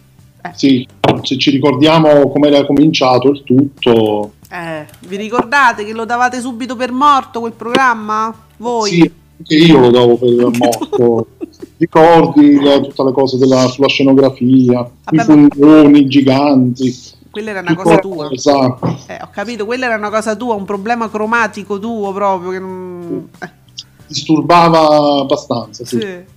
Sì, 0.54 0.88
se 1.24 1.38
ci 1.38 1.50
ricordiamo 1.50 2.30
come 2.32 2.48
era 2.48 2.66
cominciato 2.66 3.30
il 3.30 3.44
tutto, 3.44 4.34
Eh, 4.50 4.86
vi 5.08 5.18
ricordate 5.18 5.84
che 5.84 5.94
lo 5.94 6.06
davate 6.06 6.40
subito 6.40 6.76
per 6.76 6.92
morto 6.92 7.40
quel 7.42 7.52
programma? 7.54 8.34
Voi? 8.58 8.90
sì, 8.90 9.12
anche 9.40 9.56
io 9.56 9.80
lo 9.80 9.90
davo 9.92 10.18
per 10.18 10.30
morto. 10.58 11.28
Ricordi 11.78 12.60
la- 12.62 12.80
tutte 12.80 13.04
le 13.04 13.12
cose 13.12 13.38
della- 13.38 13.68
sulla 13.68 13.88
scenografia, 13.88 14.90
i 15.12 15.20
fungoni 15.20 16.08
giganti. 16.08 17.16
Quella 17.30 17.52
era 17.52 17.60
una 17.60 17.76
cosa 17.76 17.98
tua. 17.98 18.30
Esatto. 18.32 18.98
Eh, 19.08 19.20
ho 19.22 19.30
capito, 19.32 19.66
quella 19.66 19.86
era 19.86 19.96
una 19.96 20.10
cosa 20.10 20.36
tua, 20.36 20.56
un 20.56 20.66
problema 20.66 21.10
cromatico 21.10 21.78
tuo 21.78 22.12
proprio. 22.14 22.52
Che 22.52 22.60
non... 22.60 23.30
eh, 23.40 23.52
Disturbava 24.08 25.20
abbastanza. 25.22 25.86
Sì. 25.86 26.00
sì. 26.00 26.36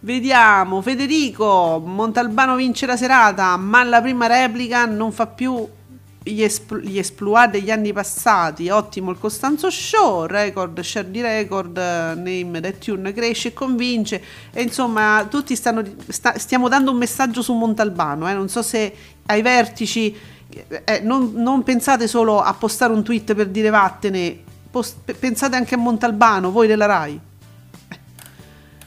Vediamo, 0.00 0.82
Federico, 0.82 1.82
Montalbano 1.84 2.54
vince 2.54 2.86
la 2.86 2.96
serata, 2.96 3.56
ma 3.56 3.82
la 3.82 4.00
prima 4.00 4.26
replica 4.28 4.84
non 4.84 5.10
fa 5.10 5.26
più 5.26 5.66
gli, 6.28 6.42
espl- 6.42 6.80
gli 6.80 6.98
esploit 6.98 7.50
degli 7.50 7.70
anni 7.70 7.92
passati. 7.92 8.68
Ottimo 8.68 9.10
il 9.12 9.18
Costanzo 9.18 9.70
Show, 9.70 10.24
record, 10.26 10.80
share 10.80 11.10
di 11.10 11.20
record, 11.20 11.76
eh, 11.76 12.14
name 12.16 12.60
that 12.60 12.78
tune 12.78 13.12
cresce 13.12 13.48
e 13.48 13.52
convince. 13.52 14.22
E 14.52 14.62
insomma, 14.62 15.26
tutti 15.30 15.54
stanno, 15.54 15.82
sta- 16.08 16.36
stiamo 16.38 16.68
dando 16.68 16.90
un 16.90 16.96
messaggio 16.98 17.42
su 17.42 17.52
Montalbano. 17.54 18.28
eh, 18.28 18.32
Non 18.34 18.48
so 18.48 18.62
se 18.62 18.92
ai 19.26 19.42
vertici 19.42 20.14
eh, 20.84 21.00
non, 21.02 21.32
non 21.34 21.62
pensate 21.62 22.06
solo 22.06 22.40
a 22.40 22.52
postare 22.54 22.92
un 22.92 23.02
tweet 23.02 23.34
per 23.34 23.48
dire 23.48 23.70
vattene, 23.70 24.38
post- 24.70 24.96
pe- 25.04 25.14
pensate 25.14 25.54
anche 25.56 25.74
a 25.74 25.78
Montalbano, 25.78 26.50
voi 26.50 26.66
della 26.66 26.86
RAI. 26.86 27.20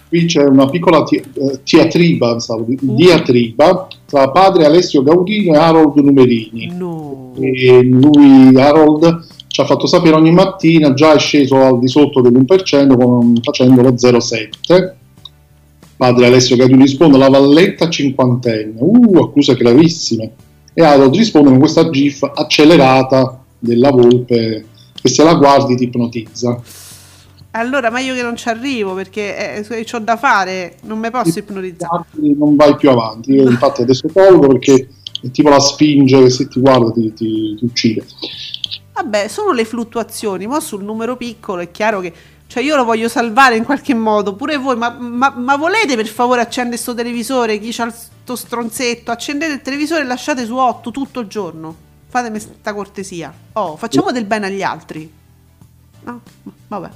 Qui 0.10 0.26
c'è 0.26 0.44
una 0.44 0.68
piccola 0.68 1.04
ti- 1.04 1.18
eh, 1.18 1.60
diatriba, 1.64 2.40
stavo 2.40 2.64
di- 2.68 2.78
Uh. 2.82 2.96
diatriba 2.96 3.88
tra 4.08 4.32
padre 4.32 4.66
Alessio 4.66 5.04
Gaudino 5.04 5.54
e 5.54 5.58
Harold 5.58 5.98
Numerini. 5.98 6.72
No. 6.76 7.34
E 7.40 7.84
lui, 7.84 8.60
Harold, 8.60 9.24
ci 9.48 9.62
ha 9.62 9.66
fatto 9.66 9.86
sapere 9.86 10.16
ogni 10.16 10.32
mattina, 10.32 10.94
già 10.96 11.14
è 11.14 11.20
sceso 11.20 11.58
al 11.58 11.80
di 11.80 11.88
sotto 11.88 12.22
dell'1% 12.22 12.98
con- 12.98 13.40
facendo 13.44 13.82
lo 13.84 13.96
0,7. 13.98 14.96
Padre 15.96 16.26
Alessio 16.26 16.56
Gaudino 16.56 16.82
risponde, 16.82 17.18
la 17.18 17.30
valletta 17.30 17.88
cinquantenne, 17.90 18.76
uh, 18.80 19.18
accuse 19.18 19.56
gravissime. 19.56 20.32
E 20.74 20.84
Harold 20.84 21.14
risponde 21.16 21.50
con 21.50 21.60
questa 21.60 21.90
gif 21.92 22.24
accelerata 22.34 23.44
della 23.60 23.92
volpe 23.92 24.66
che 25.00 25.10
se 25.10 25.24
la 25.24 25.36
guardi 25.36 25.76
ti 25.76 25.84
ipnotizza. 25.84 26.60
Allora, 27.52 27.90
ma 27.90 28.00
io 28.00 28.14
che 28.14 28.22
non 28.22 28.36
ci 28.36 28.48
arrivo 28.48 28.94
perché 28.94 29.66
eh, 29.66 29.86
ho 29.92 30.00
da 30.00 30.18
fare, 30.18 30.78
non 30.84 31.00
mi 31.00 31.10
posso 31.10 31.40
ipnotizzare. 31.40 32.06
non 32.38 32.56
vai 32.56 32.76
più 32.76 32.92
avanti. 32.92 33.32
Io 33.32 33.50
infatti 33.50 33.82
adesso 33.82 34.08
tolgo 34.08 34.48
perché 34.48 34.88
è 35.22 35.32
tipo 35.32 35.50
la 35.50 35.60
spinge 35.60 36.22
che 36.22 36.30
se 36.30 36.48
ti 36.48 36.60
guarda 36.60 36.92
ti, 36.92 37.12
ti- 37.14 37.56
ti 37.56 37.66
uccide. 37.66 38.06
Vabbè, 38.94 39.28
sono 39.28 39.52
le 39.52 39.66
fluttuazioni, 39.66 40.46
ma 40.46 40.60
sul 40.60 40.84
numero 40.84 41.16
piccolo 41.18 41.62
è 41.62 41.72
chiaro 41.72 42.00
che... 42.02 42.14
Cioè 42.46 42.64
io 42.64 42.76
lo 42.76 42.84
voglio 42.84 43.08
salvare 43.08 43.56
in 43.56 43.64
qualche 43.64 43.94
modo, 43.94 44.34
pure 44.34 44.58
voi, 44.58 44.76
ma, 44.76 44.90
ma- 44.90 45.34
ma 45.36 45.56
volete 45.56 45.96
per 45.96 46.08
favore 46.08 46.42
accendere 46.42 46.78
sto 46.78 46.96
televisore? 46.96 47.60
Chi 47.60 47.72
c'ha 47.72 47.92
sto 47.92 48.36
stronzetto? 48.36 49.12
Accendete 49.12 49.54
il 49.54 49.62
televisore 49.62 50.02
e 50.02 50.06
lasciate 50.06 50.46
su 50.46 50.56
8 50.56 50.90
tutto 50.90 51.20
il 51.20 51.28
giorno. 51.28 51.76
Fatemi 52.08 52.40
sta 52.40 52.74
cortesia. 52.74 53.32
Oh, 53.54 53.76
facciamo 53.78 54.12
del 54.12 54.26
bene 54.26 54.48
agli 54.48 54.64
altri. 54.64 55.12
No? 56.06 56.22
Vabbè. 56.68 56.90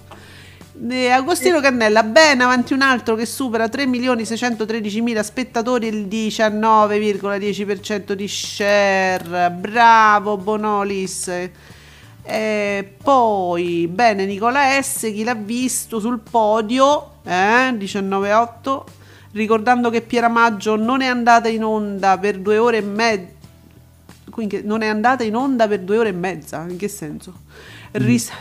Eh, 0.76 1.09
Agostino 1.09 1.61
Cannella, 1.61 2.01
bene 2.01 2.43
avanti 2.43 2.74
un 2.74 2.82
altro 2.82 3.13
che 3.13 3.28
supera 3.28 3.65
3.613.000 3.65 5.19
spettatori 5.21 5.86
e 5.88 5.91
il 5.91 6.07
19,10% 6.07 8.13
di 8.13 8.28
share. 8.28 9.51
Bravo 9.51 10.38
Bonolis. 10.38 11.32
Eh, 12.24 12.95
poi, 13.03 13.88
bene, 13.88 14.26
Nicola 14.26 14.82
S, 14.82 15.01
chi 15.01 15.24
l'ha 15.24 15.36
visto 15.36 15.99
sul 15.99 16.19
podio, 16.19 17.17
eh, 17.24 17.76
19,8, 17.78 18.84
ricordando 19.34 19.91
che 19.91 20.01
Pieramaggio 20.01 20.76
non 20.76 21.01
è 21.01 21.07
andata 21.07 21.49
in 21.49 21.63
onda 21.63 22.17
per 22.17 22.39
due 22.39 22.57
ore 22.57 22.78
e 22.78 22.82
mezza. 22.82 23.32
Quindi 24.32 24.61
non 24.63 24.82
è 24.82 24.88
andata 24.88 25.24
in 25.24 25.36
onda 25.36 25.67
per 25.67 25.82
due 25.82 25.99
ore 25.99 26.09
e 26.09 26.13
mezza, 26.13 26.65
in 26.67 26.78
che 26.78 26.88
senso? 26.88 27.41
Ris- 27.91 28.32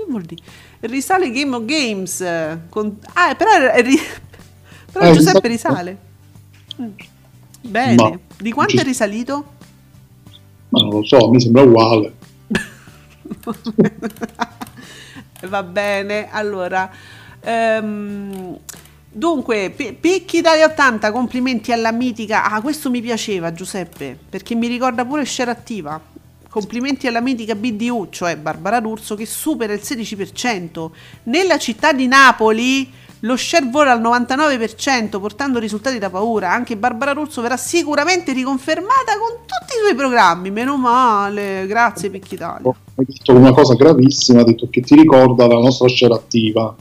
che 0.00 0.06
vuol 0.08 0.22
dire? 0.22 0.42
Risale 0.80 1.30
Game 1.30 1.54
of 1.56 1.64
Games. 1.64 2.24
con- 2.68 2.98
ah, 3.14 3.34
però, 3.34 3.50
ri- 3.80 3.98
però 4.92 5.06
Eh, 5.06 5.12
Giuseppe 5.12 5.48
risale-. 5.48 5.98
Mm. 6.80 6.88
Bene. 7.62 7.94
Ma- 7.94 8.18
Di 8.38 8.52
quanto 8.52 8.80
è 8.80 8.82
risalito? 8.82 9.52
Ma 10.70 10.80
non 10.80 10.90
lo 10.90 11.04
so, 11.04 11.30
mi 11.30 11.40
sembra 11.40 11.62
uguale. 11.62 12.14
Va 15.48 15.62
bene, 15.62 16.30
allora. 16.30 16.90
ehm, 17.40 18.58
dunque, 19.10 19.70
P- 19.70 19.92
Picchi 19.94 20.38
Italia 20.38 20.66
80, 20.66 21.10
complimenti 21.12 21.72
alla 21.72 21.92
mitica. 21.92 22.44
Ah, 22.50 22.60
questo 22.60 22.90
mi 22.90 23.00
piaceva, 23.00 23.52
Giuseppe, 23.52 24.18
perché 24.28 24.54
mi 24.54 24.66
ricorda 24.66 25.04
pure 25.04 25.24
Share 25.24 25.50
Attiva. 25.50 26.00
Complimenti 26.50 27.06
alla 27.06 27.20
mitica 27.20 27.54
BDU, 27.54 28.08
cioè 28.10 28.36
Barbara 28.36 28.80
D'Urso, 28.80 29.14
che 29.14 29.24
supera 29.24 29.72
il 29.72 29.80
16%. 29.80 30.90
Nella 31.24 31.58
città 31.58 31.92
di 31.92 32.08
Napoli 32.08 32.90
lo 33.20 33.36
share 33.36 33.66
vola 33.70 33.92
al 33.92 34.00
99%, 34.00 35.20
portando 35.20 35.60
risultati 35.60 35.98
da 35.98 36.10
paura. 36.10 36.50
Anche 36.50 36.76
Barbara 36.76 37.14
D'Urso 37.14 37.40
verrà 37.40 37.56
sicuramente 37.56 38.32
riconfermata 38.32 39.16
con 39.18 39.38
tutti 39.46 39.76
i 39.76 39.80
suoi 39.80 39.94
programmi. 39.94 40.50
Meno 40.50 40.76
male, 40.76 41.66
grazie 41.68 42.10
Picchi 42.10 42.34
Italia. 42.34 42.68
Hai 42.96 43.04
detto 43.06 43.32
una 43.32 43.52
cosa 43.52 43.74
gravissima, 43.74 44.40
ha 44.40 44.44
detto 44.44 44.68
che 44.68 44.80
ti 44.80 44.96
ricorda 44.96 45.46
la 45.46 45.58
nostra 45.58 45.86
scena 45.86 46.16
attiva. 46.16 46.74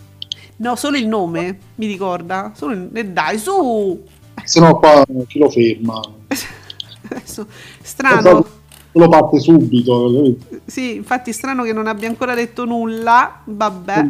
No, 0.58 0.76
solo 0.76 0.98
il 0.98 1.08
nome 1.08 1.60
mi 1.76 1.86
ricorda. 1.86 2.54
Solo 2.56 2.74
il... 2.74 2.90
eh, 2.92 3.06
dai, 3.06 3.38
su! 3.38 4.04
Se 4.44 4.60
no 4.60 4.80
qua 4.80 5.06
chi 5.28 5.38
lo 5.38 5.50
ferma? 5.50 6.02
Adesso, 7.08 7.46
strano. 7.82 8.58
Lo 8.94 9.08
parte 9.08 9.40
subito. 9.40 10.36
Sì, 10.66 10.96
infatti 10.96 11.32
strano 11.32 11.64
che 11.64 11.74
non 11.74 11.88
abbia 11.88 12.08
ancora 12.08 12.34
detto 12.34 12.66
nulla. 12.66 13.42
Vabbè. 13.44 14.10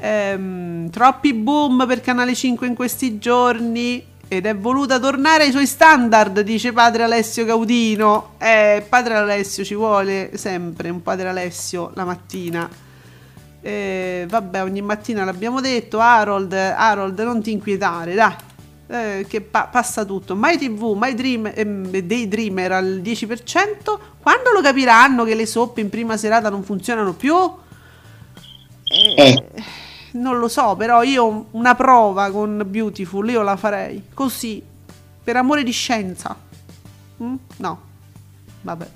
Ehm, 0.00 0.90
troppi 0.90 1.34
boom 1.34 1.84
per 1.86 2.00
Canale 2.00 2.34
5 2.34 2.66
in 2.66 2.74
questi 2.74 3.18
giorni. 3.18 4.04
Ed 4.30 4.44
è 4.44 4.54
voluta 4.54 4.98
tornare 4.98 5.44
ai 5.44 5.50
suoi 5.50 5.66
standard, 5.66 6.40
dice 6.40 6.72
padre 6.72 7.02
Alessio 7.02 7.46
Gaudino. 7.46 8.32
Eh, 8.38 8.84
padre 8.86 9.14
Alessio 9.14 9.64
ci 9.64 9.74
vuole 9.74 10.32
sempre 10.34 10.90
un 10.90 11.02
padre 11.02 11.28
Alessio 11.28 11.90
la 11.94 12.04
mattina. 12.04 12.68
Eh, 13.60 14.26
vabbè, 14.28 14.62
ogni 14.62 14.82
mattina 14.82 15.24
l'abbiamo 15.24 15.60
detto. 15.60 15.98
Harold, 15.98 16.52
Harold, 16.52 17.18
non 17.20 17.40
ti 17.42 17.52
inquietare, 17.52 18.14
dai. 18.14 18.34
Eh, 18.90 19.26
che 19.28 19.42
pa- 19.42 19.68
passa 19.70 20.04
tutto. 20.06 20.34
My 20.34 20.56
TV, 20.56 20.94
My 20.98 21.14
Dream, 21.14 21.50
ehm, 21.54 21.90
Daydreamer 22.00 22.72
al 22.72 23.00
10%. 23.02 23.98
Quando 24.20 24.50
lo 24.52 24.62
capiranno 24.62 25.24
che 25.24 25.34
le 25.34 25.44
soppe 25.44 25.82
in 25.82 25.90
prima 25.90 26.16
serata 26.16 26.48
non 26.48 26.62
funzionano 26.62 27.12
più? 27.12 27.34
Eh, 29.16 29.44
Non 30.12 30.38
lo 30.38 30.48
so, 30.48 30.74
però 30.74 31.02
io 31.02 31.46
una 31.50 31.74
prova 31.74 32.30
con 32.30 32.64
Beautiful 32.66 33.28
io 33.28 33.42
la 33.42 33.56
farei 33.56 34.04
così, 34.14 34.62
per 35.22 35.36
amore 35.36 35.62
di 35.62 35.70
scienza. 35.70 36.34
Mm? 37.22 37.34
No, 37.58 37.80
vabbè. 38.62 38.88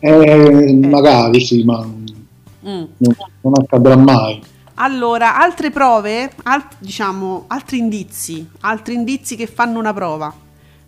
eh, 0.00 0.72
magari 0.88 1.40
sì, 1.44 1.64
ma 1.64 1.84
Mm. 1.84 2.84
non, 2.96 3.16
non 3.42 3.52
accadrà 3.60 3.94
mai. 3.96 4.42
Allora, 4.80 5.36
altre 5.36 5.70
prove, 5.70 6.30
alt- 6.44 6.76
diciamo, 6.78 7.46
altri 7.48 7.78
indizi, 7.78 8.48
altri 8.60 8.94
indizi 8.94 9.34
che 9.34 9.48
fanno 9.48 9.80
una 9.80 9.92
prova 9.92 10.32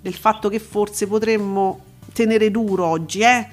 del 0.00 0.14
fatto 0.14 0.48
che 0.48 0.60
forse 0.60 1.08
potremmo 1.08 1.80
tenere 2.12 2.52
duro 2.52 2.86
oggi, 2.86 3.20
eh? 3.20 3.48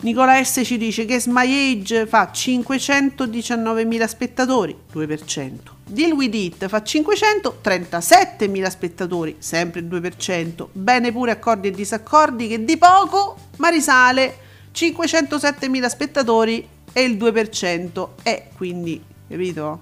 Nicola 0.00 0.42
S 0.42 0.62
ci 0.64 0.78
dice 0.78 1.04
che 1.04 1.22
My 1.26 1.76
Age 1.76 2.06
fa 2.06 2.30
519.000 2.32 4.06
spettatori, 4.06 4.76
2%. 4.92 5.58
Deal 5.84 6.12
With 6.12 6.34
It 6.34 6.68
fa 6.68 6.78
537.000 6.78 8.68
spettatori, 8.68 9.36
sempre 9.38 9.82
2%. 9.82 10.68
Bene 10.72 11.12
pure 11.12 11.32
accordi 11.32 11.68
e 11.68 11.70
disaccordi 11.70 12.48
che 12.48 12.64
di 12.64 12.78
poco, 12.78 13.36
ma 13.58 13.68
risale 13.68 14.36
507.000 14.74 15.86
spettatori 15.86 16.66
e 16.92 17.02
il 17.02 17.16
2%. 17.16 18.08
E 18.22 18.48
quindi, 18.56 19.10
capito? 19.32 19.80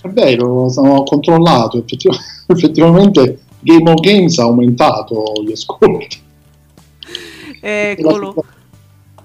È 0.00 0.08
vero, 0.08 0.66
ho 0.66 1.02
controllato, 1.02 1.78
effettiv- 1.78 2.16
effettivamente 2.46 3.40
Game 3.60 3.90
of 3.90 4.00
Games 4.00 4.38
ha 4.38 4.44
aumentato 4.44 5.32
gli 5.44 5.52
ascolti. 5.52 6.20
Eccolo. 7.60 8.34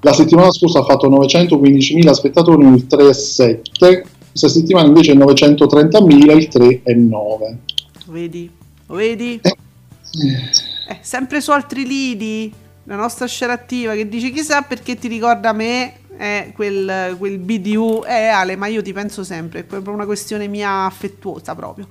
La 0.02 0.12
settimana 0.12 0.52
scorsa 0.52 0.80
ha 0.80 0.84
fatto 0.84 1.10
915.000 1.10 2.12
spettatori, 2.12 2.66
il 2.66 2.88
3,7. 2.90 4.04
Questa 4.32 4.50
settimana 4.50 4.88
invece 4.88 5.14
930.000, 5.14 6.36
il 6.36 6.50
3,9. 6.52 7.58
Vedi? 8.08 8.50
Lo 8.88 8.96
vedi? 8.96 9.40
Eh, 9.44 10.98
sempre 11.02 11.40
su 11.40 11.52
altri 11.52 11.86
lidi, 11.86 12.52
la 12.86 12.96
nostra 12.96 13.28
scena 13.28 13.54
attiva 13.54 13.94
che 13.94 14.10
dice 14.10 14.32
chissà 14.32 14.64
perché 14.64 14.96
ti 14.96 15.08
ricorda 15.08 15.54
me 15.54 15.94
eh, 16.24 16.52
quel, 16.54 17.16
quel 17.18 17.38
BDU. 17.38 18.04
Eh 18.08 18.28
Ale, 18.28 18.56
ma 18.56 18.68
io 18.68 18.82
ti 18.82 18.94
penso 18.94 19.24
sempre, 19.24 19.60
è 19.60 19.64
proprio 19.64 19.94
una 19.94 20.06
questione 20.06 20.48
mia 20.48 20.86
affettuosa 20.86 21.54
proprio. 21.54 21.88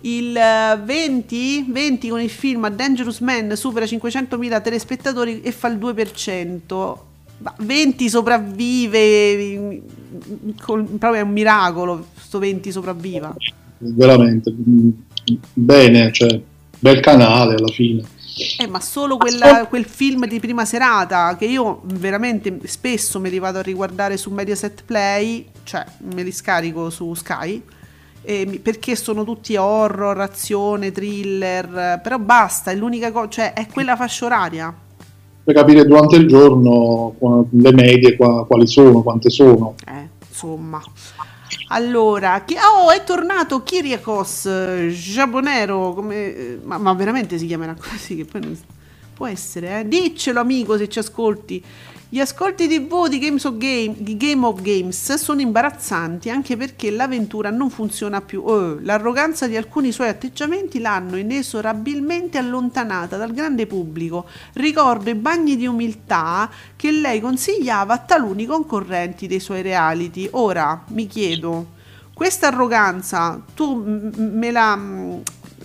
Il 0.00 0.36
eh, 0.36 0.80
20, 0.82 1.66
20 1.68 2.08
con 2.08 2.20
il 2.20 2.30
film 2.30 2.68
Dangerous 2.68 3.20
Man 3.20 3.54
supera 3.54 3.84
500.000 3.86 4.62
telespettatori 4.62 5.40
e 5.42 5.52
fa 5.52 5.68
il 5.68 5.78
2%. 5.78 6.96
Ma 7.38 7.54
20 7.58 8.08
sopravvive, 8.10 9.80
col- 10.60 10.84
proprio 10.84 11.22
è 11.22 11.24
un 11.24 11.30
miracolo, 11.30 12.08
sto 12.18 12.38
20 12.38 12.70
sopravviva. 12.70 13.34
Veramente 13.78 14.52
mm, 14.52 14.90
bene, 15.54 16.12
cioè, 16.12 16.38
bel 16.78 17.00
canale 17.00 17.54
alla 17.54 17.68
fine. 17.68 18.02
Eh, 18.58 18.66
ma 18.66 18.80
solo 18.80 19.16
quella- 19.16 19.66
quel 19.66 19.84
film 19.84 20.26
di 20.26 20.40
prima 20.40 20.64
serata 20.64 21.36
che 21.36 21.44
io 21.44 21.80
veramente 21.84 22.60
spesso 22.64 23.20
me 23.20 23.28
li 23.30 23.38
vado 23.38 23.58
a 23.58 23.62
riguardare 23.62 24.16
su 24.16 24.30
Mediaset 24.30 24.84
Play, 24.84 25.46
cioè 25.64 25.84
me 26.14 26.22
li 26.22 26.32
scarico 26.32 26.90
su 26.90 27.12
Sky, 27.14 27.62
e 28.22 28.44
mi- 28.46 28.58
perché 28.58 28.96
sono 28.96 29.24
tutti 29.24 29.56
horror, 29.56 30.20
azione, 30.20 30.92
thriller, 30.92 32.00
però 32.02 32.18
basta, 32.18 32.70
è 32.70 32.74
l'unica 32.74 33.12
cosa, 33.12 33.28
cioè 33.28 33.52
è 33.52 33.66
quella 33.66 33.96
fascia 33.96 34.24
oraria. 34.26 34.74
per 35.42 35.54
capire 35.54 35.84
durante 35.84 36.14
il 36.16 36.28
giorno 36.28 37.14
le 37.50 37.72
medie 37.72 38.14
qua- 38.14 38.44
quali 38.46 38.68
sono, 38.68 39.02
quante 39.02 39.30
sono. 39.30 39.74
Eh, 39.86 40.08
insomma. 40.28 40.80
Allora, 41.72 42.42
chi- 42.44 42.56
oh, 42.56 42.90
è 42.90 43.04
tornato 43.04 43.62
Kyriakos 43.62 44.46
eh, 44.46 44.88
Giabonero, 44.92 45.92
come, 45.94 46.14
eh, 46.34 46.60
ma, 46.64 46.78
ma 46.78 46.92
veramente 46.94 47.38
si 47.38 47.46
chiamerà 47.46 47.74
così? 47.78 48.16
Che 48.16 48.24
poi 48.24 48.40
non- 48.40 48.58
può 49.14 49.26
essere, 49.28 49.80
eh? 49.80 49.86
Diccelo 49.88 50.40
amico 50.40 50.76
se 50.76 50.88
ci 50.88 50.98
ascolti. 50.98 51.62
Gli 52.12 52.18
ascolti 52.18 52.66
TV 52.66 53.06
di 53.06 53.20
Games 53.20 53.44
of 53.44 53.56
Game, 53.56 53.94
di 53.98 54.16
Game 54.16 54.44
of 54.44 54.60
Games 54.62 55.14
sono 55.14 55.42
imbarazzanti 55.42 56.28
anche 56.28 56.56
perché 56.56 56.90
l'avventura 56.90 57.50
non 57.50 57.70
funziona 57.70 58.20
più. 58.20 58.42
Oh, 58.44 58.80
l'arroganza 58.80 59.46
di 59.46 59.56
alcuni 59.56 59.92
suoi 59.92 60.08
atteggiamenti 60.08 60.80
l'hanno 60.80 61.16
inesorabilmente 61.16 62.36
allontanata 62.36 63.16
dal 63.16 63.32
grande 63.32 63.68
pubblico. 63.68 64.26
Ricordo 64.54 65.08
i 65.08 65.14
bagni 65.14 65.54
di 65.56 65.68
umiltà 65.68 66.50
che 66.74 66.90
lei 66.90 67.20
consigliava 67.20 67.94
a 67.94 67.98
taluni 67.98 68.44
concorrenti 68.44 69.28
dei 69.28 69.38
suoi 69.38 69.62
reality. 69.62 70.26
Ora 70.32 70.82
mi 70.88 71.06
chiedo, 71.06 71.78
questa 72.12 72.48
arroganza 72.48 73.40
tu 73.54 73.84
me 73.84 74.50
la, 74.50 74.76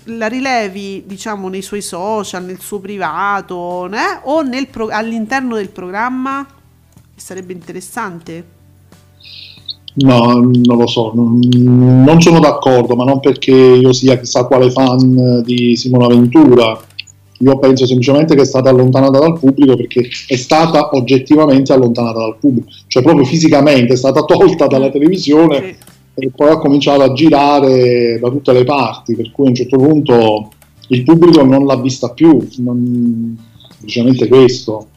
la 0.06 0.28
rilevi 0.28 1.04
diciamo 1.06 1.48
nei 1.48 1.62
suoi 1.62 1.82
social, 1.82 2.44
nel 2.44 2.60
suo 2.60 2.80
privato 2.80 3.88
eh? 3.88 4.20
o 4.24 4.44
pro- 4.70 4.90
all'interno 4.90 5.56
del 5.56 5.70
programma? 5.70 6.46
Sarebbe 7.16 7.54
interessante. 7.54 8.54
No, 9.98 10.34
non 10.42 10.78
lo 10.78 10.88
so, 10.88 11.14
non, 11.16 12.22
sono 12.22 12.40
d'accordo, 12.40 12.96
ma 12.96 13.06
non 13.06 13.22
perché 13.22 13.52
io 13.52 13.94
sia 13.94 14.20
chissà 14.20 14.44
quale 14.44 14.70
fan 14.70 15.42
di 15.46 15.76
Simona 15.78 16.08
Ventura. 16.08 16.78
Io 17.40 17.60
penso 17.60 17.86
semplicemente 17.86 18.36
che 18.36 18.42
è 18.42 18.46
stata 18.46 18.70
allontanata 18.70 19.20
dal 19.20 19.40
pubblico 19.40 19.76
perché 19.76 20.08
è 20.28 20.36
stata 20.36 20.90
oggettivamente 20.96 21.72
allontanata 21.72 22.20
dal 22.20 22.38
pubblico, 22.38 22.68
cioè 22.88 23.04
proprio 23.04 23.26
fisicamente 23.26 23.94
è 23.94 23.98
stata 23.98 24.24
tolta 24.24 24.68
dalla 24.68 24.90
televisione 24.90 25.78
e 26.16 26.32
poi 26.34 26.50
ha 26.50 26.58
cominciato 26.58 27.04
a 27.04 27.14
girare 27.14 28.20
da 28.20 28.30
tutte 28.30 28.54
le 28.54 28.64
parti, 28.64 29.16
per 29.16 29.32
cui 29.32 29.46
a 29.46 29.50
un 29.50 29.56
certo 29.56 29.78
punto 29.78 30.52
il 30.90 31.04
pubblico 31.04 31.44
non 31.44 31.66
l'ha 31.66 31.78
vista 31.78 32.12
più, 32.12 32.48
non- 32.58 33.38
semplicemente 33.70 34.28
questo. 34.28 34.88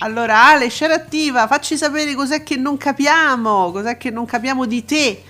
Allora, 0.00 0.48
Ale, 0.48 0.68
scena 0.68 0.94
attiva, 0.94 1.46
facci 1.46 1.76
sapere 1.76 2.14
cos'è 2.14 2.42
che 2.42 2.56
non 2.56 2.76
capiamo, 2.76 3.70
cos'è 3.70 3.96
che 3.96 4.10
non 4.10 4.26
capiamo 4.26 4.66
di 4.66 4.84
te. 4.84 5.22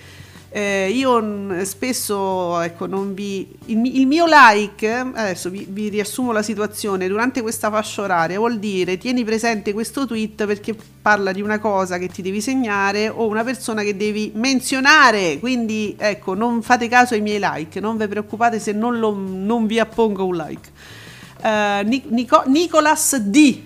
Eh, 0.49 0.89
io 0.91 1.65
spesso, 1.65 2.59
ecco, 2.61 2.85
non 2.87 3.13
vi... 3.13 3.47
Il, 3.65 3.85
il 3.99 4.07
mio 4.07 4.25
like, 4.27 4.89
adesso 4.89 5.49
vi, 5.49 5.67
vi 5.69 5.89
riassumo 5.89 6.31
la 6.31 6.41
situazione, 6.41 7.07
durante 7.07 7.41
questa 7.41 7.69
fascia 7.69 8.01
oraria 8.03 8.37
vuol 8.37 8.57
dire 8.57 8.97
tieni 8.97 9.23
presente 9.25 9.73
questo 9.73 10.07
tweet 10.07 10.45
perché 10.45 10.75
parla 11.01 11.31
di 11.33 11.41
una 11.41 11.59
cosa 11.59 11.97
che 11.97 12.07
ti 12.07 12.21
devi 12.21 12.39
segnare 12.41 13.09
o 13.09 13.27
una 13.27 13.43
persona 13.43 13.83
che 13.83 13.97
devi 13.97 14.31
menzionare, 14.35 15.37
quindi 15.39 15.95
ecco, 15.97 16.33
non 16.33 16.61
fate 16.61 16.87
caso 16.87 17.13
ai 17.13 17.21
miei 17.21 17.39
like, 17.41 17.79
non 17.81 17.97
vi 17.97 18.07
preoccupate 18.07 18.57
se 18.59 18.71
non, 18.71 18.99
lo- 18.99 19.15
non 19.15 19.67
vi 19.67 19.79
appongo 19.79 20.25
un 20.25 20.35
like. 20.37 20.69
Eh, 21.43 21.83
Nic- 21.83 22.09
Nico- 22.09 22.43
Nicolas 22.47 23.17
D 23.17 23.61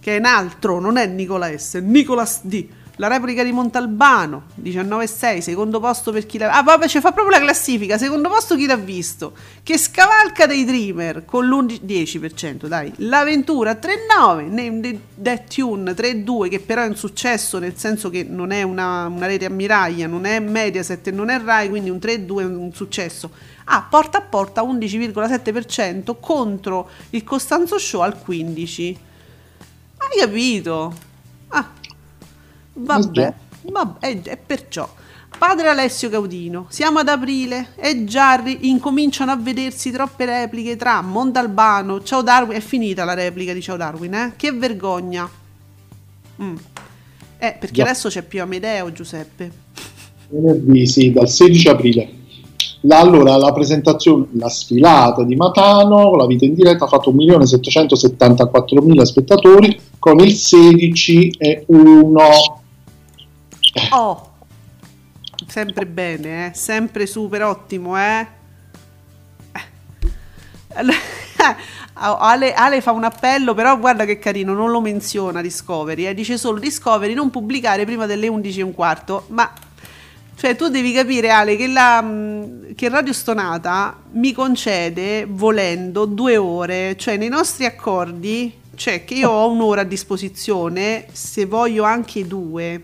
che 0.00 0.16
è 0.16 0.18
un 0.18 0.26
altro, 0.26 0.80
non 0.80 0.96
è 0.98 1.06
Nicola 1.06 1.56
S, 1.56 1.76
Nicolas 1.76 2.40
D. 2.42 2.66
La 2.98 3.08
replica 3.08 3.42
di 3.42 3.50
Montalbano, 3.50 4.44
19,6, 4.62 5.40
secondo 5.40 5.80
posto 5.80 6.12
per 6.12 6.26
chi 6.26 6.38
l'ha 6.38 6.52
Ah, 6.52 6.62
vabbè, 6.62 6.86
ci 6.86 7.00
fa 7.00 7.10
proprio 7.10 7.36
la 7.36 7.42
classifica, 7.42 7.98
secondo 7.98 8.28
posto 8.28 8.54
chi 8.54 8.66
l'ha 8.66 8.76
visto. 8.76 9.32
Che 9.64 9.76
scavalca 9.76 10.46
dei 10.46 10.64
Dreamer 10.64 11.24
con 11.24 11.44
l'10%, 11.44 12.66
dai. 12.66 12.92
L'avventura 12.98 13.72
3,9, 13.72 14.48
Name 14.48 15.00
Death 15.12 15.52
Tune 15.52 15.90
3,2, 15.90 16.48
che 16.48 16.60
però 16.60 16.82
è 16.82 16.86
un 16.86 16.94
successo 16.94 17.58
nel 17.58 17.76
senso 17.76 18.10
che 18.10 18.22
non 18.22 18.52
è 18.52 18.62
una, 18.62 19.08
una 19.08 19.26
rete 19.26 19.46
ammiraglia, 19.46 20.06
non 20.06 20.24
è 20.24 20.38
Mediaset 20.38 21.10
non 21.10 21.30
è 21.30 21.40
Rai, 21.40 21.68
quindi 21.68 21.90
un 21.90 21.98
3,2 21.98 22.40
è 22.40 22.44
un 22.44 22.72
successo. 22.72 23.30
Ah, 23.64 23.84
porta 23.90 24.18
a 24.18 24.20
porta 24.22 24.62
11,7% 24.62 26.14
contro 26.20 26.88
il 27.10 27.24
Costanzo 27.24 27.76
Show 27.76 28.02
al 28.02 28.16
15%. 28.24 28.96
Hai 29.96 30.20
capito? 30.20 30.94
Ah, 31.48 31.70
vabbè, 32.74 33.34
vabbè 33.62 34.22
è, 34.22 34.36
perciò. 34.36 34.88
Padre 35.36 35.68
Alessio 35.68 36.08
Caudino, 36.08 36.66
siamo 36.68 37.00
ad 37.00 37.08
aprile 37.08 37.70
e 37.76 38.04
già 38.04 38.40
incominciano 38.60 39.32
a 39.32 39.36
vedersi 39.36 39.90
troppe 39.90 40.24
repliche 40.26 40.76
tra 40.76 41.02
Mondalbano, 41.02 42.02
Ciao 42.02 42.22
Darwin, 42.22 42.56
è 42.56 42.60
finita 42.60 43.04
la 43.04 43.14
replica 43.14 43.52
di 43.52 43.60
Ciao 43.60 43.76
Darwin, 43.76 44.14
eh? 44.14 44.32
Che 44.36 44.52
vergogna. 44.52 45.28
Mm. 46.40 46.56
Eh, 47.38 47.56
perché 47.58 47.74
Già. 47.74 47.82
adesso 47.82 48.08
c'è 48.08 48.22
più 48.22 48.40
Amedeo, 48.42 48.92
Giuseppe. 48.92 49.50
Venerdì, 50.28 50.86
sì, 50.86 51.12
dal 51.12 51.28
16 51.28 51.68
aprile. 51.68 52.08
La- 52.82 53.00
allora, 53.00 53.36
la 53.36 53.52
presentazione, 53.52 54.26
la 54.32 54.48
sfilata 54.48 55.24
di 55.24 55.36
Matano, 55.36 56.14
la 56.14 56.26
vita 56.26 56.44
in 56.44 56.54
diretta, 56.54 56.84
ha 56.84 56.88
fatto 56.88 57.12
1.774.000 57.12 59.02
spettatori 59.02 59.78
con 59.98 60.20
il 60.20 60.32
16 60.32 61.34
e 61.38 61.64
1. 61.66 62.62
Oh, 63.90 64.32
sempre 65.48 65.86
bene, 65.86 66.46
eh? 66.46 66.54
sempre 66.54 67.06
super 67.06 67.42
ottimo, 67.42 67.98
eh? 67.98 68.26
Eh. 69.52 69.62
Ale, 71.96 72.52
Ale 72.54 72.80
fa 72.80 72.90
un 72.90 73.04
appello, 73.04 73.54
però 73.54 73.78
guarda 73.78 74.04
che 74.04 74.18
carino, 74.18 74.52
non 74.52 74.70
lo 74.70 74.80
menziona 74.80 75.40
Discovery, 75.40 76.06
eh? 76.06 76.14
dice 76.14 76.36
solo 76.36 76.58
Discovery 76.58 77.14
non 77.14 77.30
pubblicare 77.30 77.84
prima 77.84 78.06
delle 78.06 78.28
11 78.28 78.60
e 78.60 78.62
un 78.62 78.74
quarto, 78.74 79.26
ma 79.28 79.52
cioè 80.36 80.56
tu 80.56 80.68
devi 80.68 80.92
capire 80.92 81.30
Ale 81.30 81.56
che, 81.56 81.68
la, 81.68 82.02
mh, 82.02 82.74
che 82.74 82.88
Radio 82.88 83.12
Stonata 83.12 83.96
mi 84.12 84.32
concede 84.32 85.26
volendo 85.28 86.04
due 86.04 86.36
ore, 86.36 86.96
cioè 86.96 87.16
nei 87.16 87.28
nostri 87.28 87.64
accordi 87.64 88.52
c'è 88.74 89.04
che 89.04 89.14
io 89.14 89.30
ho 89.30 89.48
un'ora 89.48 89.82
a 89.82 89.84
disposizione, 89.84 91.06
se 91.12 91.46
voglio 91.46 91.84
anche 91.84 92.26
due, 92.26 92.82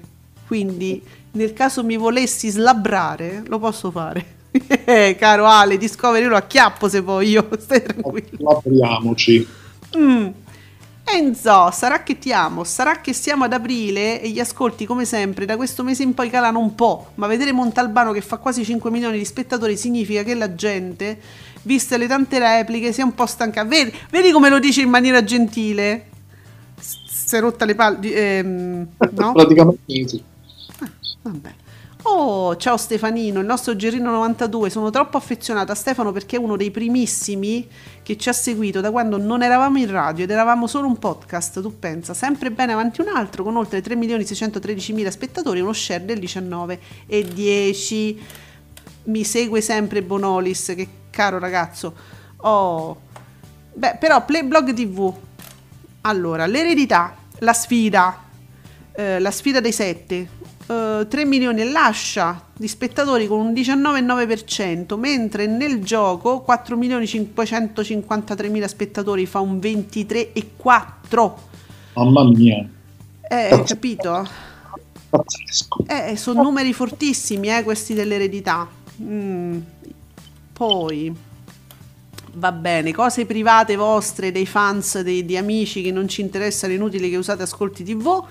quindi 0.51 1.01
nel 1.33 1.53
caso 1.53 1.85
mi 1.85 1.97
volessi 1.97 2.49
slabbrare 2.49 3.45
lo 3.47 3.61
posso 3.61 3.93
fare. 3.93 4.39
Eh, 4.85 5.15
caro 5.17 5.47
Ale, 5.47 5.79
Discovery 5.79 6.27
lo 6.27 6.35
acchiappo 6.35 6.89
se 6.89 6.99
voglio, 6.99 7.49
stai 7.57 7.81
tranquillo. 7.85 8.49
Apriamoci. 8.49 9.47
Mm. 9.97 10.27
Enzo, 11.05 11.71
sarà 11.71 12.03
che 12.03 12.19
ti 12.19 12.33
amo, 12.33 12.65
sarà 12.65 13.01
che 13.01 13.13
siamo 13.13 13.45
ad 13.45 13.53
aprile 13.53 14.21
e 14.21 14.29
gli 14.31 14.41
ascolti 14.41 14.87
come 14.87 15.05
sempre 15.05 15.45
da 15.45 15.55
questo 15.55 15.85
mese 15.85 16.03
in 16.03 16.15
poi 16.15 16.29
calano 16.29 16.59
un 16.59 16.75
po', 16.75 17.11
ma 17.15 17.29
vedere 17.29 17.53
Montalbano 17.53 18.11
che 18.11 18.21
fa 18.21 18.39
quasi 18.39 18.65
5 18.65 18.91
milioni 18.91 19.19
di 19.19 19.25
spettatori 19.25 19.77
significa 19.77 20.25
che 20.25 20.35
la 20.35 20.53
gente, 20.57 21.21
viste 21.63 21.97
le 21.97 22.09
tante 22.09 22.41
repliche, 22.41 22.93
sia 22.93 23.05
un 23.05 23.15
po' 23.15 23.27
stanca. 23.27 23.63
Vedi, 23.65 23.93
vedi 24.11 24.33
come 24.33 24.49
lo 24.49 24.59
dice 24.59 24.81
in 24.81 24.91
maniera 24.91 25.23
gentile? 25.23 26.07
Si 26.81 27.37
è 27.37 27.39
rotta 27.39 27.65
le 27.65 27.77
palle, 27.77 28.13
ehm, 28.13 28.89
no? 29.15 29.33
Praticamente 29.33 30.09
sì. 30.09 30.30
Vabbè. 31.23 31.55
Oh, 32.05 32.57
ciao 32.57 32.79
Stefanino, 32.79 33.41
il 33.41 33.47
nostro 33.47 33.77
Gerino 33.77 34.11
92. 34.11 34.71
Sono 34.71 34.89
troppo 34.89 35.19
affezionata 35.19 35.73
a 35.73 35.75
Stefano 35.75 36.13
perché 36.13 36.37
è 36.37 36.39
uno 36.39 36.57
dei 36.57 36.71
primissimi 36.71 37.69
che 38.03 38.17
ci 38.17 38.31
ha 38.31 38.33
seguito 38.33 38.81
da 38.81 38.91
quando 38.91 39.19
non 39.19 39.43
eravamo 39.43 39.77
in 39.77 39.91
radio 39.91 40.25
ed 40.25 40.31
eravamo 40.31 40.67
solo 40.67 40.87
un 40.87 40.99
podcast. 40.99 41.61
Tu 41.61 41.79
pensa, 41.79 42.15
sempre 42.15 42.51
bene 42.51 42.73
avanti 42.73 43.03
un 43.03 43.09
altro 43.09 43.45
con 43.45 43.57
oltre 43.57 43.83
3 43.83 43.97
milioni 43.97 44.25
613 44.25 44.95
mila 44.95 45.11
spettatori 45.11 45.61
uno 45.61 45.75
share 45.75 46.07
del 46.07 46.19
19 46.19 46.81
e 47.07 47.23
10. 47.23 48.23
Mi 49.05 49.23
segue 49.23 49.61
sempre 49.61 50.03
Bonolis, 50.03 50.73
che 50.75 50.89
caro 51.11 51.39
ragazzo. 51.39 51.95
Oh, 52.39 52.99
beh, 53.75 53.99
però 54.01 54.25
Playblog 54.25 54.73
TV. 54.73 55.13
Allora, 56.03 56.47
l'eredità, 56.47 57.15
la 57.41 57.53
sfida, 57.53 58.25
eh, 58.93 59.19
la 59.19 59.31
sfida 59.31 59.61
dei 59.61 59.73
sette. 59.73 60.39
Eh, 60.71 61.07
3 61.09 61.25
milioni 61.25 61.63
e 61.63 61.71
lascia 61.71 62.41
di 62.57 62.69
spettatori 62.69 63.27
con 63.27 63.41
un 63.41 63.53
19,9%, 63.53 64.97
mentre 64.97 65.47
nel 65.47 65.83
gioco 65.83 66.41
4 66.43 66.77
milioni 66.77 67.09
553 67.09 68.49
mila 68.49 68.69
spettatori 68.69 69.27
fa 69.27 69.41
un 69.41 69.59
23,4%. 69.59 71.33
Mamma 71.95 72.25
mia, 72.25 72.69
Eh, 73.23 73.63
capito? 73.67 74.29
pazzesco. 75.11 75.85
Eh, 75.89 76.17
sono 76.17 76.43
numeri 76.43 76.73
fortissimi, 76.73 77.49
eh, 77.49 77.65
questi 77.65 77.95
dell'eredità. 77.95 78.69
Mm. 79.03 79.59
Poi, 80.53 81.13
va 82.35 82.53
bene, 82.53 82.93
cose 82.93 83.27
private 83.27 83.75
vostre, 83.75 84.31
dei 84.31 84.47
fans, 84.47 85.01
dei, 85.01 85.25
di 85.25 85.37
amici 85.37 85.83
che 85.83 85.91
non 85.91 86.07
ci 86.07 86.21
interessano, 86.21 86.73
inutili 86.73 87.11
che 87.11 87.17
usate 87.17 87.43
ascolti 87.43 87.83
TV. 87.83 88.25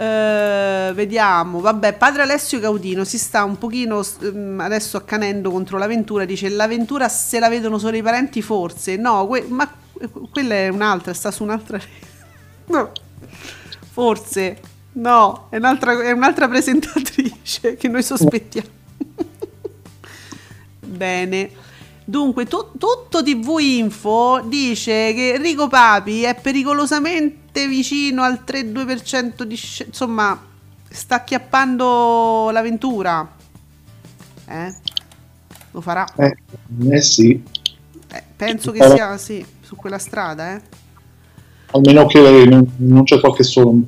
Eh, 0.00 0.92
vediamo, 0.94 1.58
vabbè, 1.58 1.94
padre 1.94 2.22
Alessio 2.22 2.60
Caudino 2.60 3.02
si 3.02 3.18
sta 3.18 3.42
un 3.42 3.58
pochino 3.58 4.00
mm, 4.24 4.60
adesso 4.60 4.96
accanendo 4.96 5.50
contro 5.50 5.76
l'avventura, 5.76 6.24
dice 6.24 6.48
l'avventura 6.48 7.08
se 7.08 7.40
la 7.40 7.48
vedono 7.48 7.78
solo 7.78 7.96
i 7.96 8.02
parenti 8.02 8.40
forse, 8.40 8.94
no, 8.94 9.26
que- 9.26 9.44
ma 9.48 9.68
quella 10.30 10.54
è 10.54 10.68
un'altra, 10.68 11.12
sta 11.14 11.32
su 11.32 11.42
un'altra 11.42 11.80
No. 12.66 12.92
Forse. 13.90 14.60
No, 14.92 15.48
è 15.50 15.56
un'altra, 15.56 16.00
è 16.00 16.12
un'altra 16.12 16.46
presentatrice 16.46 17.74
che 17.78 17.88
noi 17.88 18.04
sospettiamo. 18.04 18.68
Bene. 20.80 21.50
Dunque, 22.04 22.46
tu- 22.46 22.70
tutto 22.78 23.22
TV 23.22 23.58
Info 23.58 24.42
dice 24.44 25.12
che 25.12 25.34
Enrico 25.34 25.66
Papi 25.66 26.22
è 26.22 26.34
pericolosamente 26.40 27.47
vicino 27.66 28.22
al 28.22 28.42
3-2% 28.46 29.42
di... 29.42 29.56
sc- 29.56 29.86
insomma, 29.86 30.40
sta 30.88 31.16
acchiappando 31.16 32.50
l'avventura. 32.50 33.36
Eh? 34.46 34.74
Lo 35.72 35.80
farà? 35.80 36.06
Eh, 36.16 36.36
eh 36.90 37.02
sì, 37.02 37.42
Eh, 38.10 38.22
penso 38.36 38.72
che 38.72 38.82
sia, 38.88 39.18
sì, 39.18 39.44
su 39.60 39.76
quella 39.76 39.98
strada, 39.98 40.56
eh. 40.56 40.62
almeno 41.72 42.06
che 42.06 42.46
non, 42.46 42.72
non 42.76 43.04
c'è 43.04 43.20
qualche 43.20 43.42
solo 43.42 43.82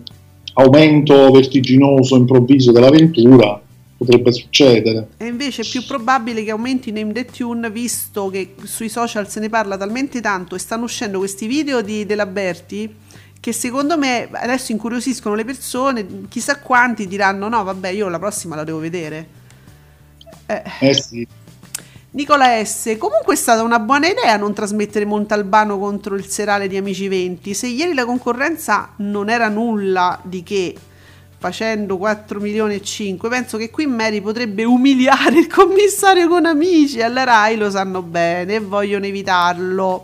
aumento 0.54 1.30
vertiginoso, 1.30 2.16
improvviso 2.16 2.72
dell'avventura, 2.72 3.60
potrebbe 3.96 4.32
succedere. 4.32 5.08
E 5.16 5.26
invece 5.26 5.62
è 5.62 5.66
più 5.66 5.84
probabile 5.84 6.44
che 6.44 6.50
aumenti 6.50 6.92
Name 6.92 7.12
the 7.12 7.24
Tune 7.24 7.70
visto 7.70 8.28
che 8.28 8.54
sui 8.64 8.88
social 8.88 9.28
se 9.28 9.40
ne 9.40 9.48
parla 9.48 9.76
talmente 9.76 10.20
tanto 10.20 10.54
e 10.54 10.58
stanno 10.58 10.84
uscendo 10.84 11.18
questi 11.18 11.46
video 11.46 11.80
di 11.80 12.04
della 12.04 12.26
Berti 12.26 12.94
che 13.40 13.52
secondo 13.52 13.96
me 13.98 14.28
adesso 14.32 14.72
incuriosiscono 14.72 15.34
le 15.34 15.44
persone, 15.44 16.28
chissà 16.28 16.60
quanti 16.60 17.06
diranno 17.06 17.48
no 17.48 17.64
vabbè 17.64 17.88
io 17.88 18.08
la 18.08 18.18
prossima 18.18 18.56
la 18.56 18.64
devo 18.64 18.78
vedere. 18.78 19.28
Eh, 20.46 20.62
Eh 20.78 20.94
sì, 20.94 21.26
Nicola 22.12 22.64
S. 22.64 22.96
Comunque 22.98 23.34
è 23.34 23.36
stata 23.36 23.62
una 23.62 23.78
buona 23.78 24.08
idea 24.08 24.36
non 24.36 24.52
trasmettere 24.52 25.04
Montalbano 25.04 25.78
contro 25.78 26.16
il 26.16 26.26
serale 26.26 26.66
di 26.66 26.76
Amici 26.76 27.06
20. 27.06 27.54
Se 27.54 27.68
ieri 27.68 27.94
la 27.94 28.04
concorrenza 28.04 28.94
non 28.96 29.28
era 29.30 29.48
nulla 29.48 30.18
di 30.24 30.42
che, 30.42 30.76
facendo 31.38 31.98
4 31.98 32.40
milioni 32.40 32.74
e 32.74 32.82
5, 32.82 33.28
penso 33.28 33.56
che 33.58 33.70
qui 33.70 33.86
Mary 33.86 34.20
potrebbe 34.20 34.64
umiliare 34.64 35.38
il 35.38 35.46
commissario 35.46 36.26
con 36.28 36.46
Amici. 36.46 37.00
Alla 37.00 37.22
Rai 37.24 37.56
lo 37.56 37.70
sanno 37.70 38.02
bene 38.02 38.56
e 38.56 38.60
vogliono 38.60 39.06
evitarlo. 39.06 40.02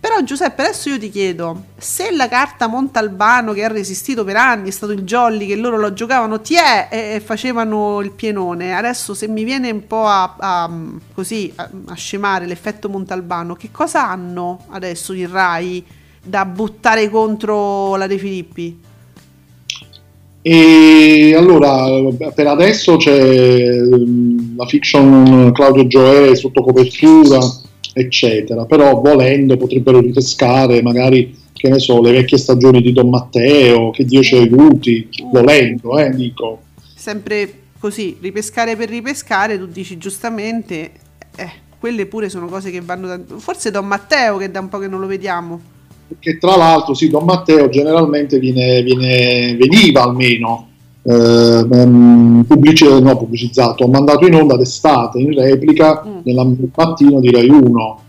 Però 0.00 0.22
Giuseppe, 0.22 0.62
adesso 0.62 0.88
io 0.88 0.98
ti 0.98 1.10
chiedo, 1.10 1.64
se 1.76 2.10
la 2.10 2.26
carta 2.26 2.66
Montalbano 2.66 3.52
che 3.52 3.64
ha 3.64 3.68
resistito 3.68 4.24
per 4.24 4.36
anni 4.36 4.68
è 4.68 4.72
stato 4.72 4.92
il 4.92 5.02
Jolly 5.02 5.46
che 5.46 5.56
loro 5.56 5.76
lo 5.76 5.92
giocavano 5.92 6.40
ti 6.40 6.54
è 6.54 6.88
e 6.90 7.20
facevano 7.20 8.00
il 8.00 8.10
pienone, 8.10 8.74
adesso 8.74 9.12
se 9.12 9.28
mi 9.28 9.44
viene 9.44 9.70
un 9.70 9.86
po' 9.86 10.06
a, 10.06 10.36
a- 10.38 10.70
così 11.12 11.52
a, 11.54 11.68
a 11.88 11.94
scemare 11.94 12.46
l'effetto 12.46 12.88
Montalbano, 12.88 13.54
che 13.54 13.68
cosa 13.70 14.08
hanno 14.08 14.64
adesso 14.70 15.12
il 15.12 15.28
Rai 15.28 15.84
da 16.22 16.46
buttare 16.46 17.10
contro 17.10 17.94
la 17.96 18.06
De 18.06 18.16
Filippi? 18.16 18.80
E 20.42 21.34
allora 21.36 21.84
per 22.34 22.46
adesso 22.46 22.96
c'è 22.96 23.12
ehm, 23.12 24.56
la 24.56 24.64
fiction 24.64 25.52
Claudio 25.52 25.86
Gioè 25.86 26.34
sotto 26.34 26.62
copertura, 26.62 27.38
eccetera, 27.92 28.64
però 28.64 29.00
volendo 29.00 29.56
potrebbero 29.56 30.00
ripescare 30.00 30.82
magari, 30.82 31.36
che 31.52 31.68
ne 31.68 31.78
so, 31.78 32.00
le 32.00 32.12
vecchie 32.12 32.38
stagioni 32.38 32.80
di 32.80 32.92
Don 32.92 33.08
Matteo, 33.08 33.90
che 33.90 34.04
Dio 34.04 34.22
ci 34.22 34.36
aiuti, 34.36 35.08
volendo, 35.30 35.98
eh, 35.98 36.10
dico. 36.10 36.62
Sempre 36.94 37.52
così, 37.78 38.16
ripescare 38.20 38.76
per 38.76 38.88
ripescare, 38.88 39.58
tu 39.58 39.66
dici 39.66 39.98
giustamente, 39.98 40.90
eh, 41.36 41.50
quelle 41.78 42.06
pure 42.06 42.28
sono 42.28 42.46
cose 42.46 42.70
che 42.70 42.80
vanno 42.80 43.06
da... 43.06 43.20
Forse 43.38 43.70
Don 43.70 43.86
Matteo 43.86 44.36
che 44.36 44.50
da 44.50 44.60
un 44.60 44.68
po' 44.68 44.78
che 44.78 44.88
non 44.88 45.00
lo 45.00 45.06
vediamo. 45.06 45.60
Che 46.18 46.38
tra 46.38 46.56
l'altro, 46.56 46.94
sì, 46.94 47.08
Don 47.08 47.24
Matteo 47.24 47.68
generalmente 47.68 48.38
viene, 48.38 48.82
viene- 48.82 49.56
veniva 49.56 50.02
almeno 50.02 50.69
eh, 51.02 52.44
pubblici- 52.46 53.00
no, 53.00 53.16
pubblicizzato, 53.16 53.86
mandato 53.86 54.26
in 54.26 54.34
onda 54.34 54.56
d'estate 54.56 55.18
in 55.18 55.34
replica 55.34 56.04
nella 56.22 56.46
mattino 56.74 57.20
di 57.20 57.30
Rai 57.30 57.48
1. 57.48 58.00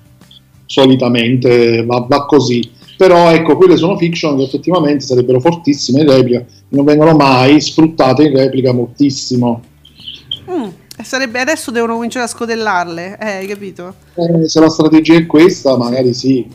Solitamente 0.65 1.85
va, 1.85 2.05
va 2.07 2.25
così. 2.25 2.69
Però 2.97 3.31
ecco, 3.31 3.57
quelle 3.57 3.77
sono 3.77 3.97
fiction 3.97 4.37
che 4.37 4.43
effettivamente 4.43 5.03
sarebbero 5.03 5.39
fortissime 5.39 6.01
in 6.01 6.09
replica, 6.09 6.45
non 6.69 6.85
vengono 6.85 7.15
mai 7.15 7.59
sfruttate 7.59 8.23
in 8.23 8.35
replica 8.35 8.73
moltissimo. 8.73 9.61
Mm, 10.49 10.67
sarebbe, 11.01 11.39
adesso 11.39 11.71
devono 11.71 11.95
cominciare 11.95 12.25
a 12.25 12.27
scodellarle, 12.27 13.17
eh, 13.19 13.31
hai 13.37 13.47
capito? 13.47 13.95
Eh, 14.13 14.47
se 14.47 14.59
la 14.59 14.69
strategia 14.69 15.15
è 15.15 15.25
questa, 15.25 15.75
magari 15.77 16.13
sì, 16.13 16.45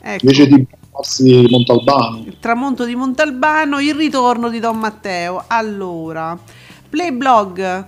Ecco. 0.00 0.18
invece 0.22 0.48
di 0.48 0.66
farsi 0.92 1.46
Montalbano. 1.48 2.22
Il 2.26 2.36
tramonto 2.38 2.84
di 2.84 2.94
Montalbano, 2.94 3.80
il 3.80 3.94
ritorno 3.94 4.50
di 4.50 4.60
Don 4.60 4.78
Matteo. 4.78 5.42
Allora, 5.46 6.38
Playblog, 6.88 7.86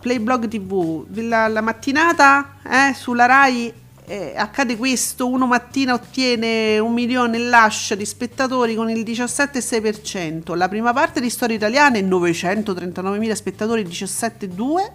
Playblog 0.00 0.48
TV, 0.48 1.06
la, 1.20 1.46
la 1.46 1.60
mattinata 1.60 2.56
eh, 2.64 2.94
sulla 2.94 3.26
Rai 3.26 3.72
eh, 4.04 4.34
accade 4.36 4.76
questo, 4.76 5.28
uno 5.28 5.46
mattina 5.46 5.94
ottiene 5.94 6.78
un 6.80 6.92
milione 6.92 7.36
e 7.36 7.40
lascia 7.40 7.94
di 7.94 8.04
spettatori 8.04 8.74
con 8.74 8.90
il 8.90 9.04
17,6%, 9.04 10.56
la 10.56 10.68
prima 10.68 10.92
parte 10.92 11.20
di 11.20 11.30
Storie 11.30 11.56
Italiane 11.56 12.02
939.000 12.02 13.32
spettatori 13.32 13.84
17,2%, 13.84 14.90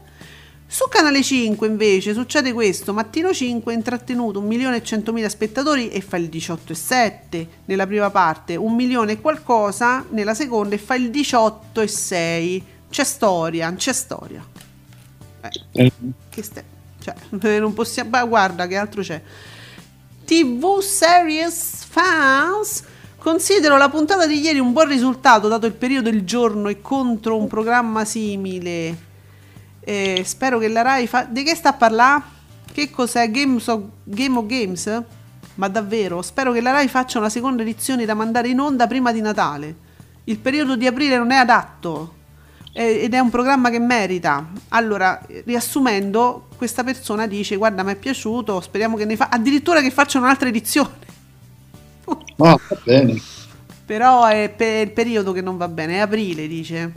su 0.69 0.89
Canale 0.89 1.23
5 1.23 1.65
invece 1.65 2.13
succede 2.13 2.51
questo, 2.51 2.93
Mattino 2.93 3.33
5 3.33 3.73
intrattenuto 3.73 4.39
1 4.39 4.47
milione 4.47 4.77
e 4.77 4.83
100 4.83 5.29
spettatori 5.29 5.89
e 5.89 6.01
fa 6.01 6.17
il 6.17 6.27
18,7 6.27 7.47
nella 7.65 7.87
prima 7.87 8.09
parte, 8.09 8.57
1 8.57 8.75
milione 8.75 9.13
e 9.13 9.21
qualcosa 9.21 10.05
nella 10.09 10.33
seconda 10.33 10.75
e 10.75 10.77
fa 10.77 10.95
il 10.95 11.09
18,6. 11.09 12.61
C'è 12.89 13.03
storia, 13.05 13.73
c'è 13.73 13.93
storia. 13.93 14.45
Eh, 15.71 15.91
Che 16.29 16.43
ste- 16.43 16.63
cioè, 16.99 17.15
eh, 17.41 17.59
non 17.59 17.73
possiamo... 17.73 18.09
ma 18.09 18.25
guarda 18.25 18.67
che 18.67 18.75
altro 18.75 19.01
c'è. 19.01 19.21
TV 20.25 20.79
Series 20.81 21.85
Fans 21.85 22.83
Considero 23.17 23.75
la 23.77 23.89
puntata 23.89 24.25
di 24.25 24.39
ieri 24.39 24.59
un 24.59 24.71
buon 24.71 24.87
risultato 24.87 25.49
dato 25.49 25.65
il 25.65 25.73
periodo 25.73 26.09
del 26.09 26.23
giorno 26.23 26.69
e 26.69 26.79
contro 26.79 27.35
un 27.35 27.47
programma 27.47 28.05
simile. 28.05 29.06
Eh, 29.89 30.23
spero 30.25 30.59
che 30.59 30.67
la 30.67 30.81
Rai 30.81 31.07
fa... 31.07 31.23
Di 31.23 31.43
che 31.43 31.55
sta 31.55 31.69
a 31.69 31.73
parlare? 31.73 32.21
Che 32.73 32.89
cos'è? 32.89 33.31
Games 33.31 33.67
of... 33.67 33.83
Game 34.03 34.37
of 34.37 34.45
Games? 34.45 35.03
Ma 35.55 35.69
davvero? 35.69 36.21
Spero 36.21 36.51
che 36.51 36.59
la 36.59 36.71
Rai 36.71 36.89
faccia 36.89 37.19
una 37.19 37.29
seconda 37.29 37.61
edizione 37.61 38.03
da 38.03 38.13
mandare 38.13 38.49
in 38.49 38.59
onda 38.59 38.85
prima 38.85 39.13
di 39.13 39.21
Natale. 39.21 39.75
Il 40.25 40.39
periodo 40.39 40.75
di 40.75 40.85
aprile 40.85 41.17
non 41.17 41.31
è 41.31 41.37
adatto 41.37 42.15
eh, 42.73 43.03
ed 43.03 43.13
è 43.13 43.19
un 43.19 43.29
programma 43.29 43.69
che 43.69 43.79
merita. 43.79 44.45
Allora, 44.69 45.25
riassumendo, 45.45 46.49
questa 46.57 46.83
persona 46.83 47.25
dice: 47.25 47.55
Guarda, 47.55 47.81
mi 47.83 47.93
è 47.93 47.95
piaciuto, 47.95 48.59
speriamo 48.59 48.97
che 48.97 49.05
ne 49.05 49.15
fa. 49.15 49.29
Addirittura 49.31 49.79
che 49.79 49.89
facciano 49.89 50.25
un'altra 50.25 50.49
edizione. 50.49 51.05
Ah, 52.39 52.59
va 52.69 52.77
bene. 52.83 53.19
Però 53.85 54.25
è 54.25 54.53
per 54.55 54.87
il 54.87 54.93
periodo 54.93 55.31
che 55.31 55.41
non 55.41 55.57
va 55.57 55.67
bene, 55.69 55.95
è 55.95 55.99
aprile, 55.99 56.45
dice. 56.45 56.91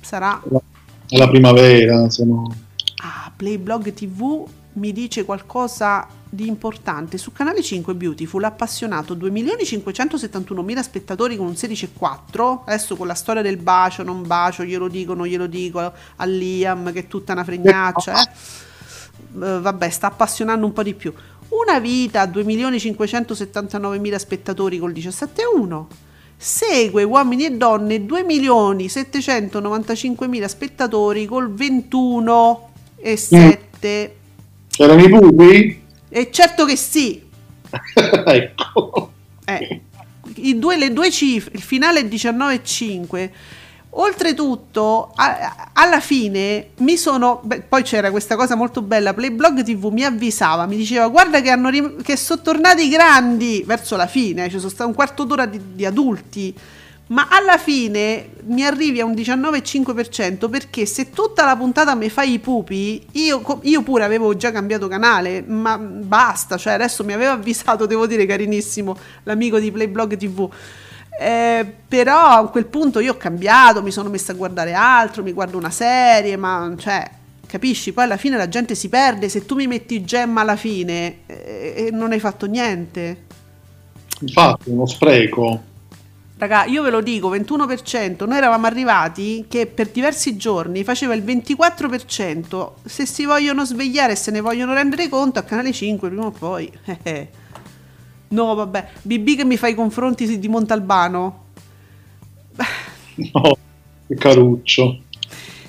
Sarà. 0.00 0.42
È 1.08 1.16
la 1.16 1.28
primavera, 1.28 2.10
sono... 2.10 2.54
Ah, 3.02 3.30
Playblog 3.34 3.92
TV 3.92 4.46
mi 4.74 4.92
dice 4.92 5.24
qualcosa 5.24 6.06
di 6.28 6.46
importante. 6.46 7.16
Su 7.18 7.32
Canale 7.32 7.62
5 7.62 7.94
Beautiful 7.94 8.42
ha 8.44 8.48
appassionato 8.48 9.14
2.571.000 9.14 10.80
spettatori 10.80 11.36
con 11.36 11.46
un 11.46 11.52
16,4. 11.52 12.62
Adesso 12.66 12.96
con 12.96 13.06
la 13.06 13.14
storia 13.14 13.42
del 13.42 13.56
bacio, 13.56 14.02
non 14.02 14.26
bacio, 14.26 14.64
glielo 14.64 14.88
dico, 14.88 15.14
non 15.14 15.26
glielo 15.26 15.46
dico 15.46 15.80
a 15.80 16.24
Liam, 16.24 16.92
che 16.92 17.00
è 17.00 17.06
tutta 17.06 17.32
una 17.32 17.44
fregnaccia. 17.44 18.22
eh. 18.22 18.28
Eh, 19.42 19.60
vabbè, 19.60 19.88
sta 19.90 20.08
appassionando 20.08 20.66
un 20.66 20.72
po' 20.72 20.82
di 20.82 20.94
più. 20.94 21.12
Una 21.48 21.78
vita, 21.78 22.24
2.579.000 22.26 24.16
spettatori 24.16 24.78
col 24.78 24.92
17,1. 24.92 25.84
Segue 26.36 27.02
Uomini 27.02 27.46
e 27.46 27.52
Donne 27.52 28.04
2.795.000 28.04 30.44
spettatori 30.44 31.24
col 31.26 31.50
21,7. 31.52 34.10
C'erano 34.68 35.02
i 35.02 35.08
pupi? 35.08 35.82
E 36.08 36.30
certo 36.30 36.64
che 36.66 36.76
sì. 36.76 37.20
ecco. 38.26 39.12
Eh, 39.44 39.80
i 40.34 40.58
due- 40.58 40.76
le 40.76 40.92
due 40.92 41.10
cifre, 41.10 41.52
il 41.54 41.62
finale 41.62 42.00
è 42.00 42.04
19,5. 42.04 43.30
Oltretutto, 43.98 45.10
a- 45.14 45.70
alla 45.72 46.00
fine 46.00 46.68
mi 46.78 46.96
sono. 46.96 47.40
beh, 47.42 47.62
poi 47.62 47.82
c'era 47.82 48.10
questa 48.10 48.36
cosa 48.36 48.54
molto 48.54 48.82
bella. 48.82 49.14
Playblog 49.14 49.62
TV 49.62 49.86
mi 49.86 50.04
avvisava, 50.04 50.66
mi 50.66 50.76
diceva: 50.76 51.08
Guarda 51.08 51.40
che, 51.40 51.54
rim- 51.70 52.02
che 52.02 52.16
sono 52.16 52.42
tornati 52.42 52.84
i 52.84 52.88
grandi 52.90 53.62
verso 53.66 53.96
la 53.96 54.06
fine. 54.06 54.50
Ci 54.50 54.58
sono 54.58 54.70
stato 54.70 54.88
un 54.88 54.94
quarto 54.94 55.24
d'ora 55.24 55.46
di, 55.46 55.60
di 55.74 55.86
adulti. 55.86 56.54
Ma 57.08 57.28
alla 57.30 57.56
fine 57.56 58.30
mi 58.46 58.64
arrivi 58.64 59.00
a 59.00 59.04
un 59.04 59.12
19,5% 59.12 60.50
perché 60.50 60.86
se 60.86 61.10
tutta 61.10 61.44
la 61.44 61.56
puntata 61.56 61.94
mi 61.94 62.08
fai 62.10 62.32
i 62.32 62.38
pupi, 62.40 63.00
io, 63.12 63.60
io 63.62 63.82
pure 63.82 64.02
avevo 64.02 64.36
già 64.36 64.50
cambiato 64.50 64.88
canale, 64.88 65.44
ma 65.46 65.78
basta, 65.78 66.56
cioè 66.56 66.72
adesso 66.72 67.04
mi 67.04 67.12
aveva 67.12 67.32
avvisato, 67.32 67.86
devo 67.86 68.08
dire 68.08 68.26
carinissimo, 68.26 68.96
l'amico 69.22 69.60
di 69.60 69.70
Playblog 69.70 70.16
TV. 70.16 70.50
Eh, 71.18 71.66
però 71.88 72.18
a 72.18 72.48
quel 72.48 72.66
punto 72.66 73.00
io 73.00 73.12
ho 73.12 73.16
cambiato, 73.16 73.82
mi 73.82 73.90
sono 73.90 74.10
messa 74.10 74.32
a 74.32 74.34
guardare 74.34 74.74
altro, 74.74 75.22
mi 75.22 75.32
guardo 75.32 75.56
una 75.56 75.70
serie, 75.70 76.36
ma 76.36 76.74
cioè, 76.76 77.08
capisci? 77.46 77.92
Poi 77.92 78.04
alla 78.04 78.18
fine 78.18 78.36
la 78.36 78.48
gente 78.48 78.74
si 78.74 78.88
perde, 78.88 79.28
se 79.28 79.46
tu 79.46 79.54
mi 79.54 79.66
metti 79.66 80.04
gemma 80.04 80.42
alla 80.42 80.56
fine 80.56 81.20
eh, 81.26 81.88
non 81.92 82.12
hai 82.12 82.20
fatto 82.20 82.46
niente. 82.46 83.24
Infatti, 84.20 84.70
uno 84.70 84.86
spreco. 84.86 85.62
Raga, 86.38 86.66
io 86.66 86.82
ve 86.82 86.90
lo 86.90 87.00
dico, 87.00 87.34
21%, 87.34 88.26
noi 88.26 88.36
eravamo 88.36 88.66
arrivati 88.66 89.46
che 89.48 89.66
per 89.66 89.88
diversi 89.88 90.36
giorni 90.36 90.84
faceva 90.84 91.14
il 91.14 91.24
24%, 91.24 92.72
se 92.84 93.06
si 93.06 93.24
vogliono 93.24 93.64
svegliare 93.64 94.12
e 94.12 94.16
se 94.16 94.30
ne 94.30 94.42
vogliono 94.42 94.74
rendere 94.74 95.08
conto 95.08 95.38
a 95.38 95.42
Canale 95.42 95.72
5 95.72 96.08
prima 96.08 96.26
o 96.26 96.30
poi. 96.30 96.70
no, 98.28 98.54
vabbè, 98.54 98.88
BB 99.02 99.36
che 99.36 99.44
mi 99.44 99.56
fa 99.56 99.68
i 99.68 99.74
confronti 99.74 100.38
di 100.38 100.48
Montalbano. 100.48 101.44
No, 103.18 103.56
che 104.06 104.14
caruccio. 104.16 105.00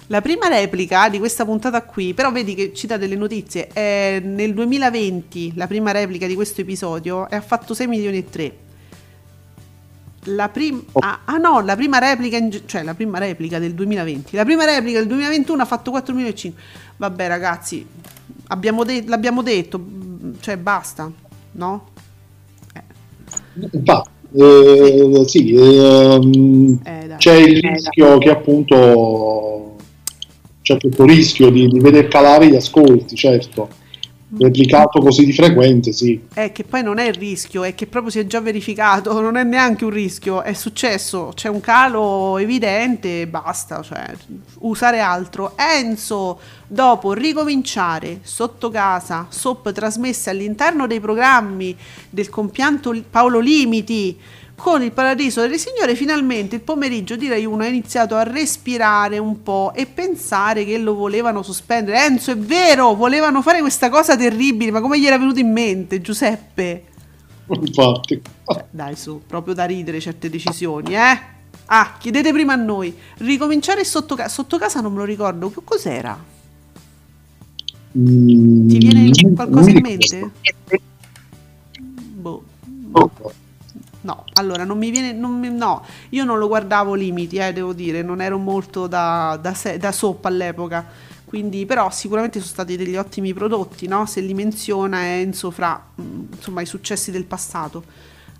La 0.07 0.19
prima 0.19 0.49
replica 0.49 1.07
di 1.07 1.17
questa 1.17 1.45
puntata 1.45 1.81
qui, 1.83 2.13
però 2.13 2.29
vedi 2.29 2.55
che 2.55 2.73
ci 2.73 2.87
dà 2.87 2.97
delle 2.97 3.15
notizie, 3.15 3.67
è 3.67 4.19
nel 4.21 4.53
2020 4.53 5.53
la 5.55 5.65
prima 5.65 5.91
replica 5.91 6.27
di 6.27 6.35
questo 6.35 6.59
episodio 6.59 7.29
e 7.29 7.37
ha 7.37 7.41
fatto 7.41 7.73
6 7.73 7.87
milioni 7.87 8.17
e 8.17 8.29
3 8.29 8.57
la 10.27 10.49
prima 10.49 10.81
ah, 10.99 11.21
ah, 11.25 11.37
no, 11.37 11.61
la 11.61 11.75
prima 11.75 11.99
replica 11.99 12.37
in, 12.37 12.61
cioè 12.65 12.83
la 12.83 12.93
prima 12.93 13.17
replica 13.17 13.59
del 13.59 13.73
2020. 13.73 14.35
La 14.35 14.43
prima 14.43 14.65
replica 14.65 14.99
del 14.99 15.07
2021 15.07 15.61
ha 15.61 15.65
fatto 15.65 15.91
4.500. 15.91 16.53
Vabbè, 16.97 17.27
ragazzi, 17.27 17.87
abbiamo 18.47 18.83
de- 18.83 19.03
l'abbiamo 19.05 19.41
detto, 19.41 19.83
cioè 20.39 20.57
basta, 20.57 21.09
no? 21.51 21.89
Eh. 23.61 23.69
Infatti, 23.71 24.09
eh, 24.35 25.23
sì, 25.25 25.53
ehm, 25.53 26.79
eh, 26.83 27.15
c'è 27.17 27.35
il 27.35 27.65
eh, 27.65 27.69
rischio 27.73 28.17
che 28.17 28.29
appunto 28.29 29.75
c'è 30.61 30.77
questo 30.77 31.05
rischio 31.05 31.49
di, 31.49 31.67
di 31.67 31.79
veder 31.79 32.07
calare 32.07 32.49
gli 32.49 32.55
ascolti, 32.55 33.15
certo 33.15 33.85
replicato 34.35 34.99
così 34.99 35.25
di 35.25 35.31
frequente, 35.31 35.93
sì. 35.93 36.19
È 36.33 36.51
che 36.51 36.63
poi 36.63 36.83
non 36.83 36.97
è 36.97 37.07
il 37.07 37.13
rischio, 37.13 37.63
è 37.63 37.73
che 37.73 37.87
proprio 37.87 38.11
si 38.11 38.19
è 38.19 38.25
già 38.25 38.41
verificato, 38.41 39.13
non 39.21 39.37
è 39.37 39.43
neanche 39.43 39.85
un 39.85 39.91
rischio, 39.91 40.41
è 40.41 40.53
successo, 40.53 41.31
c'è 41.33 41.47
un 41.47 41.61
calo 41.61 42.37
evidente 42.37 43.21
e 43.21 43.27
basta, 43.27 43.81
cioè 43.81 44.05
usare 44.59 44.99
altro. 44.99 45.53
Enzo, 45.55 46.39
dopo 46.67 47.13
ricominciare 47.13 48.19
sotto 48.23 48.69
casa, 48.69 49.27
SOP 49.29 49.71
trasmesse 49.71 50.29
all'interno 50.29 50.87
dei 50.87 50.99
programmi 50.99 51.75
del 52.09 52.29
compianto 52.29 52.93
Paolo 53.09 53.39
Limiti, 53.39 54.19
con 54.57 54.81
il 54.81 54.91
Paradiso 54.91 55.41
delle 55.41 55.59
Signore 55.59 55.95
finalmente 55.95 56.55
il 56.55 56.61
pomeriggio 56.61 57.15
di 57.15 57.29
Rai 57.29 57.45
1 57.45 57.63
ha 57.63 57.67
iniziato 57.67 58.15
a 58.15 58.23
respirare 58.23 59.19
un 59.19 59.43
po' 59.43 59.71
e 59.75 59.85
pensare 59.85 60.65
che 60.65 60.79
lo 60.79 60.95
volevano 60.95 61.43
sospendere. 61.43 62.03
Enzo, 62.03 62.31
è 62.31 62.37
vero, 62.37 62.95
volevano 62.95 63.43
fare 63.43 63.59
questa 63.59 63.89
cosa 63.89 64.17
terribile, 64.17 64.71
ma 64.71 64.81
come 64.81 64.99
gli 64.99 65.05
era 65.05 65.19
venuto 65.19 65.39
in 65.39 65.51
mente, 65.51 66.01
Giuseppe? 66.01 66.85
Infatti. 67.49 68.19
Dai 68.71 68.95
su, 68.95 69.21
proprio 69.25 69.53
da 69.53 69.65
ridere 69.65 69.99
certe 69.99 70.29
decisioni, 70.29 70.95
eh? 70.95 71.19
Ah, 71.67 71.95
chiedete 71.99 72.31
prima 72.31 72.53
a 72.53 72.57
noi. 72.57 72.95
Ricominciare 73.17 73.83
sotto 73.85 74.15
casa. 74.15 74.29
Sotto 74.29 74.57
casa 74.57 74.81
non 74.81 74.91
me 74.91 74.99
lo 74.99 75.05
ricordo. 75.05 75.51
Che 75.51 75.61
cos'era? 75.63 76.17
Mm, 77.97 78.67
Ti 78.67 78.77
viene 78.79 79.33
qualcosa 79.35 79.69
in 79.69 79.81
mente? 79.81 80.31
Boh. 81.77 82.43
Oh. 82.91 83.11
No, 84.07 84.23
allora 84.35 84.63
non 84.63 84.77
mi 84.77 84.89
viene. 84.89 85.11
Non 85.11 85.37
mi, 85.37 85.49
no, 85.49 85.85
io 86.09 86.23
non 86.23 86.39
lo 86.39 86.47
guardavo 86.47 86.93
limiti, 86.93 87.35
eh, 87.35 87.51
devo 87.51 87.73
dire, 87.73 88.01
non 88.01 88.21
ero 88.21 88.37
molto 88.37 88.87
da, 88.87 89.37
da, 89.41 89.53
da 89.77 89.91
soppa 89.91 90.29
all'epoca. 90.29 90.85
Quindi, 91.25 91.65
però, 91.65 91.91
sicuramente 91.91 92.39
sono 92.39 92.51
stati 92.51 92.77
degli 92.77 92.95
ottimi 92.95 93.33
prodotti, 93.33 93.85
no? 93.85 94.05
Se 94.05 94.21
li 94.21 94.33
menziona 94.33 95.05
Enzo 95.07 95.51
fra 95.51 95.85
mm, 96.01 96.23
insomma 96.31 96.61
i 96.61 96.65
successi 96.65 97.11
del 97.11 97.25
passato. 97.25 97.83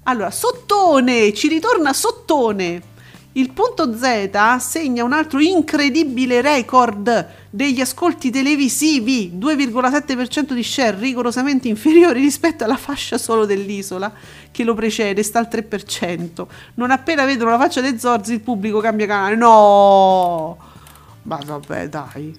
Allora, 0.03 0.32
Sottone, 0.32 1.34
ci 1.34 1.49
ritorna 1.49 1.91
Sottone. 1.91 2.95
Il 3.38 3.51
punto 3.51 3.95
Z 3.95 4.57
segna 4.57 5.03
un 5.03 5.13
altro 5.13 5.39
incredibile 5.39 6.41
record 6.41 7.27
degli 7.51 7.79
ascolti 7.79 8.31
televisivi, 8.31 9.33
2,7% 9.35 10.53
di 10.53 10.63
share 10.63 10.97
rigorosamente 10.97 11.67
inferiori 11.67 12.19
rispetto 12.19 12.63
alla 12.63 12.77
fascia 12.77 13.19
solo 13.19 13.45
dell'isola 13.45 14.11
che 14.49 14.63
lo 14.63 14.73
precede, 14.73 15.21
sta 15.21 15.38
al 15.38 15.49
3%. 15.51 16.47
Non 16.73 16.89
appena 16.89 17.25
vedono 17.25 17.51
la 17.51 17.59
faccia 17.59 17.79
dei 17.79 17.99
Zorzi 17.99 18.33
il 18.33 18.41
pubblico 18.41 18.79
cambia 18.79 19.05
canale. 19.05 19.35
No! 19.35 20.57
Ma 21.21 21.39
vabbè, 21.45 21.89
dai. 21.89 22.35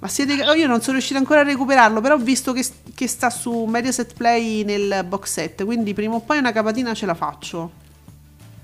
Ma 0.00 0.08
siete... 0.08 0.32
Io 0.32 0.66
non 0.66 0.80
sono 0.80 0.94
riuscito 0.94 1.20
ancora 1.20 1.40
a 1.40 1.44
recuperarlo, 1.44 2.00
però 2.00 2.16
ho 2.16 2.18
visto 2.18 2.52
che, 2.52 2.66
che 2.96 3.06
sta 3.06 3.30
su 3.30 3.62
Mediaset 3.62 4.14
Play 4.14 4.64
nel 4.64 5.04
box 5.06 5.30
set, 5.30 5.64
quindi 5.64 5.94
prima 5.94 6.16
o 6.16 6.20
poi 6.20 6.38
una 6.38 6.50
capatina 6.50 6.94
ce 6.94 7.06
la 7.06 7.14
faccio. 7.14 7.70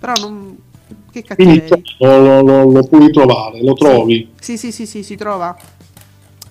Però 0.01 0.13
non 0.19 0.71
che 1.11 1.23
cattiveria. 1.23 1.81
Lo, 1.99 2.43
lo, 2.43 2.71
lo, 2.71 2.83
puoi 2.85 3.11
trovare, 3.11 3.63
lo 3.63 3.75
trovi. 3.75 4.33
Sì, 4.41 4.57
sì, 4.57 4.73
sì, 4.73 4.87
sì, 4.87 5.03
si 5.03 5.17
trova. 5.17 5.57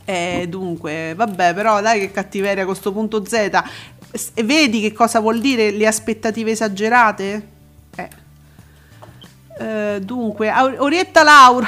E 0.06 0.46
dunque, 0.50 1.14
vabbè, 1.16 1.54
però 1.54 1.82
dai 1.82 2.00
che 2.00 2.12
cattiveria 2.12 2.64
a 2.64 2.66
questo 2.66 2.92
punto 2.92 3.24
Z. 3.26 3.34
E 4.34 4.44
vedi 4.44 4.82
che 4.82 4.92
cosa 4.92 5.20
vuol 5.20 5.40
dire 5.40 5.72
le 5.72 5.88
aspettative 5.88 6.52
esagerate? 6.52 7.48
Eh. 7.96 8.10
Eh, 9.60 10.00
dunque, 10.02 10.52
Orietta 10.78 11.24
Lauro. 11.24 11.68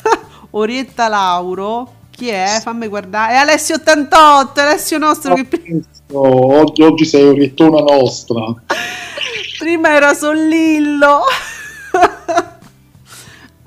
Orietta 0.50 1.08
Lauro. 1.08 2.02
Chi 2.10 2.28
è? 2.28 2.60
Fammi 2.62 2.86
guardare. 2.86 3.32
È 3.32 3.36
Alessio 3.36 3.74
88, 3.74 4.60
Alessio 4.60 4.98
nostro 4.98 5.34
che... 5.34 5.82
Oggi, 6.12 6.82
oggi 6.82 7.04
sei 7.04 7.24
Oriettona 7.24 7.80
nostra. 7.80 8.40
Prima 9.58 9.94
era 9.94 10.14
Sollillo. 10.14 11.22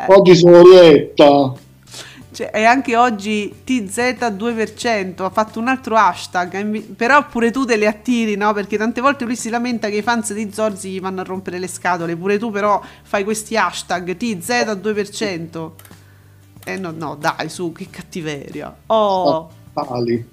Oggi 0.05 0.35
sono 0.35 0.59
Orietta. 0.59 1.53
Cioè, 2.31 2.51
e 2.53 2.65
anche 2.65 2.95
oggi 2.95 3.51
TZ2% 3.65 5.23
ha 5.23 5.29
fatto 5.31 5.59
un 5.59 5.67
altro 5.67 5.95
hashtag, 5.95 6.81
però 6.95 7.25
pure 7.25 7.49
tu 7.49 7.65
te 7.65 7.77
le 7.77 7.87
attiri, 7.87 8.35
no? 8.35 8.53
Perché 8.53 8.77
tante 8.77 9.01
volte 9.01 9.25
lui 9.25 9.35
si 9.35 9.49
lamenta 9.49 9.89
che 9.89 9.97
i 9.97 10.01
fans 10.03 10.33
di 10.33 10.51
Zorzi 10.53 10.91
gli 10.91 11.01
vanno 11.01 11.21
a 11.21 11.23
rompere 11.23 11.57
le 11.57 11.67
scatole, 11.67 12.15
pure 12.15 12.37
tu 12.37 12.51
però 12.51 12.79
fai 13.01 13.23
questi 13.23 13.57
hashtag 13.57 14.15
TZ2%. 14.15 15.71
Eh 16.63 16.77
no, 16.77 16.91
no, 16.91 17.15
dai, 17.15 17.49
su, 17.49 17.71
che 17.71 17.87
cattiveria. 17.89 18.75
Oh. 18.85 19.49
Tali. 19.73 20.29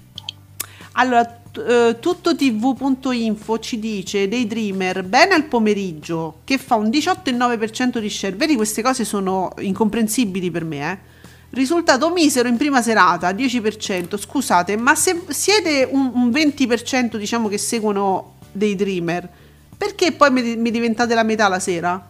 Allora, 0.91 1.41
eh, 1.57 1.97
tuttotv.info 1.99 3.59
ci 3.59 3.79
dice 3.79 4.27
Daydreamer 4.27 5.03
bene 5.03 5.33
al 5.33 5.45
pomeriggio 5.45 6.39
che 6.43 6.57
fa 6.57 6.75
un 6.75 6.87
18,9% 6.89 7.99
di 7.99 8.09
share. 8.09 8.35
Vedi 8.35 8.55
queste 8.55 8.81
cose 8.81 9.03
sono 9.03 9.51
incomprensibili 9.59 10.51
per 10.51 10.63
me 10.63 10.91
eh. 10.91 11.13
Risultato 11.51 12.11
misero 12.11 12.47
in 12.49 12.57
prima 12.57 12.81
serata 12.81 13.29
10% 13.31 14.17
scusate 14.17 14.75
ma 14.75 14.95
se 14.95 15.23
siete 15.29 15.87
un, 15.89 16.11
un 16.13 16.29
20% 16.29 17.15
diciamo 17.17 17.47
che 17.47 17.57
seguono 17.57 18.33
Daydreamer 18.51 19.29
perché 19.77 20.11
poi 20.11 20.31
mi, 20.31 20.55
mi 20.55 20.71
diventate 20.71 21.13
la 21.13 21.23
metà 21.23 21.47
la 21.47 21.59
sera? 21.59 22.09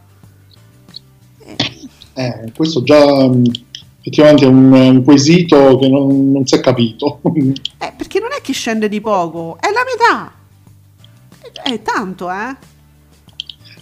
Eh, 2.14 2.52
questo 2.56 2.82
già 2.84 3.30
effettivamente 4.06 4.46
è 4.46 4.48
un, 4.48 4.72
un 4.72 5.04
quesito 5.04 5.78
che 5.80 5.90
non, 5.90 6.32
non, 6.32 6.46
si 6.46 6.56
è 6.56 6.60
capito. 6.60 7.20
eh, 7.26 7.94
perché 7.98 8.20
non 8.20 8.30
è 8.38 8.42
che 8.42 8.54
scende 8.54 8.88
di 8.88 9.02
poco, 9.02 9.58
è 9.60 9.68
la 9.72 9.84
metà. 9.84 10.32
È, 11.64 11.74
è 11.74 11.82
tanto, 11.82 12.30
eh? 12.30 12.56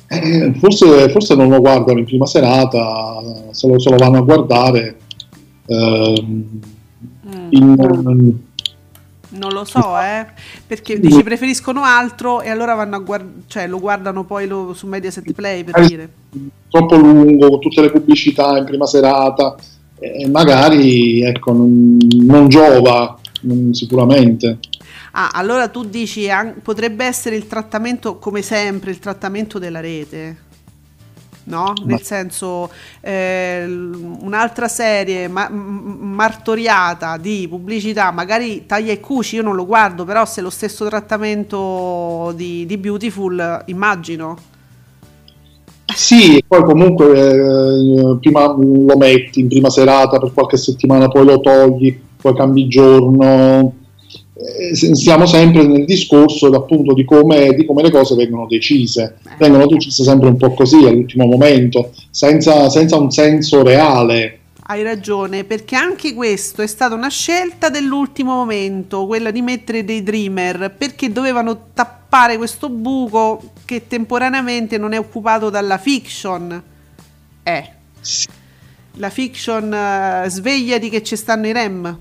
eh 0.08 0.54
forse, 0.60 1.10
forse, 1.10 1.36
non 1.36 1.50
lo 1.50 1.60
guardano 1.60 2.00
in 2.00 2.06
prima 2.06 2.26
serata, 2.26 3.22
se 3.52 3.68
lo, 3.68 3.80
se 3.80 3.90
lo 3.90 3.98
vanno 3.98 4.20
a 4.20 4.22
guardare. 4.22 4.98
Ehm, 5.66 6.62
mm. 7.28 7.48
in, 7.50 8.36
non 9.36 9.52
lo 9.52 9.66
so, 9.66 10.00
eh, 10.00 10.28
perché 10.68 11.00
dici 11.00 11.24
preferiscono 11.24 11.84
altro 11.84 12.42
e 12.42 12.50
allora 12.50 12.76
vanno 12.76 12.98
a 12.98 13.00
guardare, 13.00 13.42
cioè 13.48 13.68
lo 13.68 13.80
guardano 13.80 14.26
poi 14.26 14.48
lo, 14.48 14.74
su 14.74 14.86
Mediaset 14.86 15.32
Play 15.34 15.64
per 15.64 15.88
dire. 15.88 16.10
Troppo 16.70 16.96
lungo, 16.96 17.50
con 17.50 17.60
tutte 17.60 17.82
le 17.82 17.90
pubblicità 17.90 18.58
in 18.58 18.66
prima 18.66 18.86
serata 18.86 19.56
eh, 20.04 20.28
magari 20.28 21.24
ecco, 21.24 21.54
non, 21.54 21.98
non 22.26 22.50
giova 22.50 23.18
non, 23.42 23.74
sicuramente. 23.74 24.60
Ah, 25.12 25.30
allora 25.34 25.68
tu 25.68 25.86
dici 25.86 26.28
potrebbe 26.62 27.06
essere 27.06 27.36
il 27.36 27.48
trattamento, 27.48 28.18
come 28.18 28.42
sempre, 28.42 28.92
il 28.92 29.00
trattamento 29.00 29.60
della 29.60 29.80
rete. 29.80 30.52
No? 31.46 31.74
Nel 31.84 32.02
senso, 32.02 32.72
eh, 33.02 33.66
un'altra 33.66 34.70
serie 34.70 35.28
ma- 35.28 35.50
martoriata 35.50 37.18
di 37.18 37.48
pubblicità, 37.50 38.12
magari 38.12 38.66
taglia 38.66 38.94
e 38.94 39.02
cuci, 39.02 39.36
io 39.36 39.42
non 39.42 39.56
lo 39.56 39.66
guardo, 39.66 40.06
però 40.06 40.26
se 40.26 40.40
è 40.40 40.44
lo 40.44 40.50
stesso 40.50 40.86
trattamento 40.88 42.32
di, 42.36 42.66
di 42.66 42.78
Beautiful, 42.78 43.64
immagino. 43.66 44.52
Sì, 45.86 46.44
poi 46.48 46.64
comunque 46.64 47.18
eh, 47.18 48.18
prima 48.20 48.46
lo 48.58 48.98
metti 48.98 49.42
in 49.42 49.48
prima 49.48 49.70
serata 49.70 50.18
per 50.18 50.32
qualche 50.34 50.58
settimana, 50.58 51.08
poi 51.08 51.26
lo 51.26 51.40
togli, 51.40 51.98
poi 52.20 52.36
cambi 52.36 52.68
giorno. 52.68 53.74
Eh, 54.34 54.76
s- 54.76 54.92
stiamo 54.92 55.26
sempre 55.26 55.66
nel 55.68 55.86
discorso 55.86 56.48
appunto 56.48 56.94
di 56.94 57.06
come, 57.06 57.54
di 57.54 57.66
come 57.66 57.84
le 57.84 57.92
cose 57.92 58.16
vengono 58.16 58.48
decise. 58.48 59.18
Vengono 59.38 59.68
decise 59.68 60.04
sempre 60.04 60.30
un 60.30 60.38
po' 60.38 60.54
così 60.54 60.86
all'ultimo 60.86 61.26
momento, 61.26 61.92
senza, 62.10 62.70
senza 62.70 62.98
un 62.98 63.12
senso 63.12 63.62
reale. 63.62 64.40
Hai 64.66 64.82
ragione, 64.82 65.44
perché 65.44 65.76
anche 65.76 66.14
questo 66.14 66.62
è 66.62 66.68
stata 66.68 66.96
una 66.96 67.10
scelta 67.10 67.70
dell'ultimo 67.70 68.34
momento, 68.34 69.06
quella 69.06 69.30
di 69.30 69.42
mettere 69.42 69.84
dei 69.84 70.02
dreamer, 70.02 70.74
perché 70.78 71.12
dovevano 71.12 71.66
tappare 71.74 72.03
questo 72.38 72.70
buco 72.70 73.42
che 73.66 73.88
temporaneamente 73.88 74.78
non 74.78 74.94
è 74.94 75.00
occupato 75.00 75.50
dalla 75.50 75.80
fiction. 75.80 76.62
Eh. 77.42 77.70
La 78.98 79.10
fiction 79.10 79.74
eh, 79.74 80.26
svegliati 80.30 80.90
che 80.90 81.02
ci 81.02 81.16
stanno 81.16 81.48
i 81.48 81.52
REM. 81.54 81.98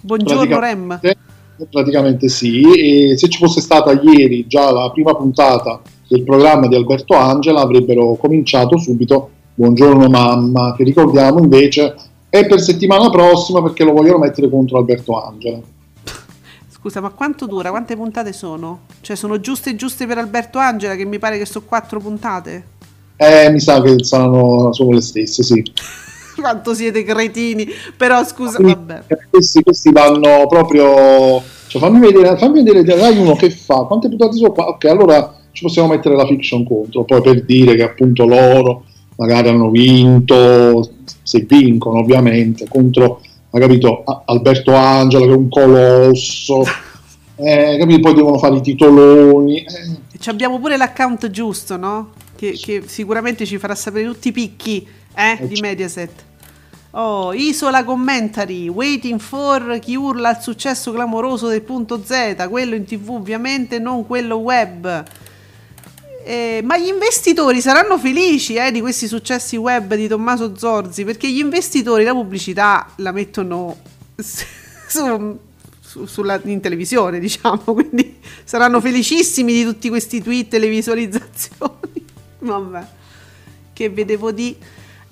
Buongiorno 0.00 0.60
REM. 0.60 0.86
Praticamente, 1.00 1.66
praticamente 1.68 2.28
sì, 2.28 2.62
e 2.70 3.16
se 3.16 3.28
ci 3.28 3.38
fosse 3.38 3.60
stata 3.60 4.00
ieri 4.00 4.46
già 4.46 4.70
la 4.70 4.92
prima 4.92 5.12
puntata 5.16 5.82
del 6.06 6.22
programma 6.22 6.68
di 6.68 6.76
Alberto 6.76 7.16
Angela 7.16 7.62
avrebbero 7.62 8.14
cominciato 8.14 8.78
subito 8.78 9.30
Buongiorno 9.54 10.08
mamma, 10.08 10.72
che 10.76 10.84
ricordiamo 10.84 11.40
invece 11.40 11.96
è 12.28 12.46
per 12.46 12.60
settimana 12.60 13.10
prossima 13.10 13.60
perché 13.60 13.82
lo 13.82 13.92
vogliono 13.92 14.18
mettere 14.18 14.48
contro 14.48 14.78
Alberto 14.78 15.20
Angela. 15.20 15.60
Scusa, 16.86 17.00
ma 17.00 17.08
quanto 17.08 17.46
dura? 17.46 17.70
Quante 17.70 17.96
puntate 17.96 18.32
sono? 18.32 18.82
Cioè, 19.00 19.16
sono 19.16 19.40
giuste 19.40 19.74
giuste 19.74 20.06
per 20.06 20.18
Alberto 20.18 20.58
Angela, 20.58 20.94
che 20.94 21.04
mi 21.04 21.18
pare 21.18 21.36
che 21.36 21.44
sono 21.44 21.64
quattro 21.66 21.98
puntate. 21.98 22.64
Eh, 23.16 23.50
mi 23.50 23.58
sa 23.58 23.82
che 23.82 24.04
saranno 24.04 24.72
sono 24.72 24.92
le 24.92 25.00
stesse, 25.00 25.42
sì. 25.42 25.64
Quanto 26.40 26.74
siete 26.74 27.02
cretini. 27.02 27.66
Però 27.96 28.24
scusa, 28.24 28.58
Quindi, 28.58 28.74
vabbè. 28.74 29.02
eh, 29.08 29.18
Questi, 29.28 29.64
questi 29.64 29.90
vanno 29.90 30.46
proprio. 30.46 31.42
Cioè, 31.66 31.80
fammi 31.80 31.98
vedere, 31.98 32.38
fammi 32.38 32.62
vedere 32.62 32.96
Rai 32.96 33.18
uno 33.18 33.34
che 33.34 33.50
fa. 33.50 33.82
Quante 33.82 34.08
puntate 34.08 34.36
sono 34.36 34.52
qua? 34.52 34.68
Ok, 34.68 34.84
allora 34.84 35.36
ci 35.50 35.64
possiamo 35.64 35.88
mettere 35.88 36.14
la 36.14 36.24
fiction 36.24 36.64
contro. 36.64 37.02
Poi 37.02 37.20
per 37.20 37.44
dire 37.44 37.74
che 37.74 37.82
appunto 37.82 38.24
loro 38.24 38.84
magari 39.16 39.48
hanno 39.48 39.70
vinto, 39.70 40.88
se 41.20 41.40
vincono 41.48 41.98
ovviamente, 41.98 42.68
contro, 42.68 43.22
ha 43.50 43.58
capito, 43.58 44.02
Alberto 44.26 44.74
Angela 44.74 45.24
che 45.24 45.32
è 45.32 45.34
un 45.34 45.48
colosso. 45.48 46.62
Eh, 47.36 47.76
capito? 47.78 48.00
Poi 48.00 48.14
devono 48.14 48.38
fare 48.38 48.56
i 48.56 48.60
titoloni. 48.60 49.58
eh. 49.62 50.18
Ci 50.18 50.28
abbiamo 50.30 50.58
pure 50.58 50.76
l'account 50.76 51.30
giusto, 51.30 51.76
no? 51.76 52.12
Che, 52.34 52.52
che 52.52 52.82
sicuramente 52.86 53.44
ci 53.46 53.58
farà 53.58 53.74
sapere 53.74 54.06
tutti 54.06 54.28
i 54.28 54.32
picchi 54.32 54.86
eh, 55.14 55.46
di 55.46 55.60
Mediaset. 55.60 56.24
Oh, 56.92 57.34
Isola 57.34 57.84
Commentary, 57.84 58.68
waiting 58.68 59.20
for 59.20 59.78
chi 59.80 59.96
urla 59.96 60.30
al 60.30 60.40
successo 60.40 60.92
clamoroso 60.92 61.46
del 61.48 61.60
punto 61.60 62.02
Z, 62.02 62.46
quello 62.48 62.74
in 62.74 62.84
tv 62.86 63.10
ovviamente, 63.10 63.78
non 63.78 64.06
quello 64.06 64.36
web. 64.36 65.04
Eh, 66.28 66.60
ma 66.64 66.76
gli 66.76 66.88
investitori 66.88 67.60
saranno 67.60 67.96
felici 67.98 68.54
eh, 68.54 68.72
di 68.72 68.80
questi 68.80 69.06
successi 69.06 69.56
web 69.56 69.94
di 69.94 70.08
Tommaso 70.08 70.56
Zorzi? 70.56 71.04
Perché 71.04 71.30
gli 71.30 71.38
investitori 71.38 72.02
la 72.02 72.10
pubblicità 72.10 72.90
la 72.96 73.12
mettono 73.12 73.76
su- 74.18 75.38
su- 75.80 76.06
sulla- 76.06 76.40
in 76.46 76.60
televisione, 76.60 77.20
diciamo, 77.20 77.62
quindi 77.62 78.18
saranno 78.42 78.80
felicissimi 78.80 79.52
di 79.52 79.62
tutti 79.62 79.88
questi 79.88 80.20
tweet 80.20 80.52
e 80.54 80.58
le 80.58 80.66
visualizzazioni. 80.68 82.04
Vabbè, 82.40 82.86
che 83.72 83.88
vedevo 83.88 84.32
di... 84.32 84.56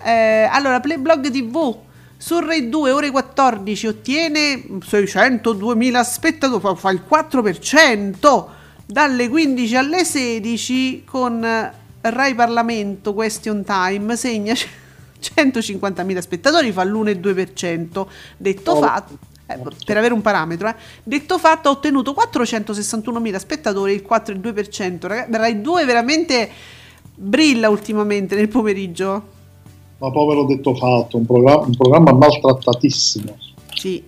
Eh, 0.03 0.49
allora, 0.51 0.81
Playblog 0.81 1.31
TV 1.31 1.77
su 2.17 2.41
Rai 2.41 2.69
2 2.69 2.91
ore 2.91 3.11
14 3.13 3.87
ottiene 3.87 4.55
602.000 4.81 6.01
spettatori, 6.03 6.61
fa- 6.61 6.75
fa 6.75 6.91
il 6.91 7.03
4% 7.09 8.45
dalle 8.87 9.29
15 9.29 9.77
alle 9.77 10.05
16 10.05 11.05
con 11.05 11.73
Rai 12.01 12.35
Parlamento 12.35 13.15
Question 13.15 13.65
Time 13.65 14.17
segna 14.17 14.55
150.000 14.55 16.19
spettatori, 16.19 16.71
fa 16.73 16.85
l'1,2%. 16.85 18.07
Detto 18.37 18.73
Oh. 18.73 18.81
fatto, 18.81 19.19
eh, 19.47 19.59
per 19.85 19.97
avere 19.97 20.13
un 20.13 20.21
parametro, 20.21 20.69
eh. 20.69 20.75
detto 21.03 21.39
fatto, 21.39 21.69
ha 21.69 21.73
ottenuto 21.73 22.13
461.000 22.13 23.39
spettatori, 23.39 23.95
il 23.95 24.03
4,2%. 24.03 25.07
Raga- 25.07 25.39
Rai 25.39 25.61
2 25.61 25.85
veramente 25.85 26.51
brilla 27.15 27.71
ultimamente 27.71 28.35
nel 28.35 28.49
pomeriggio. 28.49 29.33
Ma 29.99 30.11
povero 30.11 30.45
detto 30.45 30.75
fatto, 30.75 31.17
un 31.17 31.25
programma, 31.25 31.65
un 31.65 31.77
programma 31.77 32.13
maltrattatissimo. 32.13 33.39
Sì. 33.75 34.03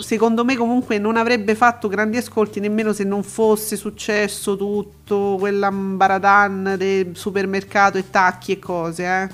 Secondo 0.00 0.44
me 0.44 0.56
comunque 0.56 0.98
non 0.98 1.16
avrebbe 1.16 1.54
fatto 1.54 1.88
grandi 1.88 2.16
ascolti 2.16 2.58
nemmeno 2.58 2.92
se 2.94 3.04
non 3.04 3.22
fosse 3.22 3.76
successo 3.76 4.56
tutto 4.56 5.36
quell'ambaradan 5.38 6.74
del 6.78 7.10
supermercato 7.14 7.98
e 7.98 8.08
tacchi 8.08 8.52
e 8.52 8.58
cose, 8.58 9.04
eh. 9.04 9.28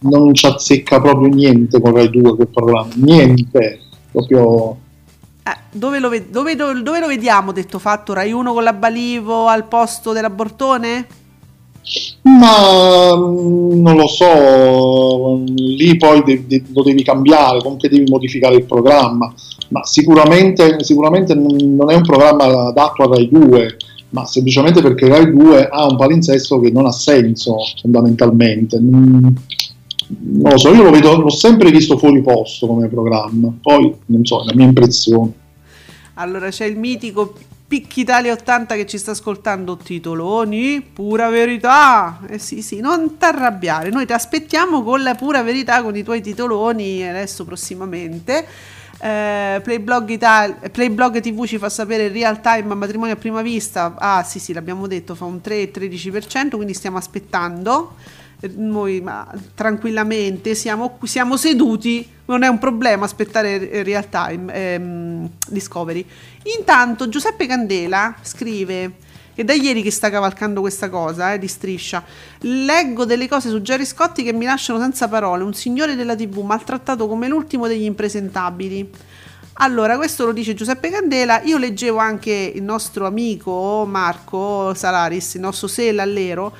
non 0.00 0.32
ci 0.34 0.46
azzecca 0.46 1.00
proprio 1.00 1.28
niente 1.34 1.80
con 1.80 1.92
Rai 1.94 2.08
2 2.10 2.36
quel 2.36 2.48
programma, 2.48 2.92
niente, 2.96 3.80
proprio 4.12 4.76
Eh, 5.46 5.56
dove, 5.72 5.98
lo 5.98 6.08
ve- 6.08 6.30
dove- 6.30 6.54
dove- 6.56 6.82
dove 6.82 7.00
lo 7.00 7.06
vediamo 7.06 7.52
detto 7.52 7.78
fatto? 7.78 8.12
Rai 8.14 8.32
1 8.32 8.52
con 8.52 8.62
la 8.62 8.72
Balivo 8.72 9.46
al 9.48 9.64
posto 9.66 10.12
della 10.12 10.30
Bortone? 10.30 11.06
Ma 12.22 13.16
mm, 13.16 13.82
non 13.82 13.96
lo 13.96 14.06
so, 14.06 15.42
lì 15.54 15.96
poi 15.96 16.22
de- 16.22 16.44
de- 16.46 16.62
lo 16.72 16.82
devi 16.82 17.02
cambiare, 17.02 17.60
comunque 17.60 17.88
devi 17.88 18.10
modificare 18.10 18.56
il 18.56 18.64
programma, 18.64 19.32
ma 19.68 19.84
sicuramente, 19.84 20.82
sicuramente 20.82 21.34
non 21.34 21.90
è 21.90 21.94
un 21.94 22.02
programma 22.02 22.68
adatto 22.68 23.02
a 23.02 23.08
Rai 23.14 23.28
2, 23.30 23.76
ma 24.10 24.24
semplicemente 24.26 24.80
perché 24.80 25.08
Rai 25.08 25.30
2 25.30 25.68
ha 25.68 25.86
un 25.86 25.96
palinsesto 25.96 26.60
che 26.60 26.70
non 26.70 26.86
ha 26.86 26.92
senso 26.92 27.56
fondamentalmente. 27.80 28.78
Mm, 28.80 29.26
Non 30.06 30.52
lo 30.52 30.58
so, 30.58 30.72
io 30.72 30.82
lo 30.82 30.90
vedo, 30.90 31.16
l'ho 31.16 31.30
sempre 31.30 31.70
visto 31.70 31.96
fuori 31.98 32.20
posto 32.22 32.66
come 32.66 32.88
programma, 32.88 33.52
poi 33.60 33.92
non 34.06 34.24
so, 34.24 34.42
è 34.42 34.46
la 34.46 34.54
mia 34.54 34.66
impressione. 34.66 35.32
Allora 36.14 36.48
c'è 36.50 36.66
il 36.66 36.76
mitico 36.78 37.34
Picchi 37.74 38.02
Italia 38.02 38.32
80 38.34 38.76
che 38.76 38.86
ci 38.86 38.98
sta 38.98 39.10
ascoltando 39.10 39.76
titoloni, 39.76 40.80
pura 40.80 41.28
verità. 41.28 42.20
Eh 42.28 42.38
sì, 42.38 42.62
sì, 42.62 42.78
non 42.78 43.18
t'arrabbiare, 43.18 43.90
noi 43.90 44.06
ti 44.06 44.12
aspettiamo 44.12 44.84
con 44.84 45.02
la 45.02 45.16
pura 45.16 45.42
verità 45.42 45.82
con 45.82 45.96
i 45.96 46.04
tuoi 46.04 46.22
titoloni 46.22 47.04
adesso 47.04 47.44
prossimamente. 47.44 48.46
Eh, 49.00 49.60
Playblog, 49.60 50.08
Italia, 50.08 50.56
Playblog 50.70 51.18
TV 51.18 51.46
ci 51.46 51.58
fa 51.58 51.68
sapere 51.68 52.06
real 52.06 52.40
time 52.40 52.76
matrimonio 52.76 53.14
a 53.14 53.16
prima 53.16 53.42
vista. 53.42 53.96
Ah, 53.98 54.22
sì, 54.22 54.38
sì, 54.38 54.52
l'abbiamo 54.52 54.86
detto, 54.86 55.16
fa 55.16 55.24
un 55.24 55.40
3-13%, 55.42 56.50
quindi 56.54 56.74
stiamo 56.74 56.96
aspettando. 56.96 57.96
Noi 58.54 59.00
ma, 59.00 59.26
tranquillamente 59.54 60.54
siamo, 60.54 60.98
siamo 61.04 61.36
seduti, 61.36 62.08
non 62.26 62.42
è 62.42 62.48
un 62.48 62.58
problema 62.58 63.04
aspettare 63.04 63.82
real 63.82 64.08
time 64.08 64.52
ehm, 64.52 65.30
Discovery. 65.48 66.04
Intanto 66.58 67.08
Giuseppe 67.08 67.46
Candela 67.46 68.14
scrive 68.22 68.92
che 69.34 69.44
da 69.44 69.52
ieri 69.52 69.82
che 69.82 69.90
sta 69.90 70.10
cavalcando 70.10 70.60
questa 70.60 70.88
cosa 70.88 71.32
eh, 71.32 71.38
di 71.38 71.48
striscia, 71.48 72.04
leggo 72.40 73.04
delle 73.04 73.28
cose 73.28 73.50
su 73.50 73.60
Jerry 73.60 73.84
Scotti 73.84 74.22
che 74.22 74.32
mi 74.32 74.44
lasciano 74.44 74.78
senza 74.78 75.08
parole, 75.08 75.42
un 75.42 75.54
signore 75.54 75.96
della 75.96 76.14
tv 76.14 76.38
maltrattato 76.38 77.08
come 77.08 77.26
l'ultimo 77.26 77.66
degli 77.66 77.82
impresentabili. 77.82 78.90
Allora, 79.58 79.96
questo 79.96 80.24
lo 80.24 80.32
dice 80.32 80.54
Giuseppe 80.54 80.90
Candela. 80.90 81.42
Io 81.42 81.58
leggevo 81.58 81.98
anche 81.98 82.52
il 82.54 82.62
nostro 82.62 83.06
amico 83.06 83.84
Marco 83.88 84.74
Salaris, 84.74 85.34
il 85.34 85.40
nostro 85.40 85.68
Sela 85.68 86.02
Allero, 86.02 86.52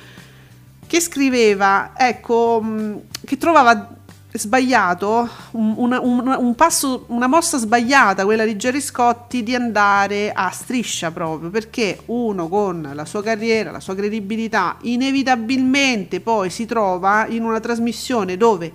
che 0.87 0.99
scriveva, 0.99 1.91
ecco, 1.95 2.61
mh, 2.61 3.01
che 3.25 3.37
trovava 3.37 3.95
sbagliato 4.37 5.29
un, 5.51 5.75
un- 5.77 6.35
un 6.37 6.55
passo, 6.55 7.05
una 7.07 7.27
mossa 7.27 7.57
sbagliata, 7.57 8.25
quella 8.25 8.43
di 8.43 8.55
Jerry 8.55 8.81
Scotti, 8.81 9.43
di 9.43 9.55
andare 9.55 10.31
a 10.33 10.49
striscia 10.51 11.11
proprio 11.11 11.49
perché 11.49 12.01
uno 12.07 12.47
con 12.47 12.91
la 12.93 13.05
sua 13.05 13.23
carriera, 13.23 13.71
la 13.71 13.79
sua 13.79 13.95
credibilità, 13.95 14.77
inevitabilmente 14.81 16.19
poi 16.19 16.49
si 16.49 16.65
trova 16.65 17.25
in 17.27 17.43
una 17.43 17.59
trasmissione 17.59 18.35
dove 18.37 18.71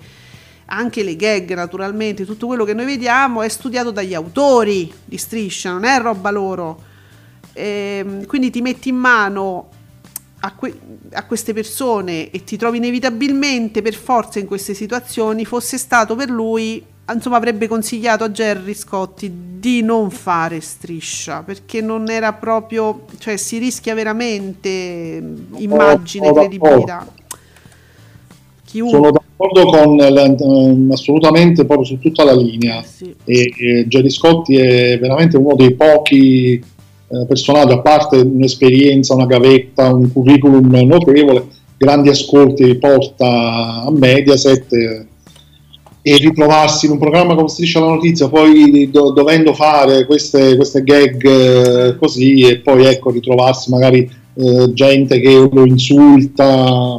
anche 0.73 1.03
le 1.03 1.17
gag 1.17 1.53
naturalmente, 1.55 2.25
tutto 2.25 2.47
quello 2.47 2.65
che 2.65 2.75
noi 2.75 2.87
vediamo 2.87 3.43
è 3.43 3.49
studiato 3.49 3.91
dagli 3.91 4.15
autori 4.15 4.93
di 5.05 5.19
striscia, 5.19 5.73
non 5.73 5.85
è 5.85 6.01
roba 6.01 6.31
loro. 6.31 6.89
Ehm, 7.53 8.25
quindi 8.27 8.51
ti 8.51 8.63
metti 8.63 8.91
in 8.91 8.97
mano 8.97 9.69
a, 10.41 10.55
que- 10.55 10.79
a 11.13 11.25
queste 11.25 11.53
persone 11.53 12.31
e 12.31 12.45
ti 12.45 12.57
trovi 12.57 12.79
inevitabilmente 12.79 13.83
per 13.83 13.95
forza 13.95 14.39
in 14.39 14.47
queste 14.47 14.75
situazioni, 14.75 15.45
fosse 15.45 15.77
stato 15.77 16.15
per 16.15 16.31
lui, 16.31 16.83
insomma 17.13 17.37
avrebbe 17.37 17.69
consigliato 17.69 18.25
a 18.25 18.31
Jerry 18.31 18.75
Scotti 18.75 19.31
di 19.59 19.83
non 19.83 20.11
fare 20.11 20.61
striscia, 20.61 21.43
perché 21.43 21.81
non 21.83 22.09
era 22.09 22.33
proprio, 22.33 23.05
cioè 23.19 23.37
si 23.37 23.59
rischia 23.59 23.95
veramente 23.95 25.23
immagine, 25.57 26.27
Sono 26.27 26.39
credibilità. 26.39 27.07
Chiunque. 28.65 28.99
Sono 28.99 29.11
d'accordo 29.11 29.65
con 29.65 30.01
ehm, 30.01 30.93
assolutamente 30.93 31.65
proprio 31.65 31.87
su 31.87 31.99
tutta 31.99 32.25
la 32.25 32.35
linea. 32.35 32.83
Sì. 32.83 33.13
E, 33.25 33.53
e 33.59 33.89
Gerry 33.89 34.11
Scotti 34.11 34.57
è 34.57 34.97
veramente 34.99 35.37
uno 35.37 35.57
dei 35.57 35.75
pochi 35.75 36.63
eh, 37.11 37.27
personaggi, 37.27 37.73
a 37.73 37.81
parte 37.81 38.19
un'esperienza, 38.19 39.15
una 39.15 39.27
gavetta, 39.27 39.93
un 39.93 40.13
curriculum 40.13 40.71
notevole, 40.87 41.47
grandi 41.77 42.09
ascolti 42.09 42.77
porta 42.77 43.85
a 43.85 43.91
Mediaset 43.91 44.73
eh, 44.73 45.07
e 46.03 46.17
ritrovarsi 46.17 46.87
in 46.87 46.93
un 46.93 46.99
programma 46.99 47.35
come 47.35 47.49
Striscia 47.49 47.81
la 47.81 47.89
Notizia, 47.89 48.29
poi 48.29 48.89
do- 48.91 49.11
dovendo 49.11 49.53
fare 49.55 50.07
queste, 50.07 50.55
queste 50.57 50.83
gag 50.83 51.25
eh, 51.25 51.97
così 51.99 52.43
e 52.43 52.61
poi 52.61 52.85
ecco 52.85 53.11
ritrovarsi 53.11 53.71
magari 53.71 54.09
eh, 54.35 54.73
gente 54.73 55.21
che 55.21 55.49
lo 55.51 55.67
insulta 55.67 56.97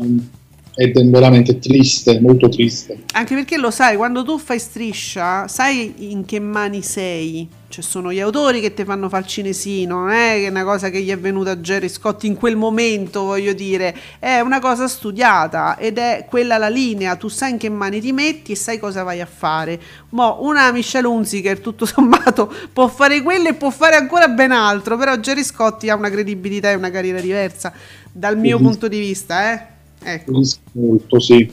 è 0.74 0.92
veramente 0.92 1.60
triste, 1.60 2.20
molto 2.20 2.50
triste. 2.50 3.04
Anche 3.14 3.36
perché 3.36 3.58
lo 3.58 3.72
sai, 3.72 3.96
quando 3.98 4.24
tu 4.24 4.38
fai 4.38 4.60
striscia, 4.60 5.48
sai 5.48 6.12
in 6.12 6.26
che 6.26 6.40
mani 6.40 6.82
sei. 6.82 7.48
Cioè, 7.72 7.82
sono 7.84 8.12
gli 8.12 8.20
autori 8.20 8.60
che 8.60 8.74
ti 8.74 8.84
fanno 8.84 9.08
fare 9.08 9.24
il 9.24 9.30
cinesino, 9.30 10.00
non 10.02 10.10
è 10.12 10.36
che 10.36 10.46
è 10.48 10.50
una 10.50 10.66
cosa 10.66 10.90
che 10.90 11.02
gli 11.02 11.10
è 11.10 11.18
venuta 11.18 11.52
a 11.52 11.56
Jerry 11.56 11.88
Scott 11.88 12.24
in 12.26 12.36
quel 12.36 12.58
momento, 12.58 13.24
voglio 13.24 13.54
dire, 13.54 13.96
è 14.20 14.42
una 14.42 14.60
cosa 14.60 14.90
studiata 14.90 15.78
ed 15.78 15.98
è 15.98 16.26
quella 16.30 16.58
la 16.58 16.68
linea, 16.68 17.16
tu 17.16 17.30
sai 17.30 17.52
in 17.52 17.58
che 17.58 17.70
mani 17.70 18.02
ti 18.02 18.12
metti 18.12 18.52
e 18.52 18.56
sai 18.56 18.78
cosa 18.78 19.04
vai 19.04 19.22
a 19.22 19.26
fare. 19.26 19.80
Mo, 20.10 20.40
una 20.42 20.70
Michelle 20.72 21.08
Hunziker, 21.08 21.60
tutto 21.62 21.86
sommato, 21.86 22.54
può 22.74 22.90
fare 22.90 23.22
quello 23.22 23.48
e 23.48 23.54
può 23.54 23.70
fare 23.70 23.96
ancora 23.96 24.28
ben 24.28 24.52
altro, 24.52 24.98
però 24.98 25.16
Jerry 25.16 25.44
Scotti 25.44 25.90
ha 25.90 25.96
una 25.96 26.10
credibilità 26.10 26.70
e 26.70 26.76
una 26.76 26.92
carriera 26.92 27.22
diversa 27.22 27.72
dal 28.12 28.38
mio 28.38 28.58
Mhm. 28.60 28.64
punto 28.66 28.88
di 28.90 29.00
vista, 29.00 29.54
eh. 29.54 29.66
Ecco. 30.04 30.42
Molto, 30.74 31.20
sì. 31.20 31.50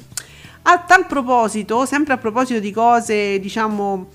A 0.63 0.79
tal 0.81 1.07
proposito, 1.07 1.87
sempre 1.87 2.15
a 2.15 2.19
proposito 2.19 2.59
di 2.61 2.73
cose, 2.73 3.39
diciamo, 3.39 4.09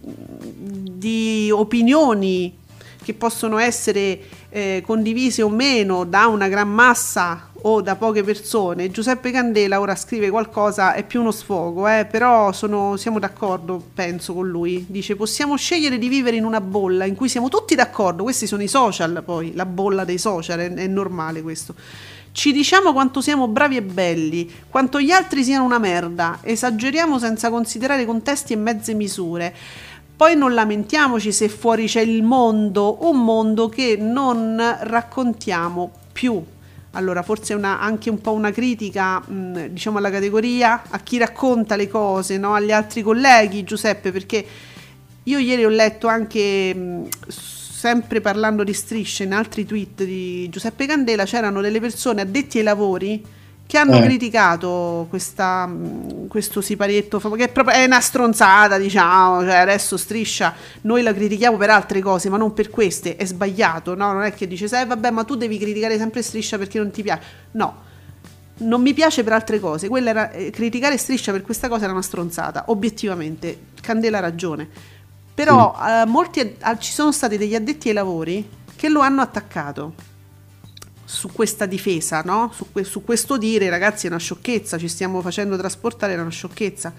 di 0.00 1.50
opinioni 1.52 2.56
che 3.02 3.14
possono 3.14 3.58
essere 3.58 4.20
eh, 4.50 4.82
condivise 4.84 5.42
o 5.42 5.48
meno 5.48 6.04
da 6.04 6.26
una 6.26 6.48
gran 6.48 6.68
massa 6.68 7.48
o 7.62 7.80
da 7.80 7.96
poche 7.96 8.22
persone, 8.22 8.90
Giuseppe 8.90 9.30
Candela 9.30 9.80
ora 9.80 9.96
scrive 9.96 10.30
qualcosa, 10.30 10.92
è 10.94 11.02
più 11.04 11.20
uno 11.20 11.32
sfogo, 11.32 11.88
eh, 11.88 12.06
però 12.08 12.52
sono- 12.52 12.96
siamo 12.96 13.18
d'accordo, 13.18 13.82
penso, 13.94 14.32
con 14.32 14.48
lui. 14.48 14.84
Dice, 14.88 15.16
possiamo 15.16 15.56
scegliere 15.56 15.98
di 15.98 16.08
vivere 16.08 16.36
in 16.36 16.44
una 16.44 16.60
bolla 16.60 17.04
in 17.04 17.16
cui 17.16 17.28
siamo 17.28 17.48
tutti 17.48 17.74
d'accordo, 17.74 18.22
questi 18.22 18.46
sono 18.46 18.62
i 18.62 18.68
social 18.68 19.22
poi, 19.24 19.54
la 19.54 19.66
bolla 19.66 20.04
dei 20.04 20.18
social, 20.18 20.58
è, 20.58 20.72
è 20.72 20.86
normale 20.86 21.42
questo. 21.42 21.74
Ci 22.30 22.52
diciamo 22.52 22.92
quanto 22.92 23.20
siamo 23.20 23.48
bravi 23.48 23.76
e 23.76 23.82
belli, 23.82 24.48
quanto 24.68 25.00
gli 25.00 25.10
altri 25.10 25.42
siano 25.42 25.64
una 25.64 25.78
merda, 25.78 26.38
esageriamo 26.42 27.18
senza 27.18 27.50
considerare 27.50 28.04
contesti 28.04 28.52
e 28.52 28.56
mezze 28.56 28.94
misure. 28.94 29.52
Poi 30.18 30.34
non 30.34 30.52
lamentiamoci 30.52 31.30
se 31.30 31.48
fuori 31.48 31.86
c'è 31.86 32.00
il 32.00 32.24
mondo, 32.24 33.08
un 33.08 33.22
mondo 33.22 33.68
che 33.68 33.96
non 33.96 34.60
raccontiamo 34.80 35.92
più. 36.10 36.42
Allora, 36.94 37.22
forse 37.22 37.54
una- 37.54 37.78
anche 37.78 38.10
un 38.10 38.20
po' 38.20 38.32
una 38.32 38.50
critica, 38.50 39.20
mh, 39.20 39.66
diciamo, 39.68 39.98
alla 39.98 40.10
categoria, 40.10 40.82
a 40.90 40.98
chi 40.98 41.18
racconta 41.18 41.76
le 41.76 41.86
cose, 41.86 42.36
no? 42.36 42.52
agli 42.54 42.72
altri 42.72 43.02
colleghi, 43.02 43.62
Giuseppe, 43.62 44.10
perché 44.10 44.44
io 45.22 45.38
ieri 45.38 45.64
ho 45.64 45.68
letto 45.68 46.08
anche, 46.08 46.74
mh, 46.74 47.08
sempre 47.28 48.20
parlando 48.20 48.64
di 48.64 48.72
strisce, 48.72 49.22
in 49.22 49.32
altri 49.32 49.64
tweet 49.64 50.02
di 50.02 50.48
Giuseppe 50.48 50.86
Candela, 50.86 51.26
c'erano 51.26 51.60
delle 51.60 51.78
persone 51.78 52.22
addetti 52.22 52.58
ai 52.58 52.64
lavori 52.64 53.24
che 53.68 53.76
hanno 53.76 53.98
Eh. 53.98 54.02
criticato 54.02 55.06
questa, 55.10 55.70
questo 56.26 56.62
siparietto, 56.62 57.18
che 57.18 57.44
è, 57.44 57.48
proprio, 57.50 57.76
è 57.76 57.84
una 57.84 58.00
stronzata, 58.00 58.78
diciamo, 58.78 59.42
cioè 59.42 59.56
adesso 59.56 59.98
striscia, 59.98 60.54
noi 60.80 61.02
la 61.02 61.12
critichiamo 61.12 61.58
per 61.58 61.68
altre 61.68 62.00
cose, 62.00 62.30
ma 62.30 62.38
non 62.38 62.54
per 62.54 62.70
queste, 62.70 63.16
è 63.16 63.26
sbagliato, 63.26 63.94
no? 63.94 64.10
Non 64.14 64.22
è 64.22 64.32
che 64.32 64.46
dice, 64.46 64.68
sai, 64.68 64.86
vabbè, 64.86 65.10
ma 65.10 65.22
tu 65.24 65.34
devi 65.36 65.58
criticare 65.58 65.98
sempre 65.98 66.22
striscia 66.22 66.56
perché 66.56 66.78
non 66.78 66.90
ti 66.90 67.02
piace. 67.02 67.22
No, 67.50 67.82
non 68.60 68.80
mi 68.80 68.94
piace 68.94 69.22
per 69.22 69.34
altre 69.34 69.60
cose. 69.60 69.86
Quella 69.86 70.10
era, 70.10 70.30
eh, 70.30 70.48
criticare 70.48 70.96
Striscia 70.96 71.30
per 71.30 71.42
questa 71.42 71.68
cosa 71.68 71.84
era 71.84 71.92
una 71.92 72.00
stronzata, 72.00 72.64
obiettivamente. 72.68 73.66
Candela 73.82 74.16
ha 74.16 74.22
ragione. 74.22 74.66
Però 75.34 75.76
eh, 75.86 76.06
molti, 76.06 76.40
eh, 76.40 76.56
ci 76.78 76.90
sono 76.90 77.12
stati 77.12 77.36
degli 77.36 77.54
addetti 77.54 77.88
ai 77.88 77.94
lavori 77.94 78.48
che 78.74 78.88
lo 78.88 79.00
hanno 79.00 79.20
attaccato 79.20 79.92
su 81.08 81.32
questa 81.32 81.64
difesa, 81.64 82.20
no? 82.20 82.52
su, 82.54 82.66
que- 82.70 82.84
su 82.84 83.02
questo 83.02 83.38
dire, 83.38 83.70
ragazzi, 83.70 84.06
è 84.06 84.10
una 84.10 84.18
sciocchezza, 84.18 84.76
ci 84.76 84.88
stiamo 84.88 85.22
facendo 85.22 85.56
trasportare, 85.56 86.12
è 86.12 86.20
una 86.20 86.28
sciocchezza. 86.28 86.92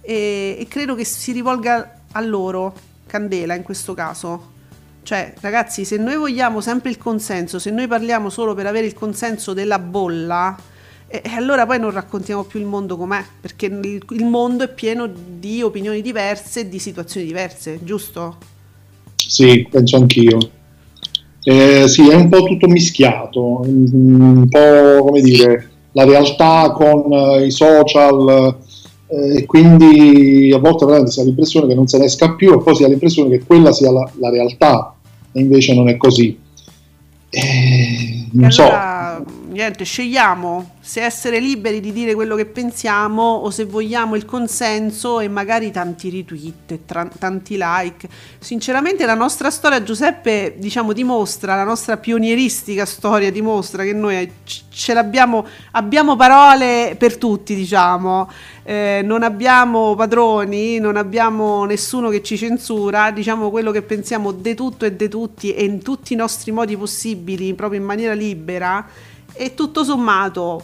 E, 0.00 0.56
e 0.60 0.66
credo 0.68 0.94
che 0.94 1.04
si 1.04 1.32
rivolga 1.32 2.02
a 2.12 2.20
loro, 2.20 2.72
Candela, 3.04 3.54
in 3.54 3.64
questo 3.64 3.94
caso. 3.94 4.50
Cioè, 5.02 5.34
ragazzi, 5.40 5.84
se 5.84 5.96
noi 5.96 6.14
vogliamo 6.14 6.60
sempre 6.60 6.90
il 6.90 6.98
consenso, 6.98 7.58
se 7.58 7.72
noi 7.72 7.88
parliamo 7.88 8.30
solo 8.30 8.54
per 8.54 8.66
avere 8.66 8.86
il 8.86 8.94
consenso 8.94 9.52
della 9.54 9.80
bolla, 9.80 10.56
e, 11.08 11.20
allora 11.34 11.66
poi 11.66 11.80
non 11.80 11.90
raccontiamo 11.90 12.44
più 12.44 12.60
il 12.60 12.66
mondo 12.66 12.96
com'è, 12.96 13.24
perché 13.40 13.66
il 13.66 14.24
mondo 14.24 14.62
è 14.62 14.72
pieno 14.72 15.08
di 15.08 15.62
opinioni 15.62 16.00
diverse 16.00 16.60
e 16.60 16.68
di 16.68 16.78
situazioni 16.78 17.26
diverse, 17.26 17.80
giusto? 17.82 18.38
Sì, 19.16 19.66
penso 19.68 19.96
anch'io. 19.96 20.60
Eh, 21.44 21.88
sì, 21.88 22.08
è 22.08 22.14
un 22.14 22.28
po' 22.28 22.44
tutto 22.44 22.68
mischiato, 22.68 23.62
un 23.64 24.46
po' 24.48 25.04
come 25.04 25.20
dire, 25.20 25.70
la 25.92 26.04
realtà 26.04 26.70
con 26.70 27.12
eh, 27.12 27.46
i 27.46 27.50
social 27.50 28.56
eh, 29.08 29.38
e 29.38 29.46
quindi 29.46 30.52
a 30.54 30.58
volte 30.58 30.84
veramente 30.84 31.12
si 31.12 31.20
ha 31.20 31.24
l'impressione 31.24 31.66
che 31.66 31.74
non 31.74 31.86
se 31.86 31.98
ne 31.98 32.04
esca 32.04 32.34
più 32.34 32.52
e 32.52 32.62
poi 32.62 32.76
si 32.76 32.84
ha 32.84 32.88
l'impressione 32.88 33.30
che 33.30 33.44
quella 33.44 33.72
sia 33.72 33.90
la, 33.90 34.08
la 34.18 34.30
realtà 34.30 34.94
e 35.32 35.40
invece 35.40 35.74
non 35.74 35.88
è 35.88 35.96
così. 35.96 36.38
Eh, 37.30 38.26
non 38.32 38.46
E 38.46 38.50
so, 38.50 38.62
allora, 38.62 39.01
niente, 39.52 39.84
scegliamo 39.84 40.78
se 40.80 41.00
essere 41.00 41.38
liberi 41.38 41.78
di 41.78 41.92
dire 41.92 42.14
quello 42.14 42.34
che 42.34 42.46
pensiamo 42.46 43.22
o 43.22 43.50
se 43.50 43.64
vogliamo 43.64 44.16
il 44.16 44.24
consenso 44.24 45.20
e 45.20 45.28
magari 45.28 45.70
tanti 45.70 46.10
retweet, 46.10 46.80
tra- 46.84 47.08
tanti 47.18 47.56
like. 47.56 48.08
Sinceramente 48.40 49.06
la 49.06 49.14
nostra 49.14 49.50
storia, 49.50 49.82
Giuseppe, 49.82 50.56
diciamo, 50.58 50.92
dimostra, 50.92 51.54
la 51.54 51.62
nostra 51.62 51.98
pionieristica 51.98 52.84
storia 52.84 53.30
dimostra 53.30 53.84
che 53.84 53.92
noi 53.92 54.28
c- 54.44 54.62
ce 54.70 54.92
l'abbiamo, 54.92 55.46
abbiamo 55.72 56.16
parole 56.16 56.96
per 56.98 57.16
tutti, 57.16 57.54
diciamo. 57.54 58.28
Eh, 58.64 59.02
non 59.04 59.22
abbiamo 59.22 59.94
padroni, 59.94 60.78
non 60.78 60.96
abbiamo 60.96 61.64
nessuno 61.64 62.08
che 62.08 62.22
ci 62.22 62.36
censura, 62.36 63.10
diciamo 63.10 63.50
quello 63.50 63.70
che 63.70 63.82
pensiamo 63.82 64.32
de 64.32 64.54
tutto 64.54 64.84
e 64.84 64.92
de 64.92 65.08
tutti 65.08 65.54
e 65.54 65.64
in 65.64 65.82
tutti 65.82 66.12
i 66.12 66.16
nostri 66.16 66.50
modi 66.52 66.76
possibili, 66.76 67.54
proprio 67.54 67.80
in 67.80 67.86
maniera 67.86 68.14
libera 68.14 68.84
e 69.34 69.54
tutto 69.54 69.84
sommato 69.84 70.62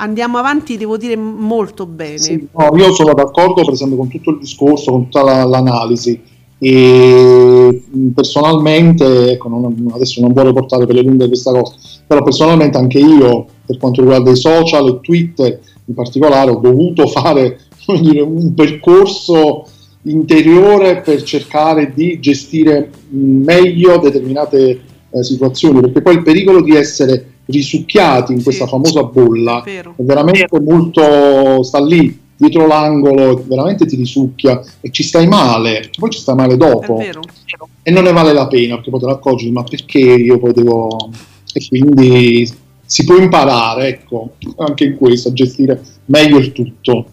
andiamo 0.00 0.38
avanti, 0.38 0.76
devo 0.76 0.96
dire, 0.96 1.16
molto 1.16 1.86
bene. 1.86 2.18
Sì, 2.18 2.48
no, 2.52 2.76
io 2.76 2.92
sono 2.92 3.14
d'accordo 3.14 3.64
per 3.64 3.72
esempio 3.72 3.96
con 3.96 4.08
tutto 4.08 4.30
il 4.30 4.38
discorso, 4.38 4.92
con 4.92 5.04
tutta 5.04 5.22
la- 5.22 5.44
l'analisi 5.44 6.20
e 6.60 7.82
personalmente, 8.14 9.32
ecco, 9.32 9.48
non- 9.48 9.90
adesso 9.92 10.20
non 10.20 10.32
voglio 10.32 10.52
portare 10.52 10.86
per 10.86 10.94
le 10.96 11.02
lunghe 11.02 11.28
questa 11.28 11.52
cosa, 11.52 11.74
però 12.06 12.22
personalmente 12.22 12.78
anche 12.78 12.98
io 12.98 13.46
per 13.64 13.76
quanto 13.78 14.00
riguarda 14.00 14.30
i 14.30 14.36
social 14.36 14.88
e 14.88 15.00
Twitter 15.00 15.60
in 15.84 15.94
particolare 15.94 16.50
ho 16.50 16.56
dovuto 16.58 17.06
fare 17.06 17.60
dire, 18.00 18.20
un 18.20 18.54
percorso 18.54 19.64
interiore 20.02 21.00
per 21.00 21.22
cercare 21.22 21.92
di 21.94 22.18
gestire 22.20 22.90
meglio 23.10 23.98
determinate 23.98 24.80
eh, 25.10 25.22
situazioni, 25.22 25.80
perché 25.80 26.02
poi 26.02 26.14
il 26.14 26.22
pericolo 26.22 26.60
di 26.62 26.74
essere 26.74 27.32
risucchiati 27.50 28.32
in 28.32 28.42
questa 28.42 28.66
famosa 28.66 29.02
bolla 29.04 29.62
Vero. 29.64 29.94
è 29.96 30.02
veramente 30.02 30.60
molto 30.60 31.62
sta 31.62 31.82
lì 31.82 32.26
dietro 32.36 32.66
l'angolo 32.66 33.42
veramente 33.46 33.86
ti 33.86 33.96
risucchia 33.96 34.62
e 34.80 34.90
ci 34.90 35.02
stai 35.02 35.26
male 35.26 35.90
poi 35.98 36.10
ci 36.10 36.20
stai 36.20 36.34
male 36.36 36.54
È 36.54 36.56
dopo 36.56 36.96
vero. 36.96 37.20
e 37.82 37.90
non 37.90 38.04
ne 38.04 38.12
vale 38.12 38.32
la 38.32 38.46
pena 38.46 38.74
perché 38.76 38.90
poi 38.90 39.00
te 39.00 39.06
ne 39.06 39.12
accorgi 39.12 39.50
ma 39.50 39.62
perché 39.64 39.98
io 39.98 40.38
poi 40.38 40.52
devo 40.52 41.10
e 41.52 41.66
quindi 41.68 42.48
si 42.84 43.04
può 43.04 43.16
imparare 43.16 43.88
ecco 43.88 44.34
anche 44.58 44.84
in 44.84 44.96
questo 44.96 45.30
a 45.30 45.32
gestire 45.32 45.82
meglio 46.06 46.38
il 46.38 46.52
tutto 46.52 47.06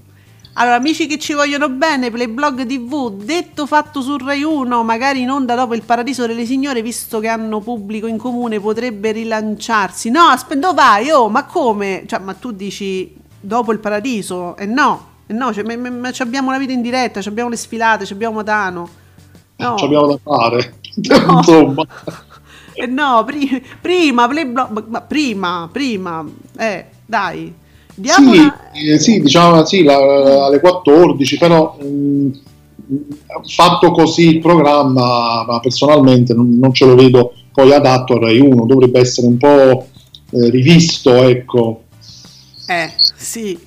Allora, 0.57 0.75
amici 0.75 1.05
che 1.05 1.19
ci 1.19 1.33
vogliono 1.33 1.67
bene, 1.67 2.09
Playblog 2.09 2.65
TV, 2.65 3.11
detto 3.11 3.65
fatto 3.65 4.01
su 4.01 4.15
Rai 4.15 4.41
1, 4.41 4.83
magari 4.85 5.19
in 5.19 5.29
onda 5.29 5.53
dopo 5.53 5.75
il 5.75 5.81
Paradiso 5.83 6.25
delle 6.25 6.45
Signore, 6.45 6.81
visto 6.81 7.19
che 7.19 7.27
hanno 7.27 7.59
pubblico 7.59 8.07
in 8.07 8.17
comune, 8.17 8.61
potrebbe 8.61 9.11
rilanciarsi. 9.11 10.09
No, 10.09 10.21
aspetta, 10.21 10.59
dove 10.61 10.75
vai? 10.75 11.09
Oh, 11.11 11.27
ma 11.27 11.43
come? 11.43 12.03
Cioè, 12.07 12.19
ma 12.19 12.33
tu 12.35 12.51
dici 12.51 13.13
dopo 13.37 13.73
il 13.73 13.79
Paradiso? 13.79 14.55
E 14.55 14.65
no, 14.65 15.07
e 15.27 15.33
no, 15.33 15.51
cioè, 15.53 15.63
ma- 15.65 15.75
ma- 15.75 15.89
ma 15.89 16.11
ci 16.13 16.21
abbiamo 16.21 16.51
la 16.51 16.57
vita 16.57 16.71
in 16.71 16.81
diretta, 16.81 17.21
ci 17.21 17.27
abbiamo 17.27 17.49
le 17.49 17.57
sfilate, 17.57 18.05
ci 18.05 18.13
abbiamo 18.13 18.35
Matano. 18.35 18.89
No. 19.57 19.75
ci 19.77 19.83
abbiamo 19.85 20.07
da 20.07 20.17
fare 20.23 20.75
No. 20.95 21.37
insomma 21.37 21.83
Eh 22.73 22.85
no, 22.87 23.23
pri- 23.25 23.61
prima, 23.81 24.25
Playblog, 24.27 24.85
ma 24.87 25.01
prima, 25.01 25.69
prima, 25.71 26.25
eh, 26.57 26.85
dai. 27.05 27.53
Diamola... 27.95 28.69
Sì, 28.73 28.89
eh, 28.89 28.99
sì, 28.99 29.21
diciamo 29.21 29.65
sì, 29.65 29.83
la- 29.83 30.45
alle 30.45 30.59
14, 30.59 31.37
però 31.37 31.77
mh, 31.79 32.29
fatto 33.47 33.91
così 33.91 34.35
il 34.35 34.39
programma, 34.39 35.45
ma 35.47 35.59
personalmente 35.59 36.33
non, 36.33 36.57
non 36.59 36.73
ce 36.73 36.85
lo 36.85 36.95
vedo 36.95 37.33
poi 37.51 37.73
adatto 37.73 38.15
a 38.15 38.19
Rai 38.19 38.39
1, 38.39 38.65
dovrebbe 38.65 38.99
essere 38.99 39.27
un 39.27 39.37
po' 39.37 39.87
eh, 40.31 40.49
rivisto, 40.49 41.23
ecco. 41.23 41.83
Eh, 42.67 42.91
sì, 42.97 43.57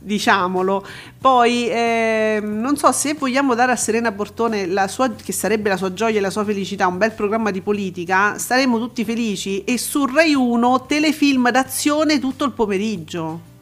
diciamolo. 0.00 0.84
Poi 1.18 1.68
ehm, 1.68 2.60
non 2.60 2.76
so 2.76 2.92
se 2.92 3.14
vogliamo 3.14 3.56
dare 3.56 3.72
a 3.72 3.76
Serena 3.76 4.12
Bortone 4.12 4.66
la 4.66 4.86
sua, 4.86 5.10
che 5.10 5.32
sarebbe 5.32 5.68
la 5.68 5.76
sua 5.76 5.92
gioia 5.92 6.18
e 6.18 6.20
la 6.20 6.30
sua 6.30 6.44
felicità, 6.44 6.86
un 6.86 6.98
bel 6.98 7.12
programma 7.12 7.50
di 7.50 7.60
politica, 7.60 8.38
staremo 8.38 8.78
tutti 8.78 9.04
felici 9.04 9.64
e 9.64 9.76
su 9.76 10.06
Rai 10.06 10.34
1 10.34 10.86
telefilm 10.86 11.50
d'azione 11.50 12.20
tutto 12.20 12.44
il 12.44 12.52
pomeriggio. 12.52 13.54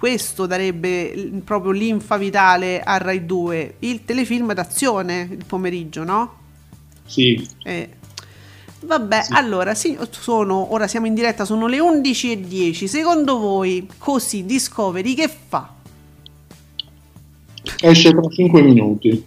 Questo 0.00 0.46
darebbe 0.46 1.42
proprio 1.44 1.72
l'infa 1.72 2.16
vitale 2.16 2.80
a 2.80 2.96
Rai 2.96 3.26
2, 3.26 3.74
il 3.80 4.06
telefilm 4.06 4.54
d'azione 4.54 5.28
il 5.30 5.44
pomeriggio, 5.44 6.04
no? 6.04 6.36
Sì. 7.04 7.46
Eh. 7.62 7.90
Vabbè, 8.80 9.26
allora, 9.32 9.74
sì, 9.74 9.98
sono, 10.08 10.72
ora 10.72 10.86
siamo 10.86 11.04
in 11.04 11.12
diretta, 11.12 11.44
sono 11.44 11.66
le 11.66 11.80
11.10. 11.80 12.86
Secondo 12.86 13.38
voi, 13.38 13.86
così, 13.98 14.46
Discovery 14.46 15.12
che 15.12 15.28
fa? 15.28 15.70
Esce 17.82 18.10
tra 18.10 18.26
5 18.26 18.62
minuti. 18.62 19.22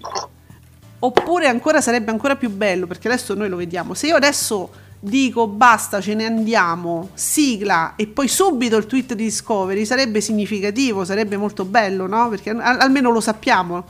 Oppure 0.98 1.46
ancora 1.50 1.82
sarebbe 1.82 2.10
ancora 2.10 2.36
più 2.36 2.50
bello, 2.50 2.88
perché 2.88 3.10
adesso 3.10 3.36
noi 3.36 3.48
lo 3.48 3.58
vediamo. 3.58 3.94
Se 3.94 4.08
io 4.08 4.16
adesso 4.16 4.72
dico 5.06 5.48
basta, 5.48 6.00
ce 6.00 6.14
ne 6.14 6.26
andiamo, 6.26 7.10
sigla 7.14 7.96
e 7.98 8.08
poi 8.08 8.30
subito 8.30 8.78
il 8.78 8.86
tweet 8.86 9.16
di 9.16 9.24
Discovery, 9.26 9.84
sarebbe 9.86 10.22
significativo, 10.22 11.04
sarebbe 11.04 11.36
molto 11.36 11.66
bello, 11.66 12.08
no? 12.08 12.30
Perché 12.30 12.52
al- 12.52 12.80
almeno 12.80 13.12
lo 13.12 13.20
sappiamo. 13.20 13.84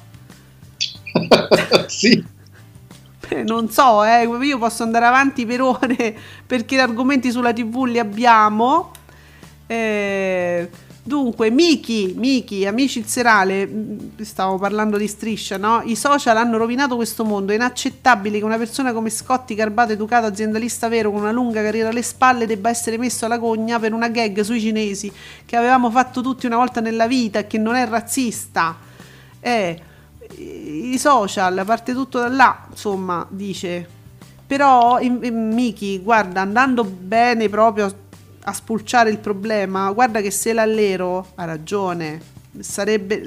sì. 1.88 2.24
Eh, 3.30 3.44
Non 3.44 3.70
so, 3.70 4.04
eh, 4.04 4.24
io 4.26 4.58
posso 4.58 4.82
andare 4.84 5.06
avanti 5.06 5.46
per 5.46 5.62
ore 5.62 6.18
perché 6.46 6.80
argomenti 6.80 7.30
sulla 7.32 7.54
TV 7.54 7.84
li 7.86 8.00
abbiamo. 8.00 8.92
Eh, 9.68 10.70
dunque, 11.04 11.50
Miki, 11.50 12.14
Miki, 12.18 12.66
amici 12.66 13.00
il 13.00 13.06
serale, 13.06 13.68
mh, 13.68 14.22
stavo 14.22 14.58
parlando 14.58 14.98
di 14.98 15.08
striscia, 15.08 15.58
no? 15.58 15.82
I 15.84 15.96
social 15.96 16.38
hanno 16.38 16.58
rovinato 16.58 16.96
questo 16.96 17.26
mondo. 17.26 17.52
È 17.52 17.56
inaccettabile 17.56 18.40
che 18.40 18.46
una 18.46 18.58
persona 18.58 18.94
come 18.94 19.10
Scotti, 19.10 19.54
garbato, 19.54 19.92
educato, 19.92 20.26
aziendalista 20.28 20.88
vero, 20.88 21.12
con 21.12 21.22
una 21.22 21.32
lunga 21.32 21.62
carriera 21.62 21.90
alle 21.90 22.02
spalle, 22.02 22.46
debba 22.46 22.70
essere 22.70 22.98
messo 22.98 23.26
alla 23.26 23.38
gogna 23.38 23.80
per 23.80 23.94
una 23.94 24.08
gag 24.08 24.42
sui 24.42 24.62
cinesi 24.62 25.12
che 25.46 25.56
avevamo 25.56 25.92
fatto 25.92 26.22
tutti 26.22 26.46
una 26.46 26.56
volta 26.56 26.80
nella 26.80 27.08
vita 27.08 27.40
e 27.40 27.48
che 27.48 27.58
non 27.58 27.76
è 27.76 27.86
razzista. 27.86 28.78
Eh, 29.40 29.82
i 30.38 30.98
social, 30.98 31.64
parte 31.66 31.94
tutto 31.94 32.20
da 32.20 32.30
là, 32.30 32.66
insomma, 32.70 33.26
dice. 33.30 34.02
Però, 34.48 35.00
Miki, 35.02 36.00
guarda, 36.00 36.42
andando 36.42 36.84
bene 36.84 37.50
proprio 37.50 38.03
a- 38.44 38.54
spulciare 38.54 39.10
il 39.10 39.20
problema, 39.20 39.92
guarda 39.92 40.22
che 40.22 40.32
se 40.32 40.54
l'allero 40.54 41.28
ha 41.36 41.46
ragione. 41.46 42.32
Sarebbe, 42.60 43.24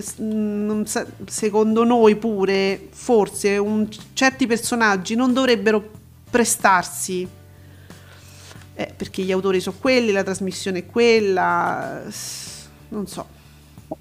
secondo 1.27 1.85
noi 1.85 2.15
pure, 2.17 2.89
forse, 2.91 3.57
un- 3.57 3.89
certi 4.13 4.47
personaggi 4.47 5.15
non 5.17 5.33
dovrebbero 5.33 5.83
prestarsi. 6.31 7.27
Eh, 8.79 8.93
perché 8.95 9.23
gli 9.23 9.33
autori 9.33 9.59
sono 9.61 9.77
quelli, 9.81 10.13
la 10.13 10.23
trasmissione 10.23 10.81
è 10.81 10.87
quella. 10.87 12.03
Non 12.91 13.07
so. 13.07 13.27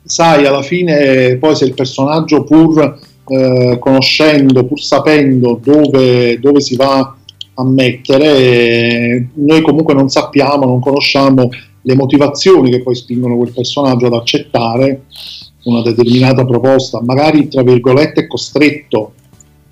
sai, 0.04 0.46
alla 0.46 0.62
fine 0.62 1.38
poi 1.38 1.56
se 1.56 1.66
il 1.66 1.74
personaggio 1.74 2.44
pur 2.44 3.00
eh, 3.28 3.78
conoscendo, 3.80 4.66
pur 4.66 4.80
sapendo 4.82 5.60
dove, 5.64 6.40
dove 6.40 6.62
si 6.62 6.76
va 6.76 7.16
a 7.56 7.64
mettere, 7.64 8.38
eh, 8.38 9.28
noi 9.36 9.62
comunque 9.62 9.94
non 9.94 10.10
sappiamo, 10.10 10.66
non 10.66 10.80
conosciamo 10.80 11.50
le 11.82 11.96
motivazioni 11.96 12.70
che 12.70 12.82
poi 12.82 12.96
spingono 12.96 13.38
quel 13.38 13.54
personaggio 13.54 14.08
ad 14.08 14.14
accettare 14.14 15.04
una 15.64 15.82
determinata 15.82 16.46
proposta, 16.46 17.02
magari 17.02 17.48
tra 17.48 17.64
virgolette 17.64 18.28
costretto, 18.28 19.14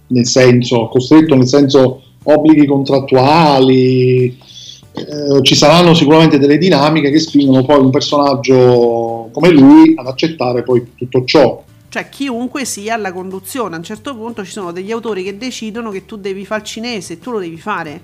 nel 0.07 0.26
senso, 0.26 0.88
costretto 0.88 1.35
nel 1.35 1.47
senso 1.47 2.01
obblighi 2.23 2.65
contrattuali, 2.65 4.26
eh, 4.26 5.41
ci 5.41 5.55
saranno 5.55 5.93
sicuramente 5.93 6.38
delle 6.38 6.57
dinamiche 6.57 7.10
che 7.10 7.19
spingono 7.19 7.65
poi 7.65 7.80
un 7.80 7.89
personaggio 7.89 9.30
come 9.31 9.49
lui 9.49 9.93
ad 9.95 10.07
accettare 10.07 10.64
poi 10.64 10.93
tutto 10.95 11.23
ciò. 11.26 11.64
Cioè, 11.94 12.10
chiunque 12.10 12.65
sia 12.65 12.95
alla 12.95 13.14
conduzione, 13.14 13.76
a 13.76 13.78
un 13.78 13.84
certo 13.84 14.15
punto 14.15 14.44
ci 14.44 14.49
sono 14.49 14.72
degli 14.72 14.91
autori 14.91 15.22
che 15.22 15.38
decidono 15.38 15.91
che 15.91 16.06
tu 16.06 16.15
devi 16.15 16.44
fare 16.44 16.61
il 16.61 16.65
cinese 16.68 17.14
e 17.14 17.20
tu 17.20 17.30
lo 17.30 17.38
devi 17.38 17.60
fare. 17.60 18.02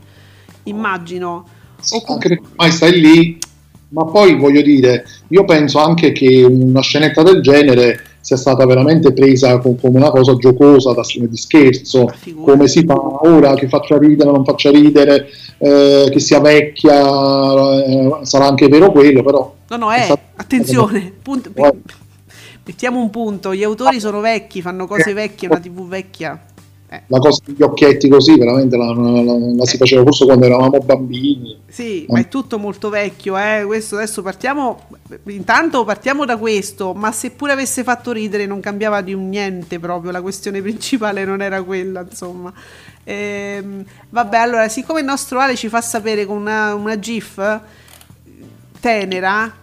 Immagino. 0.66 1.48
O 1.90 2.02
com- 2.04 2.14
Anche 2.14 2.28
perché 2.28 2.44
ormai 2.52 2.72
stai 2.72 3.00
lì, 3.02 3.40
ma 3.88 4.06
poi 4.06 4.38
voglio 4.38 4.62
dire, 4.62 5.06
io 5.30 5.44
penso 5.44 5.80
anche 5.80 6.12
che 6.12 6.44
una 6.48 6.82
scenetta 6.82 7.24
del 7.24 7.42
genere 7.42 8.04
sia 8.20 8.38
stata 8.38 8.64
veramente 8.68 9.12
presa 9.12 9.58
co- 9.58 9.74
come 9.74 9.98
una 9.98 10.12
cosa 10.12 10.36
giocosa, 10.36 10.94
da, 10.94 11.02
di 11.12 11.38
scherzo, 11.38 12.14
come 12.44 12.68
si 12.68 12.84
fa 12.86 12.94
ora, 13.26 13.56
che 13.56 13.68
faccia 13.68 13.98
ridere, 13.98 14.30
non 14.30 14.46
faccia 14.46 14.70
ridere, 14.70 15.30
eh, 15.58 16.10
che 16.12 16.20
sia 16.20 16.40
vecchia, 16.40 17.84
eh, 17.86 18.20
sarà 18.22 18.46
anche 18.46 18.68
vero 18.68 18.92
quello, 18.92 19.24
però... 19.24 19.56
No, 19.68 19.78
no, 19.78 19.92
eh, 19.92 20.16
attenzione. 20.36 21.12
punto- 21.24 21.50
mettiamo 22.70 23.02
un 23.02 23.10
punto. 23.10 23.56
Gli 23.56 23.64
autori 23.64 24.00
sono 24.00 24.20
vecchi, 24.20 24.62
fanno 24.62 24.86
cose 24.86 25.14
vecchie, 25.14 25.48
una 25.48 25.60
TV 25.60 25.88
vecchia. 25.88 26.40
La 27.08 27.20
cosa 27.20 27.42
degli 27.46 27.62
occhietti 27.62 28.10
così 28.10 28.36
veramente 28.38 28.76
la, 28.76 28.92
la- 28.94 29.22
la- 29.22 29.38
la 29.56 29.66
si 29.66 29.78
faceva 29.78 30.02
forse 30.04 30.26
quando 30.26 30.46
eravamo 30.46 30.78
bambini. 30.80 31.58
Sì, 31.68 32.06
ma 32.10 32.20
è 32.20 32.28
tutto 32.28 32.58
molto 32.60 32.90
vecchio, 32.90 33.38
eh. 33.38 33.64
Questo 33.66 33.96
adesso 33.96 34.22
partiamo. 34.22 34.88
Intanto 35.26 35.84
partiamo 35.84 36.26
da 36.26 36.38
questo, 36.38 36.94
ma 36.94 37.12
se 37.12 37.32
pure 37.32 37.52
avesse 37.52 37.84
fatto 37.84 38.12
ridere 38.12 38.46
non 38.48 38.60
cambiava 38.60 39.02
di 39.02 39.14
un 39.14 39.30
niente 39.30 39.80
proprio. 39.80 40.12
La 40.12 40.22
questione 40.22 40.62
principale 40.64 41.26
non 41.26 41.42
era 41.42 41.62
quella, 41.64 42.06
insomma. 42.08 42.52
Ehm, 43.04 43.84
vabbè, 44.10 44.38
allora, 44.38 44.68
siccome 44.68 45.00
il 45.00 45.06
nostro 45.06 45.40
Ale 45.40 45.56
ci 45.56 45.70
fa 45.70 45.82
sapere 45.82 46.26
con 46.26 46.38
una, 46.38 46.74
una 46.76 46.98
GIF 47.00 47.62
tenera, 48.80 49.54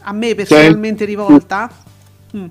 a 0.00 0.12
me 0.12 0.34
personalmente 0.34 1.04
rivolta, 1.04 1.70
mm, 2.36 2.46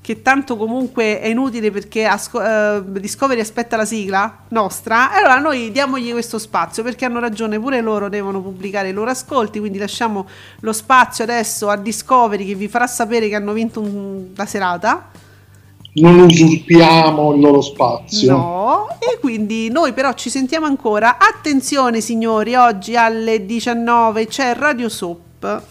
che 0.00 0.20
tanto 0.20 0.56
comunque 0.56 1.20
è 1.20 1.28
inutile 1.28 1.70
perché 1.70 2.04
asco- 2.04 2.42
eh, 2.42 2.82
Discovery 2.84 3.38
aspetta 3.40 3.76
la 3.76 3.84
sigla 3.84 4.44
nostra, 4.48 5.12
allora 5.12 5.38
noi 5.38 5.70
diamogli 5.70 6.10
questo 6.10 6.38
spazio 6.38 6.82
perché 6.82 7.04
hanno 7.04 7.20
ragione, 7.20 7.60
pure 7.60 7.80
loro 7.80 8.08
devono 8.08 8.40
pubblicare 8.42 8.88
i 8.88 8.92
loro 8.92 9.10
ascolti, 9.10 9.60
quindi 9.60 9.78
lasciamo 9.78 10.26
lo 10.60 10.72
spazio 10.72 11.22
adesso 11.22 11.68
a 11.68 11.76
Discovery 11.76 12.44
che 12.44 12.54
vi 12.56 12.66
farà 12.68 12.86
sapere 12.88 13.28
che 13.28 13.36
hanno 13.36 13.52
vinto 13.52 13.80
un- 13.80 14.28
la 14.34 14.46
serata. 14.46 15.10
Non 15.94 16.20
usurpiamo 16.20 17.34
il 17.34 17.40
loro 17.40 17.60
spazio. 17.60 18.34
No, 18.34 18.86
e 18.98 19.18
quindi 19.20 19.68
noi 19.68 19.92
però 19.92 20.14
ci 20.14 20.30
sentiamo 20.30 20.64
ancora. 20.64 21.18
Attenzione 21.18 22.00
signori, 22.00 22.54
oggi 22.54 22.96
alle 22.96 23.44
19 23.44 24.26
c'è 24.26 24.54
Radio 24.54 24.88
Soap. 24.88 25.62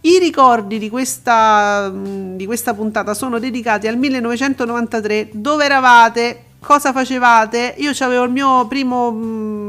I 0.00 0.18
ricordi 0.18 0.78
di 0.78 0.88
questa, 0.88 1.90
mh, 1.90 2.36
di 2.36 2.46
questa 2.46 2.72
puntata 2.72 3.14
sono 3.14 3.38
dedicati 3.38 3.88
al 3.88 3.96
1993. 3.96 5.30
Dove 5.32 5.64
eravate? 5.64 6.44
Cosa 6.60 6.92
facevate? 6.92 7.74
Io 7.78 7.92
avevo 7.98 8.24
il 8.24 8.30
mio 8.30 8.66
primo 8.66 9.10
mh, 9.10 9.68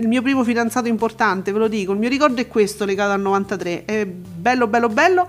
il 0.00 0.08
mio 0.08 0.22
primo 0.22 0.44
fidanzato 0.44 0.88
importante, 0.88 1.52
ve 1.52 1.58
lo 1.58 1.68
dico. 1.68 1.92
Il 1.92 1.98
mio 1.98 2.08
ricordo 2.08 2.40
è 2.40 2.48
questo 2.48 2.84
legato 2.84 3.12
al 3.12 3.20
93. 3.20 3.84
È 3.84 4.06
bello, 4.06 4.66
bello, 4.66 4.88
bello. 4.88 5.28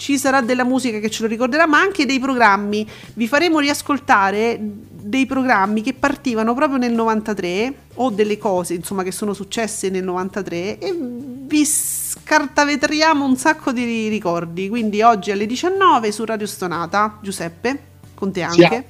Ci 0.00 0.16
sarà 0.16 0.40
della 0.40 0.64
musica 0.64 0.98
che 0.98 1.10
ce 1.10 1.20
lo 1.20 1.28
ricorderà, 1.28 1.66
ma 1.66 1.78
anche 1.78 2.06
dei 2.06 2.18
programmi. 2.18 2.88
Vi 3.12 3.28
faremo 3.28 3.58
riascoltare 3.58 4.58
dei 4.58 5.26
programmi 5.26 5.82
che 5.82 5.92
partivano 5.92 6.54
proprio 6.54 6.78
nel 6.78 6.92
93 6.92 7.74
o 7.96 8.08
delle 8.08 8.38
cose, 8.38 8.72
insomma, 8.72 9.02
che 9.02 9.12
sono 9.12 9.34
successe 9.34 9.90
nel 9.90 10.02
93 10.02 10.78
e 10.78 10.96
vi 10.98 11.66
scartavetriamo 11.66 13.22
un 13.22 13.36
sacco 13.36 13.72
di 13.72 14.08
ricordi. 14.08 14.70
Quindi 14.70 15.02
oggi 15.02 15.32
alle 15.32 15.44
19 15.44 16.12
su 16.12 16.24
Radio 16.24 16.46
Stonata, 16.46 17.18
Giuseppe, 17.20 17.78
con 18.14 18.32
te 18.32 18.46
Sì, 18.48 18.62
anche. 18.62 18.84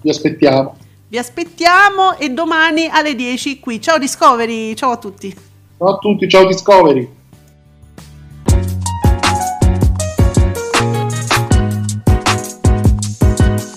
Vi 0.00 0.08
aspettiamo. 0.08 0.78
Vi 1.08 1.18
aspettiamo 1.18 2.16
e 2.16 2.30
domani 2.30 2.88
alle 2.88 3.14
10 3.14 3.60
qui. 3.60 3.82
Ciao 3.82 3.98
Discovery, 3.98 4.74
ciao 4.74 4.92
a 4.92 4.96
tutti. 4.96 5.28
Ciao 5.76 5.88
a 5.88 5.98
tutti, 5.98 6.26
ciao 6.26 6.46
Discovery. 6.46 7.06